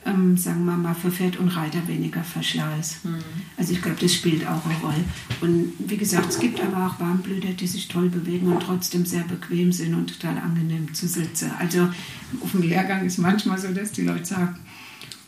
ähm, 0.08 0.36
sagen 0.36 0.64
wir 0.64 0.76
mal, 0.76 0.94
für 0.94 1.10
Pferd 1.10 1.36
und 1.36 1.48
Reiter 1.48 1.86
weniger 1.86 2.22
Verschleiß. 2.22 2.98
Also 3.56 3.72
ich 3.72 3.82
glaube, 3.82 3.98
das 4.00 4.14
spielt 4.14 4.46
auch 4.46 4.64
eine 4.64 4.74
Rolle. 4.82 5.04
Und 5.40 5.72
wie 5.78 5.96
gesagt, 5.96 6.28
es 6.30 6.38
gibt 6.38 6.60
aber 6.60 6.86
auch 6.86 7.00
Warmblüter, 7.00 7.52
die 7.52 7.66
sich 7.66 7.88
toll 7.88 8.08
bewegen 8.08 8.52
und 8.52 8.62
trotzdem 8.62 9.04
sehr 9.04 9.22
bequem 9.22 9.72
sind 9.72 9.94
und 9.94 10.18
total 10.18 10.38
angenehm 10.38 10.92
zu 10.94 11.06
sitzen. 11.06 11.52
Also 11.58 11.88
auf 12.40 12.52
dem 12.52 12.62
Lehrgang 12.62 13.04
ist 13.04 13.18
manchmal 13.18 13.58
so, 13.58 13.68
dass 13.68 13.92
die 13.92 14.02
Leute 14.02 14.24
sagen, 14.24 14.58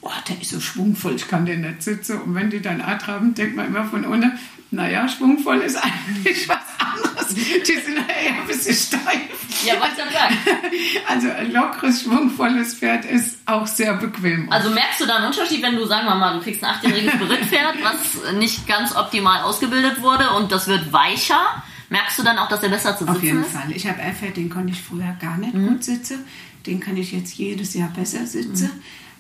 oh, 0.00 0.10
der 0.28 0.40
ist 0.40 0.50
so 0.50 0.60
schwungvoll, 0.60 1.14
ich 1.16 1.28
kann 1.28 1.46
den 1.46 1.62
nicht 1.62 1.82
sitzen. 1.82 2.20
Und 2.20 2.34
wenn 2.34 2.50
die 2.50 2.60
dann 2.60 2.80
A 2.80 2.98
haben, 3.06 3.34
denkt 3.34 3.56
man 3.56 3.66
immer 3.66 3.84
von 3.84 4.04
unten, 4.04 4.32
naja, 4.70 5.08
schwungvoll 5.08 5.58
ist 5.58 5.76
eigentlich 5.76 6.48
was 6.48 6.58
anderes. 6.78 7.34
Die 7.34 7.40
sind 7.40 7.96
eher 7.96 8.40
ein 8.40 8.46
bisschen 8.46 8.74
steif. 8.74 9.29
Ja, 9.64 9.74
wollte 9.80 9.94
ich 10.08 10.14
sagen. 10.16 10.36
Also 11.08 11.30
ein 11.30 11.52
lockeres, 11.52 12.02
schwungvolles 12.02 12.74
Pferd 12.74 13.04
ist 13.04 13.38
auch 13.46 13.66
sehr 13.66 13.94
bequem. 13.94 14.50
Also 14.50 14.70
merkst 14.70 15.00
du 15.00 15.06
da 15.06 15.16
einen 15.16 15.26
Unterschied, 15.26 15.62
wenn 15.62 15.76
du, 15.76 15.84
sagen 15.86 16.06
wir 16.06 16.14
mal, 16.14 16.34
du 16.36 16.42
kriegst 16.42 16.62
ein 16.62 16.70
achtjähriges 16.70 17.18
Berittpferd, 17.18 17.74
was 17.82 18.32
nicht 18.34 18.66
ganz 18.66 18.94
optimal 18.94 19.42
ausgebildet 19.42 20.00
wurde 20.02 20.30
und 20.30 20.52
das 20.52 20.66
wird 20.68 20.92
weicher? 20.92 21.40
Merkst 21.88 22.18
du 22.18 22.22
dann 22.22 22.38
auch, 22.38 22.48
dass 22.48 22.62
er 22.62 22.68
besser 22.68 22.96
zu 22.96 23.04
Auf 23.06 23.14
sitzen 23.14 23.26
jeden 23.26 23.40
ist? 23.42 23.50
Fall. 23.50 23.70
Ich 23.72 23.86
habe 23.88 23.98
ein 24.00 24.14
Pferd, 24.14 24.36
den 24.36 24.48
konnte 24.48 24.72
ich 24.72 24.80
früher 24.80 25.16
gar 25.20 25.36
nicht 25.38 25.54
Mhm. 25.54 25.68
gut 25.68 25.84
sitzen. 25.84 26.24
Den 26.66 26.78
kann 26.78 26.96
ich 26.96 27.10
jetzt 27.12 27.34
jedes 27.34 27.74
Jahr 27.74 27.88
besser 27.88 28.24
sitzen, 28.26 28.70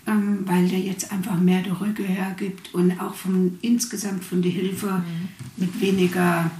ähm, 0.06 0.40
weil 0.46 0.68
der 0.68 0.78
jetzt 0.78 1.10
einfach 1.10 1.34
mehr 1.36 1.62
der 1.62 1.80
Rücke 1.80 2.04
hergibt 2.04 2.72
und 2.74 3.00
auch 3.00 3.14
vom, 3.14 3.58
insgesamt 3.62 4.22
von 4.24 4.42
der 4.42 4.52
Hilfe 4.52 4.86
Mhm. 4.86 5.28
mit 5.56 5.80
weniger 5.80 6.50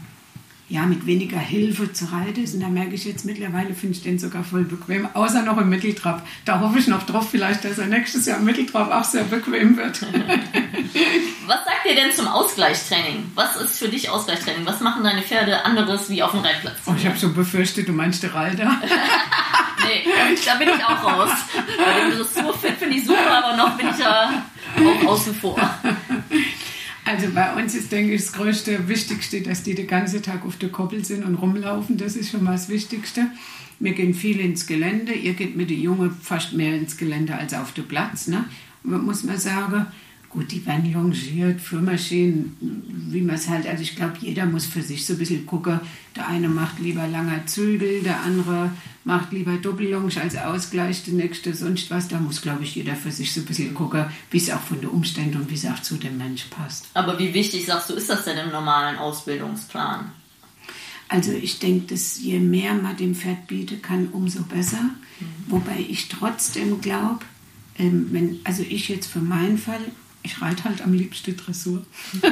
ja, 0.70 0.86
mit 0.86 1.04
weniger 1.04 1.38
Hilfe 1.38 1.92
zu 1.92 2.04
reiten 2.12 2.44
ist. 2.44 2.54
Und 2.54 2.60
da 2.60 2.68
merke 2.68 2.94
ich 2.94 3.04
jetzt 3.04 3.24
mittlerweile, 3.24 3.74
finde 3.74 3.96
ich 3.96 4.04
den 4.04 4.20
sogar 4.20 4.44
voll 4.44 4.62
bequem, 4.62 5.08
außer 5.14 5.42
noch 5.42 5.58
im 5.58 5.68
Mitteltrab. 5.68 6.24
Da 6.44 6.60
hoffe 6.60 6.78
ich 6.78 6.86
noch 6.86 7.02
drauf, 7.02 7.28
vielleicht, 7.28 7.64
dass 7.64 7.78
er 7.78 7.86
nächstes 7.86 8.26
Jahr 8.26 8.38
im 8.38 8.44
Mitteltrab 8.44 8.90
auch 8.92 9.02
sehr 9.02 9.24
bequem 9.24 9.76
wird. 9.76 10.00
Was 11.46 11.64
sagt 11.64 11.86
ihr 11.86 11.96
denn 11.96 12.12
zum 12.14 12.28
Ausgleichstraining? 12.28 13.32
Was 13.34 13.56
ist 13.56 13.80
für 13.80 13.88
dich 13.88 14.08
Ausgleichstraining? 14.08 14.64
Was 14.64 14.80
machen 14.80 15.02
deine 15.02 15.22
Pferde 15.22 15.64
anderes 15.64 16.08
wie 16.08 16.22
auf 16.22 16.30
dem 16.30 16.40
Reitplatz? 16.40 16.76
Oh, 16.86 16.94
ich 16.96 17.04
habe 17.04 17.18
schon 17.18 17.34
befürchtet, 17.34 17.88
du 17.88 17.92
meinst 17.92 18.22
der 18.22 18.32
Reiter. 18.32 18.80
Nee, 19.82 20.04
da 20.44 20.56
bin 20.56 20.68
ich 20.68 20.84
auch 20.84 21.02
raus. 21.02 21.30
Bei 21.54 22.00
dem 22.00 22.10
Dressurfit 22.10 22.76
finde 22.78 22.96
ich 22.96 23.06
super, 23.06 23.42
aber 23.42 23.56
noch 23.56 23.78
bin 23.78 23.88
ich 23.88 23.98
ja 23.98 24.44
auch 24.76 25.08
außen 25.08 25.34
vor. 25.34 25.58
Also 27.10 27.26
bei 27.34 27.52
uns 27.60 27.74
ist, 27.74 27.90
denke 27.90 28.14
ich, 28.14 28.22
das 28.22 28.32
Größte, 28.32 28.86
Wichtigste, 28.86 29.40
dass 29.40 29.64
die 29.64 29.74
den 29.74 29.88
ganzen 29.88 30.22
Tag 30.22 30.46
auf 30.46 30.58
der 30.58 30.68
Koppel 30.68 31.04
sind 31.04 31.24
und 31.24 31.34
rumlaufen. 31.34 31.96
Das 31.96 32.14
ist 32.14 32.30
schon 32.30 32.44
mal 32.44 32.52
das 32.52 32.68
Wichtigste. 32.68 33.26
Wir 33.80 33.94
gehen 33.94 34.14
viel 34.14 34.38
ins 34.38 34.64
Gelände. 34.68 35.12
Ihr 35.12 35.34
geht 35.34 35.56
mit 35.56 35.70
den 35.70 35.80
Jungen 35.80 36.12
fast 36.22 36.52
mehr 36.52 36.76
ins 36.76 36.96
Gelände 36.96 37.34
als 37.34 37.52
auf 37.52 37.72
den 37.72 37.88
Platz. 37.88 38.28
Ne? 38.28 38.44
Muss 38.84 39.24
man 39.24 39.38
sagen, 39.38 39.86
gut, 40.30 40.52
die 40.52 40.64
werden 40.64 40.92
longiert, 40.92 41.60
Führmaschinen, 41.60 42.56
wie 43.10 43.20
man 43.20 43.34
es 43.34 43.48
halt, 43.48 43.66
also 43.66 43.82
ich 43.82 43.96
glaube, 43.96 44.14
jeder 44.20 44.46
muss 44.46 44.64
für 44.64 44.80
sich 44.80 45.04
so 45.04 45.14
ein 45.14 45.18
bisschen 45.18 45.44
gucken. 45.44 45.80
Der 46.14 46.28
eine 46.28 46.48
macht 46.48 46.78
lieber 46.78 47.06
langer 47.08 47.46
Zügel, 47.46 48.02
der 48.02 48.22
andere 48.22 48.70
macht 49.04 49.32
lieber 49.32 49.56
Doppellonge 49.56 50.20
als 50.20 50.36
Ausgleich, 50.36 51.04
der 51.04 51.14
nächste 51.14 51.52
sonst 51.54 51.90
was. 51.90 52.06
Da 52.06 52.20
muss, 52.20 52.42
glaube 52.42 52.62
ich, 52.62 52.76
jeder 52.76 52.94
für 52.94 53.10
sich 53.10 53.32
so 53.32 53.40
ein 53.40 53.46
bisschen 53.46 53.74
gucken, 53.74 54.06
wie 54.30 54.38
es 54.38 54.50
auch 54.50 54.60
von 54.60 54.80
den 54.80 54.90
Umständen 54.90 55.36
und 55.36 55.50
wie 55.50 55.54
es 55.54 55.66
auch 55.66 55.82
zu 55.82 55.96
dem 55.96 56.16
Mensch 56.16 56.44
passt. 56.44 56.86
Aber 56.94 57.18
wie 57.18 57.34
wichtig, 57.34 57.66
sagst 57.66 57.90
du, 57.90 57.94
ist 57.94 58.08
das 58.08 58.24
denn 58.24 58.38
im 58.38 58.50
normalen 58.50 58.98
Ausbildungsplan? 58.98 60.12
Also 61.08 61.32
ich 61.32 61.58
denke, 61.58 61.92
dass 61.92 62.20
je 62.20 62.38
mehr 62.38 62.72
man 62.74 62.96
dem 62.96 63.16
Pferd 63.16 63.48
bieten 63.48 63.82
kann, 63.82 64.08
umso 64.12 64.44
besser. 64.44 64.90
Wobei 65.48 65.84
ich 65.88 66.08
trotzdem 66.08 66.80
glaube, 66.80 67.24
ähm, 67.78 68.08
wenn, 68.12 68.38
also 68.44 68.62
ich 68.62 68.88
jetzt 68.88 69.08
für 69.08 69.18
meinen 69.18 69.58
Fall, 69.58 69.80
ich 70.22 70.40
reite 70.40 70.64
halt 70.64 70.82
am 70.82 70.92
liebsten 70.92 71.36
Dressur. 71.36 71.84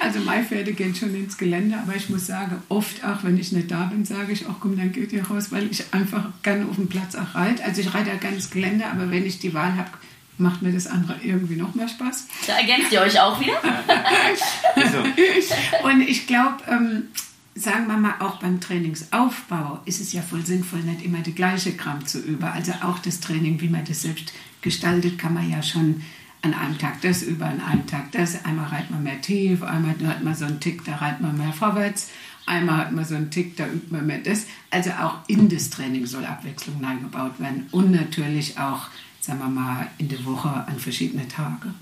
also 0.00 0.20
meine 0.20 0.44
Pferde 0.44 0.72
gehen 0.72 0.94
schon 0.94 1.14
ins 1.14 1.38
Gelände, 1.38 1.78
aber 1.78 1.96
ich 1.96 2.08
muss 2.08 2.26
sagen, 2.26 2.62
oft 2.68 3.04
auch, 3.04 3.24
wenn 3.24 3.38
ich 3.38 3.52
nicht 3.52 3.70
da 3.70 3.84
bin, 3.84 4.04
sage 4.04 4.32
ich, 4.32 4.46
ach 4.48 4.56
komm, 4.60 4.76
dann 4.76 4.92
geht 4.92 5.12
ihr 5.12 5.26
raus, 5.26 5.50
weil 5.50 5.70
ich 5.70 5.84
einfach 5.92 6.26
gerne 6.42 6.66
auf 6.66 6.76
dem 6.76 6.88
Platz 6.88 7.14
auch 7.14 7.34
reite. 7.34 7.64
Also 7.64 7.80
ich 7.80 7.94
reite 7.94 8.10
ja 8.10 8.16
gerne 8.16 8.36
ins 8.36 8.50
Gelände, 8.50 8.86
aber 8.86 9.10
wenn 9.10 9.24
ich 9.24 9.38
die 9.38 9.54
Wahl 9.54 9.76
habe, 9.76 9.90
macht 10.38 10.62
mir 10.62 10.72
das 10.72 10.86
andere 10.86 11.16
irgendwie 11.22 11.56
noch 11.56 11.74
mehr 11.74 11.88
Spaß. 11.88 12.26
Da 12.46 12.58
ergänzt 12.58 12.92
ihr 12.92 13.00
euch 13.00 13.20
auch 13.20 13.40
wieder? 13.40 13.60
Und 15.82 16.00
ich 16.02 16.26
glaube, 16.26 16.56
ähm, 16.68 17.04
sagen 17.54 17.88
wir 17.88 17.96
mal, 17.96 18.14
auch 18.20 18.36
beim 18.36 18.60
Trainingsaufbau 18.60 19.80
ist 19.84 20.00
es 20.00 20.12
ja 20.12 20.22
voll 20.22 20.46
sinnvoll, 20.46 20.80
nicht 20.80 21.04
immer 21.04 21.18
die 21.18 21.34
gleiche 21.34 21.72
Kram 21.72 22.06
zu 22.06 22.20
üben. 22.20 22.44
Also 22.44 22.72
auch 22.82 23.00
das 23.00 23.20
Training, 23.20 23.60
wie 23.60 23.68
man 23.68 23.84
das 23.84 24.02
selbst 24.02 24.32
gestaltet, 24.62 25.18
kann 25.18 25.34
man 25.34 25.50
ja 25.50 25.62
schon 25.62 26.02
an 26.42 26.54
einem 26.54 26.78
Tag 26.78 27.00
das 27.02 27.22
über, 27.22 27.46
an 27.46 27.60
einem 27.60 27.86
Tag 27.86 28.12
das. 28.12 28.44
Einmal 28.44 28.66
reitet 28.66 28.90
man 28.90 29.02
mehr 29.02 29.20
tief, 29.20 29.62
einmal 29.62 29.94
hat 30.06 30.22
man 30.22 30.34
so 30.34 30.44
einen 30.44 30.60
Tick, 30.60 30.84
da 30.84 30.96
reitet 30.96 31.20
man 31.20 31.36
mehr 31.36 31.52
vorwärts. 31.52 32.10
Einmal 32.46 32.78
hat 32.78 32.92
man 32.92 33.04
so 33.04 33.14
einen 33.14 33.30
Tick, 33.30 33.56
da 33.56 33.66
übt 33.66 33.88
man 33.90 34.06
mehr 34.06 34.18
das. 34.18 34.46
Also 34.70 34.90
auch 34.90 35.16
in 35.26 35.48
das 35.48 35.68
Training 35.70 36.06
soll 36.06 36.24
Abwechslung 36.24 36.82
eingebaut 36.82 37.38
werden. 37.38 37.66
Und 37.72 37.90
natürlich 37.90 38.58
auch, 38.58 38.86
sagen 39.20 39.40
wir 39.40 39.48
mal, 39.48 39.88
in 39.98 40.08
der 40.08 40.24
Woche 40.24 40.48
an 40.48 40.78
verschiedene 40.78 41.28
Tage. 41.28 41.74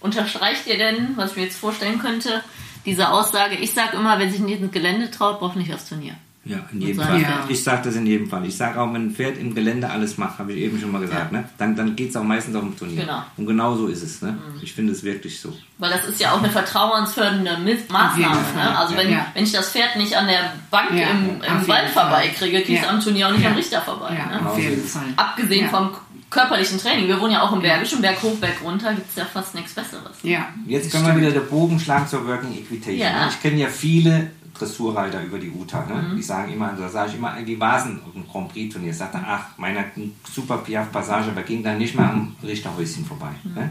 Unterstreicht 0.00 0.66
ihr 0.66 0.76
denn, 0.76 1.16
was 1.16 1.30
ich 1.30 1.36
mir 1.36 1.42
jetzt 1.44 1.56
vorstellen 1.56 1.98
könnte, 1.98 2.42
diese 2.84 3.08
Aussage, 3.10 3.54
ich 3.54 3.72
sage 3.72 3.96
immer, 3.96 4.18
wer 4.18 4.30
sich 4.30 4.40
nicht 4.40 4.60
ins 4.60 4.72
Gelände 4.72 5.10
traut, 5.10 5.38
braucht 5.38 5.56
nicht 5.56 5.72
aufs 5.72 5.88
Turnier. 5.88 6.16
Ja, 6.46 6.58
in 6.72 6.80
jedem 6.82 7.02
Fall. 7.02 7.20
Pferd. 7.20 7.50
Ich 7.50 7.64
sage 7.64 7.82
das 7.84 7.96
in 7.96 8.06
jedem 8.06 8.28
Fall. 8.28 8.44
Ich 8.44 8.56
sage 8.56 8.78
auch, 8.80 8.92
wenn 8.92 9.06
ein 9.06 9.10
Pferd 9.12 9.38
im 9.38 9.54
Gelände 9.54 9.88
alles 9.88 10.18
macht, 10.18 10.38
habe 10.38 10.52
ich 10.52 10.58
eben 10.62 10.78
schon 10.78 10.92
mal 10.92 11.00
gesagt, 11.00 11.32
Ja. 11.32 11.38
ne? 11.38 11.44
dann, 11.56 11.74
dann 11.74 11.96
geht 11.96 12.10
es 12.10 12.16
auch 12.16 12.22
meistens 12.22 12.54
auf 12.54 12.62
dem 12.62 12.76
Turnier. 12.76 13.02
Genau. 13.02 13.22
Und 13.38 13.46
genau 13.46 13.76
so 13.76 13.86
ist 13.86 14.02
es. 14.02 14.20
Ne? 14.20 14.36
Ich 14.60 14.74
finde 14.74 14.92
es 14.92 15.02
wirklich 15.02 15.40
so. 15.40 15.56
Weil 15.78 15.90
das 15.90 16.04
ist 16.06 16.20
ja 16.20 16.32
auch 16.32 16.38
eine 16.42 16.50
vertrauensfördernde 16.50 17.56
Maßnahme. 17.88 18.36
Ne? 18.56 18.78
Also 18.78 18.96
wenn, 18.96 19.10
ja. 19.10 19.26
wenn 19.34 19.44
ich 19.44 19.52
das 19.52 19.70
Pferd 19.70 19.96
nicht 19.96 20.16
an 20.16 20.26
der 20.26 20.52
Bank 20.70 20.90
Ja, 20.92 21.08
im, 21.10 21.40
im 21.42 21.68
Wald 21.68 21.88
Fall. 21.90 22.04
vorbeikriege, 22.04 22.60
kriege 22.62 22.74
ich 22.78 22.82
Ja. 22.82 22.90
am 22.90 23.00
Turnier 23.00 23.28
auch 23.28 23.32
nicht 23.32 23.42
Ja. 23.44 23.50
am 23.50 23.56
Richter 23.56 23.80
vorbei. 23.80 24.14
Ja, 24.16 24.40
Ne? 24.40 24.48
auf 24.50 24.58
jeden 24.58 24.84
es. 24.84 24.92
Fall. 24.92 25.02
Abgesehen 25.16 25.64
ja. 25.64 25.70
vom 25.70 25.90
körperlichen 26.30 26.78
Training. 26.78 27.06
Wir 27.06 27.20
wohnen 27.20 27.32
ja 27.32 27.42
auch 27.42 27.52
im 27.52 27.62
Bergischen, 27.62 28.00
Berg 28.02 28.20
hoch, 28.22 28.34
Berg 28.36 28.56
runter, 28.62 28.92
gibt 28.92 29.08
es 29.08 29.16
ja 29.16 29.24
fast 29.24 29.54
nichts 29.54 29.72
Besseres. 29.72 30.16
Ja, 30.24 30.48
Jetzt 30.66 30.90
können 30.90 31.06
wir 31.06 31.16
wieder 31.16 31.30
den 31.30 31.46
Bogen 31.48 31.78
schlagen 31.78 32.06
zur 32.08 32.26
Working 32.26 32.52
Equitation. 32.58 32.98
Ja. 32.98 33.28
Ich 33.28 33.40
kenne 33.40 33.56
ja 33.60 33.68
viele 33.68 34.30
Dressurreiter 34.54 35.22
über 35.22 35.38
die 35.38 35.50
UTA. 35.50 35.84
Ne? 35.86 35.94
Mhm. 35.94 36.16
Die 36.16 36.22
sagen 36.22 36.52
immer, 36.52 36.72
da 36.72 36.88
sage 36.88 37.10
ich 37.10 37.16
immer, 37.16 37.34
wie 37.44 37.60
war 37.60 37.78
es 37.78 37.84
denn 37.84 38.00
auf 38.06 38.12
dem 38.12 38.26
Grand 38.26 38.48
Prix 38.52 38.72
Turnier? 38.72 38.90
Ich 38.90 38.96
sagte, 38.96 39.18
ach, 39.24 39.58
meiner 39.58 39.84
super 40.32 40.58
Piaf 40.58 40.90
Passage, 40.92 41.30
aber 41.30 41.42
ging 41.42 41.62
dann 41.62 41.78
nicht 41.78 41.94
mehr 41.94 42.10
am 42.10 42.36
Richterhäuschen 42.42 43.04
vorbei. 43.04 43.30
Mhm. 43.42 43.54
Ne? 43.54 43.70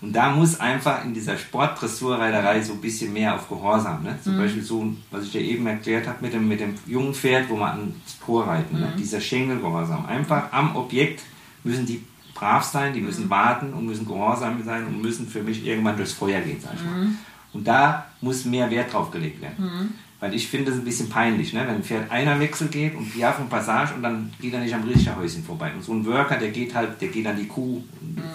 Und 0.00 0.12
da 0.12 0.30
muss 0.30 0.60
einfach 0.60 1.04
in 1.04 1.12
dieser 1.12 1.36
Sportdressurreiterei 1.36 2.62
so 2.62 2.74
ein 2.74 2.80
bisschen 2.80 3.12
mehr 3.12 3.34
auf 3.34 3.48
Gehorsam. 3.48 4.02
Ne? 4.04 4.12
Mhm. 4.12 4.22
Zum 4.22 4.38
Beispiel 4.38 4.62
so, 4.62 4.92
was 5.10 5.24
ich 5.24 5.32
dir 5.32 5.40
eben 5.40 5.66
erklärt 5.66 6.06
habe 6.06 6.18
mit 6.20 6.32
dem, 6.32 6.46
mit 6.46 6.60
dem 6.60 6.74
jungen 6.86 7.14
Pferd, 7.14 7.48
wo 7.48 7.56
man 7.56 7.70
ans 7.70 8.18
Tor 8.24 8.46
reiten. 8.46 8.78
Ne? 8.78 8.92
Dieser 8.96 9.20
Schenkelgehorsam. 9.20 10.06
Einfach 10.06 10.52
am 10.52 10.76
Objekt 10.76 11.22
müssen 11.64 11.86
die 11.86 12.04
brav 12.34 12.62
sein, 12.62 12.92
die 12.92 13.00
müssen 13.00 13.28
warten 13.28 13.72
und 13.72 13.86
müssen 13.86 14.06
gehorsam 14.06 14.62
sein 14.64 14.86
und 14.86 15.02
müssen 15.02 15.26
für 15.26 15.42
mich 15.42 15.66
irgendwann 15.66 15.96
durchs 15.96 16.12
Feuer 16.12 16.40
gehen, 16.40 16.60
sag 16.60 16.74
ich 16.74 16.84
mal. 16.84 17.08
Und 17.52 17.66
da 17.66 18.06
muss 18.20 18.44
mehr 18.44 18.70
Wert 18.70 18.92
drauf 18.92 19.10
gelegt 19.10 19.40
werden. 19.40 19.92
Weil 20.20 20.34
ich 20.34 20.48
finde 20.48 20.72
es 20.72 20.78
ein 20.78 20.84
bisschen 20.84 21.08
peinlich, 21.08 21.52
ne? 21.52 21.60
wenn 21.60 21.76
ein 21.76 21.82
Pferd 21.84 22.10
einer 22.10 22.40
Wechsel 22.40 22.66
geht 22.66 22.96
und 22.96 23.12
Piaf 23.12 23.38
und 23.38 23.48
Passage 23.48 23.94
und 23.94 24.02
dann 24.02 24.32
geht 24.40 24.52
er 24.52 24.58
nicht 24.58 24.74
am 24.74 24.82
Richterhäuschen 24.82 25.44
vorbei. 25.44 25.72
Und 25.72 25.84
so 25.84 25.92
ein 25.92 26.04
Worker, 26.06 26.36
der 26.38 26.50
geht 26.50 26.74
halt, 26.74 27.00
der 27.00 27.06
geht 27.08 27.24
an 27.24 27.36
die 27.36 27.46
Kuh. 27.46 27.84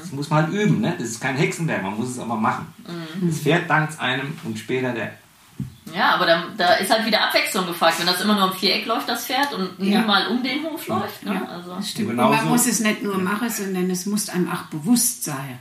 Das 0.02 0.14
muss 0.14 0.30
man 0.30 0.46
halt 0.46 0.54
üben, 0.54 0.80
ne? 0.80 0.96
das 0.98 1.10
ist 1.10 1.20
kein 1.20 1.36
Hexenwerk, 1.36 1.84
man 1.84 1.98
muss 1.98 2.10
es 2.12 2.20
aber 2.20 2.38
machen. 2.38 2.68
Das 3.22 3.40
Pferd 3.40 3.70
dankt 3.70 4.00
einem 4.00 4.34
und 4.46 4.58
später 4.58 4.94
der 4.94 5.12
Ja, 5.94 6.16
aber 6.16 6.26
da, 6.26 6.44
da 6.58 6.74
ist 6.76 6.90
halt 6.90 7.06
wieder 7.06 7.22
Abwechslung 7.28 7.68
gefragt. 7.68 8.00
Wenn 8.00 8.08
das 8.08 8.22
immer 8.22 8.36
nur 8.36 8.54
im 8.54 8.58
Viereck 8.58 8.86
läuft, 8.86 9.10
das 9.10 9.26
Pferd, 9.26 9.54
und 9.54 9.78
nie 9.78 9.92
Ja. 9.92 10.02
mal 10.04 10.28
um 10.28 10.42
den 10.42 10.64
Hof 10.64 10.88
läuft. 10.88 11.24
Ne? 11.26 11.34
Ja, 11.34 11.46
Also, 11.54 11.76
das 11.76 11.90
stimmt. 11.90 12.12
Genau 12.12 12.30
Und 12.30 12.38
man 12.38 12.48
muss 12.48 12.66
es 12.66 12.80
nicht 12.80 13.04
nur 13.04 13.18
machen, 13.18 13.50
sondern 13.50 13.90
es 13.90 14.06
muss 14.06 14.30
einem 14.30 14.50
auch 14.50 14.64
bewusst 14.72 15.26
sein, 15.26 15.60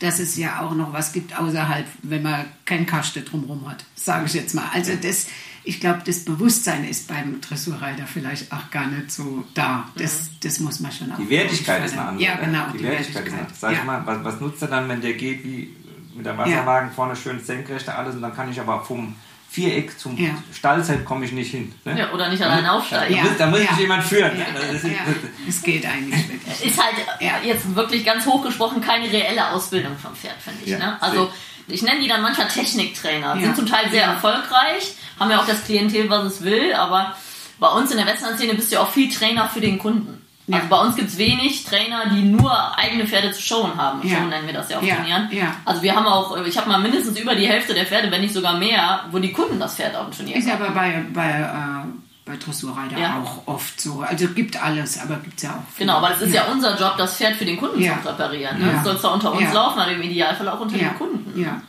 dass 0.00 0.18
es 0.18 0.36
ja 0.36 0.60
auch 0.60 0.74
noch 0.74 0.92
was 0.92 1.12
gibt 1.14 1.38
außerhalb, 1.38 1.86
wenn 2.02 2.22
man 2.22 2.44
kein 2.66 2.84
Kaste 2.84 3.22
drumherum 3.22 3.66
hat, 3.70 3.84
sage 3.94 4.26
ich 4.26 4.34
jetzt 4.34 4.54
mal. 4.54 4.64
Also 4.74 4.92
das, 5.00 5.26
ich 5.64 5.80
glaube, 5.80 6.00
das 6.04 6.24
Bewusstsein 6.24 6.84
ist 6.84 7.08
beim 7.08 7.40
Dressurreiter 7.40 8.06
vielleicht 8.06 8.52
auch 8.52 8.70
gar 8.70 8.86
nicht 8.88 9.10
so 9.10 9.44
da. 9.54 9.88
Das, 9.96 10.30
das 10.42 10.58
muss 10.60 10.80
man 10.80 10.90
schon 10.90 11.12
auch 11.12 11.18
Die 11.18 11.28
Wertigkeit 11.30 11.84
ist 11.84 11.92
eine 11.92 12.08
andere. 12.08 12.24
Ja, 12.24 12.36
genau. 12.36 12.66
Die, 12.72 12.82
Wertigkeit, 12.82 13.26
ist 13.26 13.32
eine 13.32 13.40
andere. 13.42 13.56
Sag 13.58 13.72
ja. 13.72 13.78
ich 13.78 13.84
mal, 13.84 14.02
was, 14.04 14.24
was 14.24 14.40
nutzt 14.40 14.62
er 14.62 14.68
dann, 14.68 14.88
wenn 14.88 15.00
der 15.00 15.12
geht 15.14 15.44
wie 15.44 15.74
mit 16.14 16.26
der 16.26 16.36
Wasserwagen 16.36 16.90
vorne 16.90 17.16
schön 17.16 17.42
senkrecht 17.42 17.88
alles 17.88 18.14
und 18.16 18.22
dann 18.22 18.34
kann 18.34 18.50
ich 18.50 18.60
aber 18.60 18.84
vom 18.84 19.14
Viereck 19.52 19.98
zum 19.98 20.16
Ja. 20.16 20.30
Stallzeit 20.52 21.04
komme 21.04 21.26
ich 21.26 21.32
nicht 21.32 21.50
hin. 21.50 21.72
Ne? 21.84 21.98
Ja, 21.98 22.12
oder 22.12 22.30
nicht 22.30 22.42
allein 22.42 22.64
aufsteigen. 22.64 23.16
Da 23.16 23.22
muss, 23.22 23.36
da 23.36 23.46
muss 23.48 23.58
Ja. 23.60 23.68
ich 23.72 23.78
jemand 23.78 24.02
führen. 24.02 24.32
Ja, 24.38 24.46
Ne? 24.50 24.90
Ja. 24.90 24.98
Es 25.46 25.62
geht 25.62 25.84
eigentlich 25.84 26.26
wirklich. 26.28 26.64
ist 26.64 26.82
halt 26.82 26.94
Ja. 27.20 27.32
jetzt 27.44 27.74
wirklich 27.74 28.02
ganz 28.04 28.24
hochgesprochen 28.24 28.80
keine 28.80 29.12
reelle 29.12 29.50
Ausbildung 29.50 29.96
vom 29.98 30.14
Pferd, 30.16 30.36
finde 30.42 30.60
ich. 30.64 30.70
Ja, 30.70 30.78
ne? 30.78 31.02
Also 31.02 31.30
ich 31.72 31.82
nenne 31.82 32.00
die 32.00 32.08
dann 32.08 32.22
manchmal 32.22 32.48
Techniktrainer. 32.48 33.34
Ja. 33.36 33.40
Sind 33.40 33.56
zum 33.56 33.66
Teil 33.66 33.90
sehr 33.90 34.02
Ja. 34.02 34.12
erfolgreich, 34.12 34.94
haben 35.18 35.30
ja 35.30 35.40
auch 35.40 35.46
das 35.46 35.64
Klientel, 35.64 36.08
was 36.10 36.24
es 36.24 36.42
will, 36.44 36.72
aber 36.74 37.14
bei 37.58 37.68
uns 37.68 37.90
in 37.90 37.96
der 37.96 38.06
Westernszene 38.06 38.54
bist 38.54 38.70
du 38.70 38.76
ja 38.76 38.82
auch 38.82 38.90
viel 38.90 39.10
Trainer 39.12 39.48
für 39.48 39.60
den 39.60 39.78
Kunden. 39.78 40.18
Ja. 40.48 40.56
Also 40.56 40.68
bei 40.68 40.80
uns 40.80 40.96
gibt 40.96 41.08
es 41.08 41.18
wenig 41.18 41.64
Trainer, 41.64 42.06
die 42.12 42.22
nur 42.22 42.76
eigene 42.76 43.06
Pferde 43.06 43.30
zu 43.30 43.40
showen 43.40 43.76
haben. 43.76 44.06
Ja. 44.06 44.16
Showen 44.16 44.28
nennen 44.30 44.46
wir 44.46 44.54
das 44.54 44.68
ja 44.68 44.78
auf 44.78 44.82
Ja, 44.84 44.96
Turnieren. 44.96 45.28
ja. 45.30 45.54
Also 45.64 45.82
wir 45.82 45.94
haben 45.94 46.06
auch, 46.06 46.36
ich 46.44 46.56
habe 46.58 46.68
mal 46.68 46.78
mindestens 46.80 47.16
über 47.18 47.36
die 47.36 47.46
Hälfte 47.46 47.74
der 47.74 47.86
Pferde, 47.86 48.10
wenn 48.10 48.20
nicht 48.22 48.34
sogar 48.34 48.58
mehr, 48.58 49.04
wo 49.12 49.18
die 49.20 49.32
Kunden 49.32 49.60
das 49.60 49.76
Pferd 49.76 49.94
auf 49.94 50.06
dem 50.10 50.16
Turnier 50.16 50.36
Ist 50.36 50.50
haben. 50.50 50.62
aber 50.64 50.74
bei, 50.74 51.04
bei, 51.14 51.28
äh, 51.30 51.86
bei 52.24 52.36
Dressurreiter 52.36 52.98
Ja. 52.98 53.20
auch 53.20 53.46
oft 53.46 53.80
so. 53.80 54.00
Also 54.00 54.28
gibt 54.28 54.62
alles, 54.62 54.98
aber 55.00 55.16
gibt 55.16 55.38
es 55.38 55.42
ja 55.42 55.50
auch. 55.50 55.72
viele. 55.74 55.86
Genau, 55.86 55.98
aber 55.98 56.14
es 56.14 56.20
ist 56.22 56.32
ja. 56.32 56.44
unser 56.52 56.78
Job, 56.78 56.94
das 56.96 57.16
Pferd 57.16 57.34
für 57.36 57.44
den 57.44 57.56
Kunden 57.58 57.80
Ja. 57.80 58.00
zu 58.00 58.08
reparieren. 58.08 58.58
Ne? 58.60 58.66
Ja. 58.66 58.72
Das 58.74 58.84
soll 58.84 58.98
zwar 59.00 59.14
unter 59.14 59.32
uns 59.32 59.42
Ja. 59.42 59.52
laufen, 59.52 59.80
aber 59.80 59.90
im 59.92 60.02
Idealfall 60.02 60.48
auch 60.48 60.60
unter 60.60 60.76
ja. 60.76 60.90
den 60.90 60.98
Kunden. 60.98 61.40
Ja. 61.40 61.60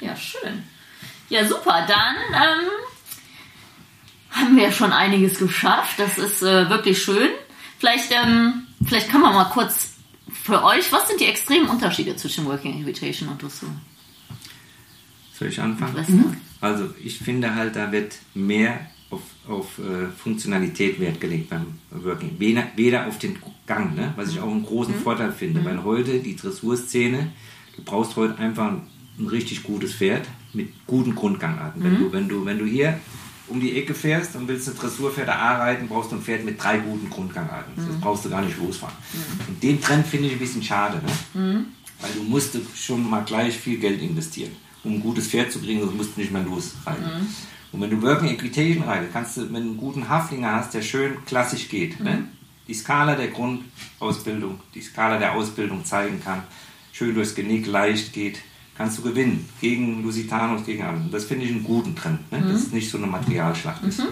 Ja, 0.00 0.14
schön. 0.14 0.64
Ja, 1.30 1.46
super. 1.46 1.86
Dann 1.88 2.16
ähm, 2.34 2.68
haben 4.30 4.56
wir 4.56 4.70
schon 4.70 4.92
einiges 4.92 5.38
geschafft. 5.38 5.98
Das 5.98 6.18
ist 6.18 6.42
äh, 6.42 6.68
wirklich 6.68 7.02
schön. 7.02 7.30
Vielleicht, 7.78 8.10
ähm, 8.12 8.66
vielleicht 8.84 9.10
kann 9.10 9.22
man 9.22 9.34
mal 9.34 9.44
kurz 9.44 9.94
für 10.30 10.62
euch, 10.62 10.92
was 10.92 11.08
sind 11.08 11.20
die 11.20 11.26
extremen 11.26 11.68
Unterschiede 11.68 12.16
zwischen 12.16 12.44
Working 12.44 12.80
Equitation 12.86 13.28
und 13.30 13.42
Dressur? 13.42 13.70
Soll 15.38 15.48
ich 15.48 15.60
anfangen? 15.60 16.40
Also 16.60 16.94
ich 17.02 17.18
finde 17.18 17.54
halt, 17.54 17.76
da 17.76 17.92
wird 17.92 18.16
mehr 18.34 18.86
auf, 19.10 19.20
auf 19.48 19.78
äh, 19.78 20.08
Funktionalität 20.16 20.98
Wert 21.00 21.20
gelegt 21.20 21.50
beim 21.50 21.66
Working. 21.90 22.32
Weder, 22.38 22.64
weder 22.76 23.06
auf 23.06 23.18
den 23.18 23.36
Gang, 23.66 23.94
ne? 23.94 24.12
was 24.16 24.30
ich 24.30 24.40
auch 24.40 24.50
einen 24.50 24.64
großen 24.64 24.94
Vorteil 24.94 25.32
finde. 25.32 25.64
Weil 25.64 25.82
heute 25.84 26.18
die 26.18 26.36
Dressurszene, 26.36 27.32
du 27.76 27.82
brauchst 27.84 28.16
heute 28.16 28.38
einfach 28.38 28.68
ein, 28.68 28.82
ein 29.18 29.26
richtig 29.28 29.62
gutes 29.62 29.94
Pferd 29.94 30.26
mit 30.52 30.70
guten 30.86 31.14
Grundgangarten. 31.14 31.82
Wenn, 31.82 31.98
du, 31.98 32.12
wenn, 32.12 32.28
du, 32.28 32.44
wenn 32.44 32.58
du 32.58 32.64
hier 32.64 32.98
um 33.48 33.60
die 33.60 33.78
Ecke 33.78 33.94
fährst 33.94 34.34
und 34.34 34.48
willst 34.48 34.68
eine 34.68 34.76
Dressurpferde 34.76 35.32
A 35.32 35.58
reiten, 35.58 35.86
brauchst 35.86 36.10
du 36.10 36.16
ein 36.16 36.22
Pferd 36.22 36.44
mit 36.44 36.62
drei 36.62 36.78
guten 36.78 37.08
Grundgangarten. 37.08 37.74
Das 37.76 38.00
brauchst 38.00 38.24
du 38.24 38.30
gar 38.30 38.42
nicht 38.42 38.58
losfahren. 38.58 38.96
Und 39.46 39.62
den 39.62 39.80
Trend 39.80 40.06
finde 40.06 40.26
ich 40.26 40.32
ein 40.32 40.38
bisschen 40.38 40.62
schade. 40.62 41.00
Ne? 41.04 41.12
Weil 42.00 42.10
du 42.12 42.22
musst 42.24 42.58
schon 42.74 43.08
mal 43.08 43.24
gleich 43.24 43.56
viel 43.56 43.78
Geld 43.78 44.02
investieren, 44.02 44.50
um 44.82 44.94
ein 44.94 45.00
gutes 45.00 45.28
Pferd 45.28 45.52
zu 45.52 45.60
kriegen, 45.60 45.80
sonst 45.80 45.94
musst 45.94 46.16
du 46.16 46.20
nicht 46.20 46.32
mehr 46.32 46.42
losreiten. 46.42 47.04
Und 47.76 47.82
wenn 47.82 47.90
du 47.90 48.00
Working 48.00 48.28
Equitation 48.28 48.84
reitest, 48.84 49.12
kannst 49.12 49.36
du, 49.36 49.42
wenn 49.52 49.52
du 49.52 49.70
einen 49.70 49.76
guten 49.76 50.08
Haflinger 50.08 50.50
hast, 50.52 50.72
der 50.72 50.80
schön 50.80 51.22
klassisch 51.26 51.68
geht, 51.68 52.00
ne? 52.00 52.26
die 52.66 52.72
Skala 52.72 53.16
der 53.16 53.28
Grundausbildung, 53.28 54.60
die 54.74 54.80
Skala 54.80 55.18
der 55.18 55.34
Ausbildung 55.34 55.84
zeigen 55.84 56.22
kann, 56.24 56.42
schön 56.92 57.14
durchs 57.14 57.34
Genick 57.34 57.66
leicht 57.66 58.14
geht, 58.14 58.38
kannst 58.78 58.96
du 58.96 59.02
gewinnen 59.02 59.46
gegen 59.60 60.02
Lusitanos, 60.02 60.64
gegen 60.64 60.84
andere. 60.84 61.10
Das 61.10 61.26
finde 61.26 61.44
ich 61.44 61.52
einen 61.52 61.64
guten 61.64 61.94
Trend, 61.94 62.32
ne? 62.32 62.40
dass 62.40 62.62
es 62.62 62.72
nicht 62.72 62.90
so 62.90 62.96
eine 62.96 63.08
Materialschlacht 63.08 63.82
ist. 63.84 64.02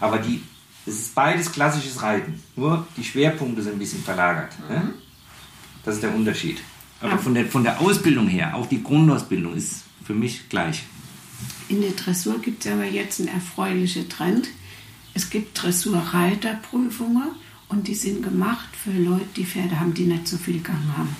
Aber 0.00 0.16
die, 0.16 0.40
es 0.86 0.98
ist 0.98 1.14
beides 1.14 1.52
klassisches 1.52 2.00
Reiten, 2.00 2.42
nur 2.56 2.86
die 2.96 3.04
Schwerpunkte 3.04 3.62
sind 3.62 3.74
ein 3.74 3.78
bisschen 3.78 4.02
verlagert. 4.02 4.58
Ne? 4.70 4.94
Das 5.84 5.96
ist 5.96 6.02
der 6.02 6.14
Unterschied. 6.14 6.62
Aber 7.02 7.18
von 7.18 7.34
der, 7.34 7.44
von 7.44 7.64
der 7.64 7.82
Ausbildung 7.82 8.28
her, 8.28 8.56
auch 8.56 8.66
die 8.66 8.82
Grundausbildung 8.82 9.54
ist 9.54 9.82
für 10.02 10.14
mich 10.14 10.48
gleich. 10.48 10.84
In 11.68 11.80
der 11.80 11.92
Dressur 11.92 12.40
gibt 12.40 12.64
es 12.64 12.72
aber 12.72 12.84
jetzt 12.84 13.20
einen 13.20 13.28
erfreulichen 13.28 14.08
Trend. 14.08 14.48
Es 15.14 15.30
gibt 15.30 15.60
Dressurreiterprüfungen 15.60 17.28
und 17.68 17.88
die 17.88 17.94
sind 17.94 18.22
gemacht 18.22 18.68
für 18.76 18.92
Leute, 18.92 19.26
die 19.36 19.44
Pferde 19.44 19.80
haben, 19.80 19.94
die 19.94 20.04
nicht 20.04 20.28
so 20.28 20.36
viel 20.36 20.60
Gang 20.60 20.96
haben. 20.96 21.16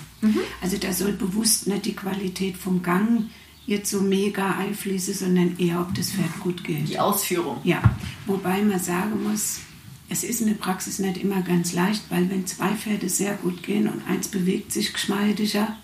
Also 0.61 0.77
da 0.77 0.93
soll 0.93 1.13
bewusst 1.13 1.67
nicht 1.67 1.85
die 1.85 1.95
Qualität 1.95 2.57
vom 2.57 2.81
Gang 2.81 3.29
jetzt 3.67 3.89
so 3.89 4.01
mega 4.01 4.51
einfließen, 4.57 5.13
sondern 5.13 5.57
eher, 5.57 5.81
ob 5.81 5.93
das 5.95 6.11
Pferd 6.11 6.39
gut 6.39 6.63
geht. 6.63 6.87
Die 6.87 6.99
Ausführung. 6.99 7.57
Ja, 7.63 7.95
wobei 8.25 8.61
man 8.61 8.79
sagen 8.79 9.23
muss, 9.23 9.59
es 10.07 10.23
ist 10.23 10.41
in 10.41 10.47
der 10.47 10.53
Praxis 10.55 10.99
nicht 10.99 11.17
immer 11.17 11.41
ganz 11.41 11.73
leicht, 11.73 12.03
weil 12.09 12.29
wenn 12.29 12.45
zwei 12.45 12.69
Pferde 12.69 13.09
sehr 13.09 13.33
gut 13.35 13.63
gehen 13.63 13.87
und 13.87 14.07
eins 14.07 14.27
bewegt 14.27 14.71
sich 14.71 14.93
geschmeidiger, 14.93 15.75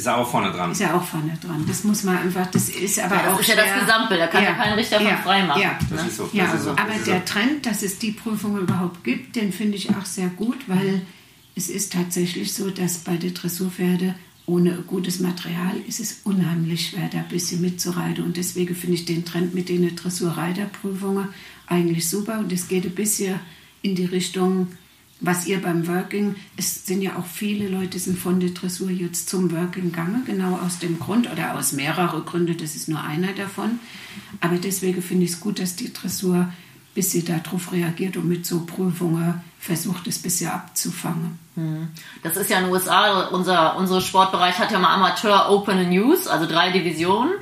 Ist 0.00 0.06
er 0.06 0.16
auch 0.16 0.30
vorne 0.30 0.50
dran. 0.50 0.70
ist 0.72 0.80
er 0.80 0.94
auch 0.94 1.04
vorne 1.04 1.36
dran. 1.42 1.64
Das 1.68 1.84
muss 1.84 2.04
man 2.04 2.16
einfach, 2.16 2.46
das 2.50 2.70
ist 2.70 2.98
aber 2.98 3.16
Ja, 3.16 3.22
das 3.24 3.34
auch 3.34 3.40
ist 3.40 3.48
ja 3.48 3.56
das 3.56 3.80
Gesamtbild, 3.80 4.20
da 4.20 4.26
kann 4.28 4.42
ja 4.44 4.52
kein 4.54 4.72
Richter 4.72 4.98
von 5.00 5.16
frei 5.22 5.44
machen. 5.44 5.60
Ja, 5.62 5.78
Das 5.90 6.02
ne? 6.02 6.08
ist 6.08 6.16
so. 6.16 6.24
Das 6.24 6.32
ja 6.34 6.52
ist 6.52 6.64
so. 6.64 6.70
aber 6.70 6.86
das 6.88 6.96
ist 6.98 7.06
der 7.06 7.18
so. 7.26 7.32
Trend, 7.34 7.66
dass 7.66 7.82
es 7.82 7.98
die 7.98 8.12
Prüfung 8.12 8.58
überhaupt 8.58 9.04
gibt, 9.04 9.36
den 9.36 9.52
finde 9.52 9.76
ich 9.76 9.90
auch 9.90 10.06
sehr 10.06 10.28
gut, 10.28 10.56
weil 10.68 11.02
es 11.54 11.68
ist 11.68 11.92
tatsächlich 11.92 12.52
so, 12.54 12.70
dass 12.70 12.98
bei 12.98 13.16
den 13.16 13.34
Dressurpferde 13.34 14.14
ohne 14.46 14.72
gutes 14.86 15.20
Material 15.20 15.76
ist 15.86 16.00
es 16.00 16.22
unheimlich 16.24 16.88
schwer, 16.88 17.08
da 17.12 17.18
ein 17.18 17.28
bisschen 17.28 17.60
mitzureiten. 17.60 18.24
Und 18.24 18.36
deswegen 18.36 18.74
finde 18.74 18.94
ich 18.96 19.04
den 19.04 19.24
Trend 19.24 19.54
mit 19.54 19.68
den 19.68 19.94
Dressurreiterprüfungen 19.94 21.28
eigentlich 21.66 22.08
super. 22.08 22.38
Und 22.38 22.50
es 22.52 22.66
geht 22.68 22.84
ein 22.84 22.94
bisschen 22.94 23.38
in 23.82 23.94
die 23.94 24.06
Richtung, 24.06 24.68
was 25.20 25.46
ihr 25.46 25.60
beim 25.60 25.86
Working, 25.86 26.34
es 26.56 26.86
sind 26.86 27.02
ja 27.02 27.16
auch 27.16 27.26
viele 27.26 27.68
Leute 27.68 27.98
sind 27.98 28.18
von 28.18 28.40
der 28.40 28.50
Dressur 28.50 28.90
jetzt 28.90 29.28
zum 29.28 29.50
Working 29.52 29.90
gegangen, 29.90 30.22
genau 30.24 30.58
aus 30.64 30.78
dem 30.78 30.98
Grund 30.98 31.30
oder 31.30 31.56
aus 31.56 31.72
mehreren 31.72 32.24
Gründen, 32.24 32.56
das 32.56 32.74
ist 32.74 32.88
nur 32.88 33.02
einer 33.02 33.32
davon. 33.32 33.78
Aber 34.40 34.56
deswegen 34.56 35.02
finde 35.02 35.24
ich 35.24 35.32
es 35.32 35.40
gut, 35.40 35.58
dass 35.58 35.76
die 35.76 35.92
Dressur 35.92 36.48
bis 36.94 37.12
sie 37.12 37.24
darauf 37.24 37.72
reagiert 37.72 38.16
und 38.16 38.28
mit 38.28 38.44
so 38.44 38.66
Prüfungen 38.66 39.40
versucht, 39.58 40.06
es 40.06 40.20
bisher 40.20 40.54
abzufangen. 40.54 41.38
Das 42.22 42.36
ist 42.36 42.50
ja 42.50 42.58
in 42.58 42.64
den 42.64 42.72
USA, 42.72 43.28
unser, 43.28 43.76
unser 43.76 44.00
Sportbereich 44.00 44.58
hat 44.58 44.72
ja 44.72 44.78
mal 44.78 44.94
Amateur 44.94 45.50
Open 45.50 45.90
News, 45.90 46.26
also 46.26 46.46
drei 46.46 46.70
Divisionen. 46.70 47.32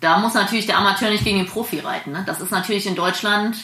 Da 0.00 0.18
muss 0.18 0.34
natürlich 0.34 0.66
der 0.66 0.78
Amateur 0.78 1.10
nicht 1.10 1.24
gegen 1.24 1.38
den 1.38 1.46
Profi 1.46 1.78
reiten. 1.78 2.12
Ne? 2.12 2.22
Das 2.26 2.40
ist 2.40 2.50
natürlich 2.50 2.86
in 2.86 2.94
Deutschland 2.94 3.56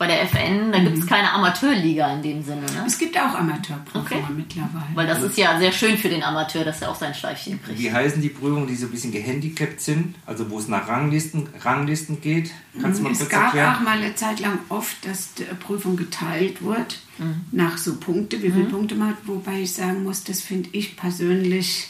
bei 0.00 0.06
der 0.06 0.22
FN, 0.22 0.72
da 0.72 0.78
gibt 0.78 0.96
es 0.96 1.06
keine 1.06 1.30
Amateurliga 1.30 2.10
in 2.14 2.22
dem 2.22 2.42
Sinne. 2.42 2.62
Ne? 2.62 2.84
Es 2.86 2.96
gibt 2.96 3.18
auch 3.18 3.34
Amateurprüfungen 3.34 4.06
Okay. 4.24 4.32
mittlerweile. 4.34 4.86
Weil 4.94 5.06
das 5.06 5.22
ist 5.22 5.36
ja 5.36 5.58
sehr 5.58 5.72
schön 5.72 5.98
für 5.98 6.08
den 6.08 6.22
Amateur, 6.22 6.64
dass 6.64 6.80
er 6.80 6.90
auch 6.90 6.94
sein 6.94 7.12
Schleifchen 7.14 7.62
kriegt. 7.62 7.78
Wie 7.78 7.92
heißen 7.92 8.22
die 8.22 8.30
Prüfungen, 8.30 8.66
die 8.66 8.76
so 8.76 8.86
ein 8.86 8.92
bisschen 8.92 9.12
gehandicapt 9.12 9.78
sind? 9.78 10.14
Also 10.24 10.48
wo 10.50 10.58
es 10.58 10.68
nach 10.68 10.88
Ranglisten, 10.88 11.50
Ranglisten 11.60 12.22
geht? 12.22 12.50
Kannst 12.80 13.00
du 13.00 13.04
mal 13.04 13.12
es 13.12 13.18
kurz 13.18 13.30
gab 13.30 13.44
erklären? 13.44 13.74
auch 13.76 13.80
mal 13.82 13.98
eine 13.98 14.14
Zeit 14.14 14.40
lang 14.40 14.58
oft, 14.70 15.04
dass 15.06 15.34
die 15.34 15.42
Prüfung 15.44 15.96
geteilt 15.96 16.62
wird 16.64 17.00
Mhm. 17.18 17.42
nach 17.52 17.76
so 17.76 17.96
Punkte, 17.96 18.42
wie 18.42 18.50
viele 18.50 18.64
Punkte 18.64 18.94
man 18.94 19.08
hat, 19.10 19.18
wobei 19.26 19.60
ich 19.60 19.74
sagen 19.74 20.02
muss, 20.04 20.24
das 20.24 20.40
finde 20.40 20.70
ich 20.72 20.96
persönlich, 20.96 21.88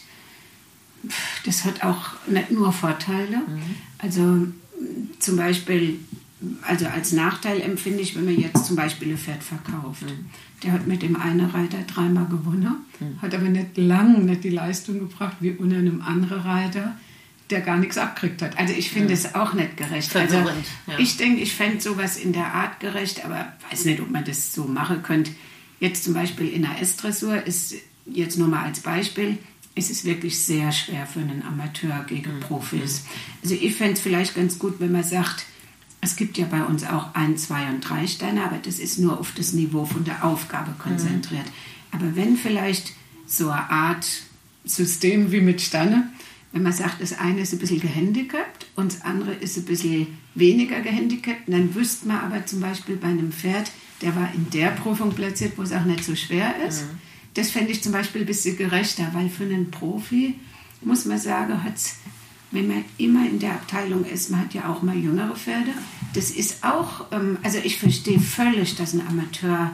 pff, 1.08 1.42
das 1.44 1.64
hat 1.64 1.84
auch 1.84 2.06
nicht 2.26 2.50
nur 2.50 2.72
Vorteile. 2.72 3.36
Mhm. 3.36 3.62
Also 3.98 4.46
zum 5.20 5.36
Beispiel, 5.36 6.00
also 6.62 6.86
als 6.86 7.12
Nachteil 7.12 7.60
empfinde 7.60 8.00
ich, 8.00 8.16
wenn 8.16 8.24
man 8.24 8.38
jetzt 8.38 8.64
zum 8.64 8.76
Beispiel 8.76 9.10
ein 9.10 9.18
Pferd 9.18 9.42
verkauft. 9.42 10.02
Mhm. 10.02 10.26
Der 10.62 10.72
hat 10.72 10.86
mit 10.86 11.02
dem 11.02 11.16
einen 11.16 11.46
Reiter 11.50 11.78
dreimal 11.86 12.26
gewonnen, 12.26 12.76
hat 13.20 13.34
aber 13.34 13.48
nicht 13.48 13.76
lang 13.76 14.24
nicht 14.26 14.44
die 14.44 14.50
Leistung 14.50 14.98
gebracht 15.00 15.36
wie 15.40 15.50
unter 15.52 15.76
einem 15.76 16.02
anderen 16.02 16.40
Reiter, 16.40 16.96
der 17.50 17.60
gar 17.62 17.78
nichts 17.78 17.98
abgekriegt 17.98 18.42
hat. 18.42 18.58
Also 18.58 18.72
ich 18.74 18.90
finde 18.90 19.12
es 19.12 19.34
auch 19.34 19.54
nicht 19.54 19.76
gerecht. 19.76 20.14
Also 20.14 20.36
ja. 20.36 20.54
ich 20.98 21.16
denke, 21.16 21.40
ich 21.42 21.52
fände 21.54 21.80
sowas 21.80 22.16
in 22.16 22.32
der 22.32 22.52
Art 22.54 22.78
gerecht, 22.80 23.24
aber 23.24 23.52
weiß 23.70 23.84
nicht, 23.86 24.00
ob 24.00 24.10
man 24.10 24.24
das 24.24 24.52
so 24.52 24.64
machen 24.64 25.02
könnte. 25.02 25.30
Jetzt 25.78 26.04
zum 26.04 26.14
Beispiel 26.14 26.48
in 26.48 26.62
der 26.62 26.80
S-Dressur 26.80 27.42
ist, 27.46 27.74
jetzt 28.06 28.38
nur 28.38 28.48
mal 28.48 28.64
als 28.64 28.80
Beispiel, 28.80 29.38
ist 29.74 29.90
es 29.90 30.04
wirklich 30.04 30.38
sehr 30.38 30.72
schwer 30.72 31.06
für 31.06 31.20
einen 31.20 31.42
Amateur 31.42 32.04
gegen 32.06 32.36
Mhm. 32.36 32.40
Profis. 32.40 33.04
Also 33.42 33.54
ich 33.54 33.74
fände 33.74 33.94
es 33.94 34.00
vielleicht 34.00 34.34
ganz 34.34 34.58
gut, 34.58 34.74
wenn 34.78 34.92
man 34.92 35.04
sagt, 35.04 35.46
es 36.00 36.16
gibt 36.16 36.38
ja 36.38 36.46
bei 36.46 36.62
uns 36.64 36.84
auch 36.84 37.14
ein, 37.14 37.36
zwei 37.36 37.68
und 37.68 37.80
drei 37.80 38.06
Sterne, 38.06 38.44
aber 38.44 38.58
das 38.58 38.78
ist 38.78 38.98
nur 38.98 39.18
auf 39.20 39.32
das 39.32 39.52
Niveau 39.52 39.84
von 39.84 40.04
der 40.04 40.24
Aufgabe 40.24 40.72
konzentriert. 40.78 41.46
Aber 41.92 42.16
wenn 42.16 42.36
vielleicht 42.36 42.92
so 43.26 43.50
eine 43.50 43.70
Art 43.70 44.06
System 44.64 45.30
wie 45.30 45.40
mit 45.40 45.60
Sterne, 45.60 46.10
wenn 46.52 46.62
man 46.62 46.72
sagt, 46.72 47.00
das 47.00 47.18
eine 47.18 47.42
ist 47.42 47.52
ein 47.52 47.58
bisschen 47.58 47.80
gehandicapt 47.80 48.66
und 48.76 48.92
das 48.92 49.02
andere 49.02 49.34
ist 49.34 49.56
ein 49.56 49.64
bisschen 49.64 50.18
weniger 50.34 50.80
gehandicapt, 50.80 51.42
dann 51.46 51.74
wüsste 51.74 52.08
man 52.08 52.20
aber 52.20 52.46
zum 52.46 52.60
Beispiel 52.60 52.96
bei 52.96 53.08
einem 53.08 53.32
Pferd, 53.32 53.70
der 54.02 54.16
war 54.16 54.32
in 54.34 54.48
der 54.50 54.68
Prüfung 54.70 55.12
platziert, 55.12 55.52
wo 55.56 55.62
es 55.62 55.72
auch 55.72 55.84
nicht 55.84 56.04
so 56.04 56.16
schwer 56.16 56.54
ist. 56.66 56.84
Das 57.34 57.50
fände 57.50 57.70
ich 57.70 57.82
zum 57.82 57.92
Beispiel 57.92 58.22
ein 58.22 58.26
bisschen 58.26 58.56
gerechter, 58.56 59.08
weil 59.12 59.28
für 59.28 59.44
einen 59.44 59.70
Profi, 59.70 60.34
muss 60.82 61.04
man 61.04 61.18
sagen, 61.18 61.62
hat 61.62 61.76
es, 61.76 61.96
wenn 62.50 62.68
man 62.68 62.84
immer 62.98 63.26
in 63.28 63.38
der 63.38 63.52
Abteilung 63.52 64.04
ist, 64.04 64.30
man 64.30 64.40
hat 64.40 64.54
ja 64.54 64.68
auch 64.68 64.82
mal 64.82 64.96
jüngere 64.96 65.36
Pferde, 65.36 65.72
das 66.14 66.30
ist 66.30 66.64
auch, 66.64 67.06
ähm, 67.12 67.38
also 67.42 67.58
ich 67.62 67.78
verstehe 67.78 68.18
völlig, 68.18 68.76
dass 68.76 68.92
ein 68.92 69.06
Amateur 69.06 69.70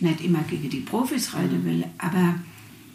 nicht 0.00 0.20
immer 0.20 0.42
gegen 0.48 0.70
die 0.70 0.80
Profis 0.80 1.34
reiten 1.34 1.64
will, 1.64 1.84
aber 1.98 2.36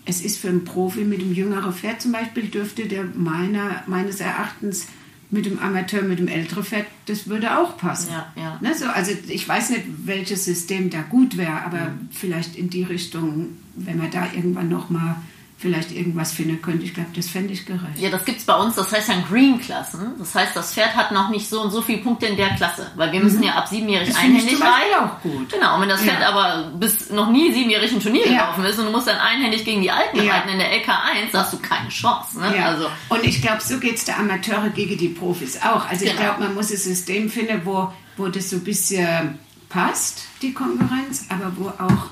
es 0.05 0.21
ist 0.21 0.37
für 0.37 0.47
einen 0.47 0.63
Profi 0.63 1.03
mit 1.03 1.19
einem 1.19 1.33
jüngeren 1.33 1.73
Pferd 1.73 2.01
zum 2.01 2.13
Beispiel, 2.13 2.47
dürfte 2.47 2.85
der 2.85 3.03
meiner, 3.03 3.83
meines 3.87 4.21
Erachtens 4.21 4.87
mit 5.29 5.45
dem 5.45 5.59
Amateur, 5.59 6.03
mit 6.03 6.19
dem 6.19 6.29
älteren 6.29 6.63
Pferd, 6.63 6.85
das 7.05 7.27
würde 7.27 7.57
auch 7.57 7.77
passen. 7.77 8.11
Ja, 8.11 8.31
ja. 8.37 8.59
Ne, 8.61 8.73
so, 8.73 8.85
also 8.85 9.11
ich 9.27 9.47
weiß 9.47 9.71
nicht, 9.71 9.83
welches 10.05 10.45
System 10.45 10.89
da 10.89 11.01
gut 11.01 11.35
wäre, 11.35 11.63
aber 11.63 11.93
vielleicht 12.11 12.55
in 12.55 12.69
die 12.69 12.83
Richtung, 12.83 13.49
wenn 13.75 13.97
man 13.97 14.09
da 14.09 14.31
irgendwann 14.33 14.69
nochmal 14.69 15.17
vielleicht 15.59 15.91
irgendwas 15.91 16.31
finden 16.33 16.61
könnte. 16.61 16.85
Ich 16.85 16.93
glaube, 16.93 17.09
das 17.15 17.27
fände 17.29 17.51
ich 17.51 17.65
gerecht. 17.65 17.97
Ja, 17.97 18.11
das 18.11 18.25
gibt's 18.25 18.43
bei 18.45 18.55
uns, 18.55 18.75
das 18.75 18.91
heißt 18.91 19.09
dann 19.09 19.23
Green-Klassen. 19.27 20.11
Das 20.19 20.35
heißt, 20.35 20.55
das 20.55 20.73
Pferd 20.75 20.95
hat 20.95 21.11
noch 21.11 21.29
nicht 21.29 21.49
so 21.49 21.61
und 21.61 21.71
so 21.71 21.81
viele 21.81 21.97
Punkte 22.03 22.27
in 22.27 22.37
der 22.37 22.49
Klasse, 22.55 22.91
weil 22.95 23.11
wir 23.11 23.19
müssen 23.19 23.41
ja 23.41 23.53
ab 23.55 23.67
siebenjährig 23.67 24.09
Mhm. 24.09 24.13
Das 24.13 24.21
ich 24.21 24.29
einhändig 24.29 24.61
reiten. 24.61 25.03
auch 25.03 25.21
gut. 25.21 25.51
Genau, 25.51 25.75
und 25.75 25.81
wenn 25.81 25.89
das 25.89 26.05
Ja. 26.05 26.13
Pferd 26.13 26.23
aber 26.27 26.71
bis 26.77 27.09
noch 27.09 27.31
nie 27.31 27.51
siebenjährig 27.51 27.91
ein 27.91 27.99
Turnier 27.99 28.27
Ja. 28.27 28.31
gelaufen 28.51 28.65
ist 28.65 28.77
und 28.77 28.85
du 28.85 28.91
musst 28.91 29.07
dann 29.07 29.17
einhändig 29.17 29.65
gegen 29.65 29.81
die 29.81 29.89
Alten 29.89 30.21
Ja. 30.23 30.33
reiten 30.35 30.49
in 30.49 30.59
der 30.59 30.71
LK1, 30.73 31.31
da 31.31 31.39
hast 31.39 31.53
du 31.53 31.57
keine 31.57 31.89
Chance. 31.89 32.39
Ne? 32.39 32.55
Ja. 32.55 32.65
Also, 32.67 32.87
und 33.09 33.23
ich 33.23 33.41
glaube, 33.41 33.61
so 33.63 33.79
geht 33.79 33.95
es 33.95 34.05
der 34.05 34.19
Amateure 34.19 34.69
gegen 34.69 34.95
die 34.97 35.09
Profis 35.09 35.59
auch. 35.63 35.89
Also 35.89 36.05
ich 36.05 36.11
Genau. 36.11 36.21
glaube, 36.23 36.43
man 36.43 36.53
muss 36.53 36.69
ein 36.69 36.77
System 36.77 37.31
finden, 37.31 37.61
wo, 37.63 37.91
wo 38.15 38.27
das 38.27 38.51
so 38.51 38.57
ein 38.57 38.63
bisschen 38.63 39.39
passt, 39.69 40.23
die 40.43 40.53
Konkurrenz, 40.53 41.25
aber 41.29 41.51
wo 41.57 41.69
auch, 41.69 42.11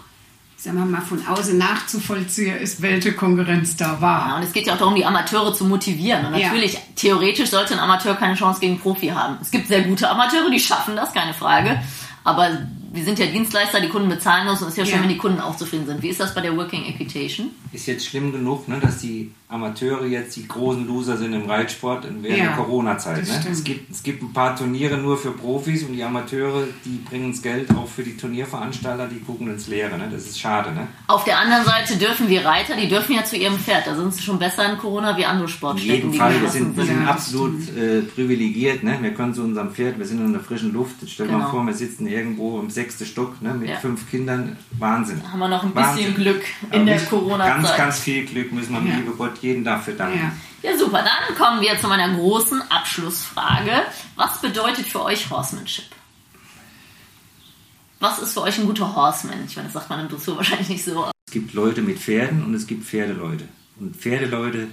sagen 0.65 0.77
wir 0.77 0.85
mal, 0.85 1.01
von 1.01 1.25
außen 1.25 1.57
nachzuvollziehen 1.57 2.57
ist, 2.57 2.81
welche 2.81 3.13
Konkurrenz 3.13 3.75
da 3.77 3.93
ja, 3.93 4.01
war. 4.01 4.35
und 4.37 4.43
es 4.43 4.51
geht 4.51 4.65
ja 4.67 4.73
auch 4.73 4.77
darum, 4.79 4.95
die 4.95 5.05
Amateure 5.05 5.53
zu 5.53 5.63
motivieren. 5.65 6.25
Und 6.25 6.35
Ja. 6.35 6.47
natürlich, 6.47 6.77
theoretisch 6.95 7.49
sollte 7.51 7.73
ein 7.73 7.79
Amateur 7.79 8.15
keine 8.15 8.35
Chance 8.35 8.59
gegen 8.59 8.79
Profi 8.79 9.07
haben. 9.07 9.37
Es 9.41 9.51
gibt 9.51 9.67
sehr 9.67 9.81
gute 9.83 10.09
Amateure, 10.09 10.49
die 10.49 10.59
schaffen 10.59 10.95
das, 10.95 11.13
keine 11.13 11.33
Frage. 11.33 11.79
Aber 12.23 12.49
wir 12.91 13.03
sind 13.03 13.19
ja 13.19 13.27
Dienstleister, 13.27 13.79
die 13.79 13.89
Kunden 13.89 14.09
bezahlen 14.09 14.47
uns 14.47 14.59
und 14.61 14.67
es 14.69 14.73
ist 14.73 14.77
ja 14.79 14.85
schön, 14.85 14.95
Ja. 14.95 15.01
wenn 15.03 15.09
die 15.09 15.17
Kunden 15.17 15.39
auch 15.39 15.55
zufrieden 15.55 15.85
sind. 15.85 16.01
Wie 16.01 16.09
ist 16.09 16.19
das 16.19 16.33
bei 16.33 16.41
der 16.41 16.57
Working 16.57 16.83
Equitation? 16.85 17.51
Ist 17.71 17.85
jetzt 17.85 18.07
schlimm 18.07 18.31
genug, 18.31 18.67
ne, 18.67 18.79
dass 18.79 18.97
die 18.99 19.31
Amateure 19.55 20.05
jetzt 20.05 20.35
die 20.35 20.47
großen 20.47 20.85
Loser 20.87 21.17
sind 21.17 21.33
im 21.33 21.49
Reitsport 21.49 22.05
während 22.21 22.37
Ja, 22.37 22.45
der 22.45 22.55
Corona-Zeit. 22.55 23.27
Ne? 23.27 23.45
Es, 23.51 23.63
gibt, 23.63 23.91
es 23.91 24.03
gibt 24.03 24.21
ein 24.21 24.31
paar 24.33 24.55
Turniere 24.55 24.97
nur 24.97 25.17
für 25.17 25.31
Profis 25.31 25.83
und 25.83 25.93
die 25.93 26.03
Amateure, 26.03 26.63
die 26.85 26.97
bringen 27.09 27.31
das 27.31 27.41
Geld 27.41 27.69
auch 27.71 27.87
für 27.87 28.03
die 28.03 28.15
Turnierveranstalter, 28.15 29.07
die 29.07 29.19
gucken 29.19 29.47
ins 29.49 29.67
Leere. 29.67 29.97
Ne? 29.97 30.09
Das 30.11 30.25
ist 30.25 30.39
schade. 30.39 30.71
Ne? 30.73 30.87
Auf 31.07 31.23
der 31.23 31.39
anderen 31.39 31.65
Seite 31.65 31.97
dürfen 31.97 32.29
wir 32.29 32.45
Reiter, 32.45 32.75
die 32.75 32.87
dürfen 32.87 33.15
ja 33.15 33.23
zu 33.23 33.35
ihrem 33.37 33.57
Pferd. 33.57 33.87
Da 33.87 33.95
sind 33.95 34.13
sie 34.13 34.21
schon 34.21 34.39
besser 34.39 34.69
in 34.71 34.77
Corona 34.77 35.17
wie 35.17 35.25
andere 35.25 35.45
In 35.47 35.49
Sportstätten. 35.53 35.95
jedem 35.95 36.11
die 36.11 36.17
Fall, 36.17 36.41
wir 36.41 36.49
sind, 36.49 36.77
wir 36.77 36.85
sind 36.85 37.01
Ja, 37.03 37.09
absolut 37.09 37.75
äh, 37.75 38.01
privilegiert. 38.01 38.83
Ne? 38.83 38.97
Wir 39.01 39.13
können 39.13 39.33
zu 39.33 39.41
unserem 39.43 39.71
Pferd, 39.71 39.97
wir 39.97 40.05
sind 40.05 40.19
in 40.23 40.31
der 40.33 40.41
frischen 40.41 40.73
Luft. 40.73 40.95
Stell 41.07 41.27
dir 41.27 41.33
Genau. 41.33 41.45
mal 41.45 41.51
vor, 41.51 41.65
wir 41.65 41.73
sitzen 41.73 42.07
irgendwo 42.07 42.59
im 42.59 42.69
sechsten 42.69 43.05
Stock 43.05 43.41
ne? 43.41 43.53
mit 43.53 43.69
Ja. 43.69 43.75
fünf 43.77 44.09
Kindern. 44.09 44.57
Wahnsinn. 44.77 45.21
Da 45.23 45.31
haben 45.31 45.39
wir 45.39 45.47
noch 45.47 45.63
ein 45.63 45.71
bisschen 45.71 45.87
Wahnsinn. 45.89 46.15
Glück 46.15 46.43
Aber 46.69 46.79
in 46.79 46.85
der 46.85 46.95
Ganz, 46.97 47.09
Corona-Zeit. 47.09 47.77
ganz 47.77 47.99
viel 47.99 48.25
Glück 48.25 48.51
müssen 48.51 48.73
wir, 48.73 48.89
Ja. 48.91 48.97
liebe 48.97 49.11
Gott, 49.11 49.31
jeden 49.45 49.63
dafür 49.63 49.93
danken. 49.93 50.19
Ja. 50.19 50.31
Ja, 50.71 50.77
super. 50.77 51.03
Dann 51.03 51.37
kommen 51.37 51.61
wir 51.61 51.79
zu 51.79 51.87
meiner 51.87 52.15
großen 52.15 52.61
Abschlussfrage. 52.71 53.83
Was 54.15 54.41
bedeutet 54.41 54.87
für 54.87 55.03
euch 55.03 55.29
Horsemanship? 55.29 55.85
Was 57.99 58.19
ist 58.19 58.33
für 58.33 58.41
euch 58.41 58.57
ein 58.57 58.65
guter 58.65 58.95
Horseman? 58.95 59.45
Ich 59.47 59.55
meine, 59.55 59.67
das 59.67 59.73
sagt 59.73 59.89
man 59.89 59.99
im 60.01 60.09
Dressur 60.09 60.37
wahrscheinlich 60.37 60.69
nicht 60.69 60.83
so. 60.83 61.09
Es 61.27 61.33
gibt 61.33 61.53
Leute 61.53 61.81
mit 61.81 61.99
Pferden 61.99 62.43
und 62.43 62.53
es 62.53 62.67
gibt 62.67 62.83
Pferdeleute. 62.83 63.47
Und 63.79 63.95
Pferdeleute, 63.95 64.67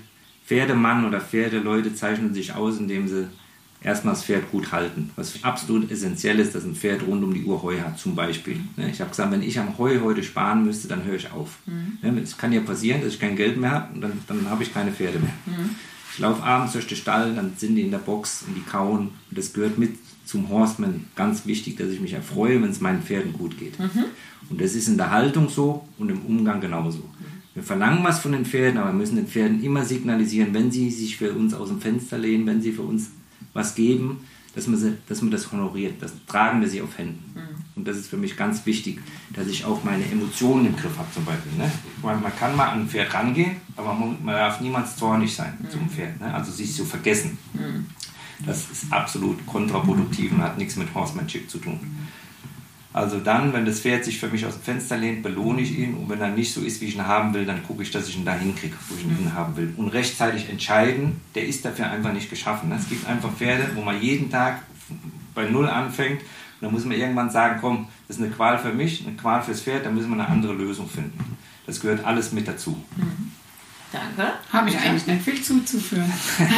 Pferdemann 0.47 1.07
oder 1.07 1.21
Pferdeleute 1.21 1.95
zeichnen 1.95 2.35
sich 2.35 2.55
aus, 2.55 2.79
indem 2.79 3.09
sie 3.09 3.29
erstmal 3.83 4.15
das 4.15 4.25
Pferd 4.25 4.51
gut 4.51 4.73
halten. 4.73 5.11
Was 5.17 5.43
absolut 5.43 5.91
essentiell 5.91 6.39
ist, 6.39 6.55
dass 6.55 6.65
ein 6.65 6.75
Pferd 6.75 7.07
rund 7.07 7.23
um 7.25 7.33
die 7.35 7.45
Uhr 7.45 7.63
Heu 7.63 7.79
hat, 7.81 7.99
zum 7.99 8.15
Beispiel. 8.15 8.57
Ne, 8.77 8.91
Ich 8.91 9.01
habe 9.01 9.11
gesagt, 9.11 9.31
wenn 9.33 9.43
ich 9.43 9.59
am 9.59 9.77
Heu 9.79 10.01
heute 10.03 10.23
sparen 10.23 10.65
müsste, 10.65 10.89
dann 10.89 11.05
höre 11.05 11.17
ich 11.17 11.31
auf. 11.33 11.59
Ne, 11.67 12.21
Es 12.23 12.37
kann 12.37 12.53
ja 12.53 12.61
passieren, 12.61 13.01
dass 13.03 13.15
ich 13.15 13.21
kein 13.21 13.37
Geld 13.37 13.57
mehr 13.57 13.71
habe 13.73 13.95
und 13.95 14.01
dann, 14.01 14.13
dann 14.29 14.49
habe 14.51 14.63
ich 14.63 14.73
keine 14.73 14.93
Pferde 14.93 15.19
mehr. 15.19 15.35
Ich 16.13 16.19
laufe 16.19 16.43
abends 16.43 16.73
durch 16.75 16.87
den 16.87 16.97
Stall, 16.99 17.35
dann 17.35 17.53
sind 17.57 17.75
die 17.75 17.83
in 17.83 17.91
der 17.91 17.99
Box 17.99 18.45
und 18.47 18.55
die 18.55 18.61
kauen. 18.61 19.09
Und 19.31 19.39
das 19.39 19.53
gehört 19.55 19.79
mit 19.79 19.97
zum 20.27 20.49
Horseman 20.51 21.05
ganz 21.17 21.47
wichtig, 21.47 21.77
dass 21.79 21.89
ich 21.89 22.01
mich 22.01 22.13
erfreue, 22.13 22.63
wenn 22.63 22.71
es 22.71 22.81
meinen 22.81 23.03
Pferden 23.03 23.33
gut 23.33 23.59
geht. 23.59 23.79
Und 24.51 24.61
das 24.61 24.75
ist 24.75 24.89
in 24.89 24.97
der 24.99 25.11
Haltung 25.11 25.49
so 25.49 25.89
und 25.99 26.11
im 26.11 26.21
Umgang 26.27 26.61
genauso. 26.61 27.03
Wir 27.55 27.63
verlangen 27.63 28.03
was 28.05 28.21
von 28.21 28.33
den 28.33 28.45
Pferden, 28.45 28.79
aber 28.79 28.91
wir 28.91 28.95
müssen 28.99 29.17
den 29.17 29.27
Pferden 29.27 29.63
immer 29.63 29.85
signalisieren, 29.85 30.53
wenn 30.55 30.71
sie 30.71 30.91
sich 30.91 31.17
für 31.17 31.33
uns 31.33 31.53
aus 31.55 31.69
dem 31.69 31.81
Fenster 31.81 32.19
lehnen, 32.19 32.47
wenn 32.47 32.61
sie 32.63 32.73
für 32.73 32.83
uns 32.83 33.11
was 33.53 33.75
geben, 33.75 34.25
dass 34.55 34.67
man, 34.67 34.79
sie, 34.79 34.97
dass 35.09 35.23
man 35.23 35.31
das 35.31 35.51
honoriert. 35.51 35.95
Das 36.01 36.13
tragen 36.27 36.61
wir 36.61 36.69
sie 36.69 36.83
auf 36.83 36.99
Händen. 36.99 37.35
Und 37.75 37.89
das 37.89 37.97
ist 37.97 38.09
für 38.09 38.19
mich 38.19 38.37
ganz 38.37 38.67
wichtig, 38.67 39.01
dass 39.31 39.47
ich 39.47 39.65
auch 39.65 39.83
meine 39.83 40.05
Emotionen 40.05 40.67
im 40.67 40.77
Griff 40.77 40.97
habe 40.99 41.11
zum 41.13 41.25
Beispiel. 41.25 41.53
Ne? 41.53 41.71
Meine, 42.03 42.21
man 42.21 42.37
kann 42.37 42.55
mal 42.55 42.69
an 42.69 42.83
ein 42.83 42.89
Pferd 42.89 43.15
rangehen, 43.15 43.57
aber 43.77 43.95
man, 43.95 44.23
man 44.23 44.35
darf 44.35 44.61
niemals 44.61 44.97
zornig 44.97 45.35
sein 45.35 45.57
zum 45.71 45.89
Pferd. 45.89 46.21
Ne? 46.21 46.33
Also 46.33 46.53
sich 46.53 46.75
zu 46.75 46.85
vergessen. 46.85 47.39
Das 48.45 48.71
ist 48.71 48.93
absolut 48.93 49.45
kontraproduktiv 49.47 50.33
und 50.33 50.43
hat 50.43 50.59
nichts 50.59 50.77
mit 50.77 50.93
Horsemanship 50.95 51.49
zu 51.49 51.59
tun. 51.59 51.81
Also 52.93 53.21
dann, 53.21 53.53
wenn 53.53 53.65
das 53.65 53.81
Pferd 53.81 54.05
sich 54.05 54.19
für 54.19 54.29
mich 54.29 54.45
aus 54.45 54.55
dem 54.55 54.63
Fenster 54.63 54.99
lehnt, 54.99 55.23
belohne 55.23 55.63
ich 55.63 55.79
ihn 55.79 55.95
und 55.95 56.11
wenn 56.11 56.21
er 56.21 56.29
nicht 56.29 56.53
so 56.53 56.61
ist, 56.61 56.81
wie 56.81 56.87
ich 56.87 56.95
ihn 56.95 57.07
haben 57.07 57.33
will, 57.33 57.47
dann 57.47 57.63
gucke 57.63 57.83
ich, 57.83 57.91
dass 57.91 58.09
ich 58.09 58.17
ihn 58.17 58.25
da 58.25 58.35
hinkriege, 58.35 58.75
wo 58.89 58.95
ich 58.95 59.05
ihn 59.05 59.17
hin 59.17 59.35
haben 59.35 59.57
will. 59.57 59.73
Und 59.77 59.89
rechtzeitig 59.89 60.51
entscheiden, 60.51 61.21
der 61.35 61.47
ist 61.47 61.65
dafür 61.65 61.91
einfach 61.91 62.13
nicht 62.13 62.29
geschaffen. 62.29 62.71
Es 62.73 62.89
gibt 62.89 63.07
einfach 63.09 63.33
Pferde, 63.33 63.71
wo 63.75 63.81
man 63.81 64.01
jeden 64.01 64.31
Tag 64.31 64.63
bei 65.35 65.49
Null 65.49 65.69
anfängt 65.69 66.21
und 66.21 66.67
dann 66.67 66.73
muss 66.73 66.85
man 66.85 66.97
irgendwann 66.97 67.31
sagen, 67.31 67.59
komm, 67.61 67.89
das 68.07 68.19
ist 68.19 68.23
eine 68.23 68.33
Qual 68.33 68.59
für 68.59 68.73
mich, 68.73 69.07
eine 69.07 69.17
Qual 69.17 69.43
fürs 69.43 69.63
Pferd, 69.63 69.87
dann 69.87 69.95
müssen 69.95 70.11
wir 70.11 70.15
eine 70.15 70.29
andere 70.29 70.53
Lösung 70.53 70.89
finden. 70.89 71.37
Das 71.67 71.81
gehört 71.81 72.05
alles 72.05 72.33
mit 72.33 72.47
dazu. 72.47 72.77
Danke. 73.93 74.33
Habe 74.51 74.71
ich 74.71 74.79
eigentlich 74.79 75.07
nicht 75.07 75.23
viel 75.23 75.43
zuzuführen. 75.43 76.11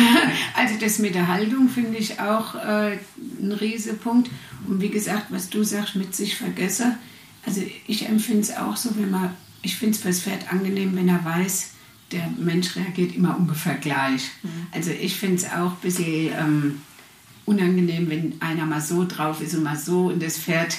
also 0.56 0.74
das 0.78 1.00
mit 1.00 1.14
der 1.14 1.26
Haltung 1.26 1.68
finde 1.68 1.98
ich 1.98 2.20
auch 2.20 2.54
äh, 2.54 2.98
ein 3.40 3.52
Riesenpunkt. 3.52 4.30
Und 4.68 4.80
wie 4.80 4.88
gesagt, 4.88 5.26
was 5.30 5.50
du 5.50 5.64
sagst, 5.64 5.96
mit 5.96 6.14
sich 6.14 6.36
vergessen. 6.36 6.94
Also 7.44 7.62
ich 7.86 8.08
empfinde 8.08 8.42
es 8.42 8.56
auch 8.56 8.76
so, 8.76 8.96
wenn 8.96 9.10
man, 9.10 9.30
ich 9.62 9.76
finde 9.76 9.94
es 9.94 10.02
fürs 10.02 10.20
Pferd 10.20 10.52
angenehm, 10.52 10.96
wenn 10.96 11.08
er 11.08 11.24
weiß, 11.24 11.72
der 12.12 12.28
Mensch 12.38 12.76
reagiert 12.76 13.14
immer 13.14 13.36
ungefähr 13.36 13.74
gleich. 13.74 14.30
Also 14.72 14.90
ich 14.90 15.16
finde 15.16 15.36
es 15.36 15.44
auch 15.46 15.72
ein 15.72 15.82
bisschen 15.82 16.32
ähm, 16.38 16.82
unangenehm, 17.44 18.08
wenn 18.08 18.40
einer 18.40 18.64
mal 18.64 18.80
so 18.80 19.04
drauf 19.04 19.40
ist 19.40 19.54
und 19.54 19.64
mal 19.64 19.76
so 19.76 20.06
und 20.06 20.22
das 20.22 20.38
Pferd 20.38 20.76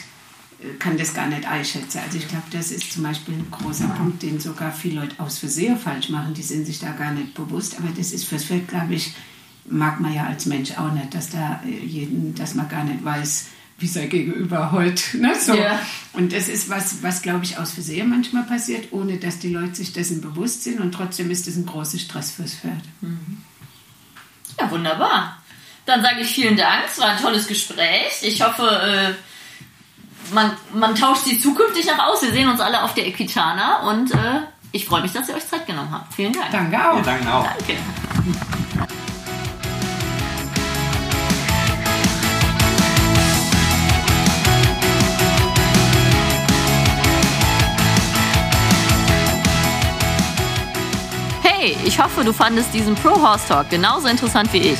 kann 0.79 0.97
das 0.97 1.13
gar 1.13 1.27
nicht 1.27 1.45
einschätzen. 1.45 1.99
Also 2.05 2.17
ich 2.17 2.27
glaube, 2.27 2.45
das 2.51 2.71
ist 2.71 2.91
zum 2.91 3.03
Beispiel 3.03 3.35
ein 3.35 3.47
großer 3.51 3.87
Punkt, 3.87 4.23
den 4.23 4.39
sogar 4.39 4.71
viele 4.71 5.01
Leute 5.01 5.15
aus 5.19 5.37
Versehen 5.37 5.77
falsch 5.77 6.09
machen. 6.09 6.33
Die 6.33 6.43
sind 6.43 6.65
sich 6.65 6.79
da 6.79 6.91
gar 6.91 7.11
nicht 7.11 7.33
bewusst. 7.33 7.77
Aber 7.77 7.89
das 7.95 8.11
ist 8.11 8.25
fürs 8.25 8.45
Pferd, 8.45 8.67
glaube 8.67 8.93
ich, 8.93 9.13
mag 9.65 9.99
man 9.99 10.13
ja 10.13 10.25
als 10.25 10.45
Mensch 10.45 10.71
auch 10.77 10.91
nicht, 10.91 11.13
dass 11.13 11.29
da 11.29 11.61
äh, 11.65 11.85
jeden, 11.85 12.35
dass 12.35 12.55
man 12.55 12.69
gar 12.69 12.83
nicht 12.83 13.03
weiß, 13.03 13.47
wie 13.77 13.87
sein 13.87 14.09
Gegenüber 14.09 14.71
heute. 14.71 15.17
Ne? 15.17 15.33
So. 15.39 15.53
Ja. 15.53 15.79
Und 16.13 16.33
das 16.33 16.49
ist 16.49 16.69
was, 16.69 17.03
was 17.03 17.21
glaube 17.21 17.45
ich 17.45 17.57
aus 17.57 17.71
Versehen 17.71 18.09
manchmal 18.09 18.43
passiert, 18.43 18.91
ohne 18.91 19.17
dass 19.17 19.39
die 19.39 19.49
Leute 19.49 19.75
sich 19.75 19.93
dessen 19.93 20.21
bewusst 20.21 20.63
sind. 20.63 20.79
Und 20.79 20.91
trotzdem 20.93 21.31
ist 21.31 21.47
das 21.47 21.55
ein 21.55 21.65
großer 21.65 21.99
Stress 21.99 22.31
fürs 22.31 22.53
Pferd. 22.53 22.83
Ja, 24.59 24.71
wunderbar. 24.71 25.41
Dann 25.85 26.01
sage 26.01 26.21
ich 26.21 26.27
vielen 26.27 26.57
Dank. 26.57 26.85
Es 26.87 26.99
war 26.99 27.09
ein 27.09 27.21
tolles 27.21 27.47
Gespräch. 27.47 28.21
Ich 28.23 28.41
hoffe, 28.41 28.63
äh, 28.63 29.13
man, 30.33 30.51
man 30.73 30.95
tauscht 30.95 31.25
sie 31.25 31.39
zukünftig 31.39 31.85
noch 31.85 31.99
aus. 31.99 32.21
Wir 32.21 32.31
sehen 32.31 32.49
uns 32.49 32.59
alle 32.59 32.83
auf 32.83 32.93
der 32.93 33.07
Equitana 33.07 33.89
und 33.89 34.11
äh, 34.11 34.41
ich 34.71 34.85
freue 34.85 35.01
mich, 35.01 35.13
dass 35.13 35.29
ihr 35.29 35.35
euch 35.35 35.47
Zeit 35.47 35.65
genommen 35.65 35.91
habt. 35.91 36.13
Vielen 36.13 36.33
Dank. 36.33 36.51
Danke 36.51 36.77
auch. 36.77 36.95
Wir 36.95 37.03
danken 37.03 37.27
auch. 37.27 37.45
Danke. 37.45 37.77
Hey, 51.41 51.77
ich 51.85 51.99
hoffe, 51.99 52.23
du 52.23 52.33
fandest 52.33 52.73
diesen 52.73 52.95
Pro 52.95 53.19
Horse 53.21 53.47
Talk 53.47 53.69
genauso 53.69 54.07
interessant 54.07 54.51
wie 54.53 54.59
ich. 54.59 54.79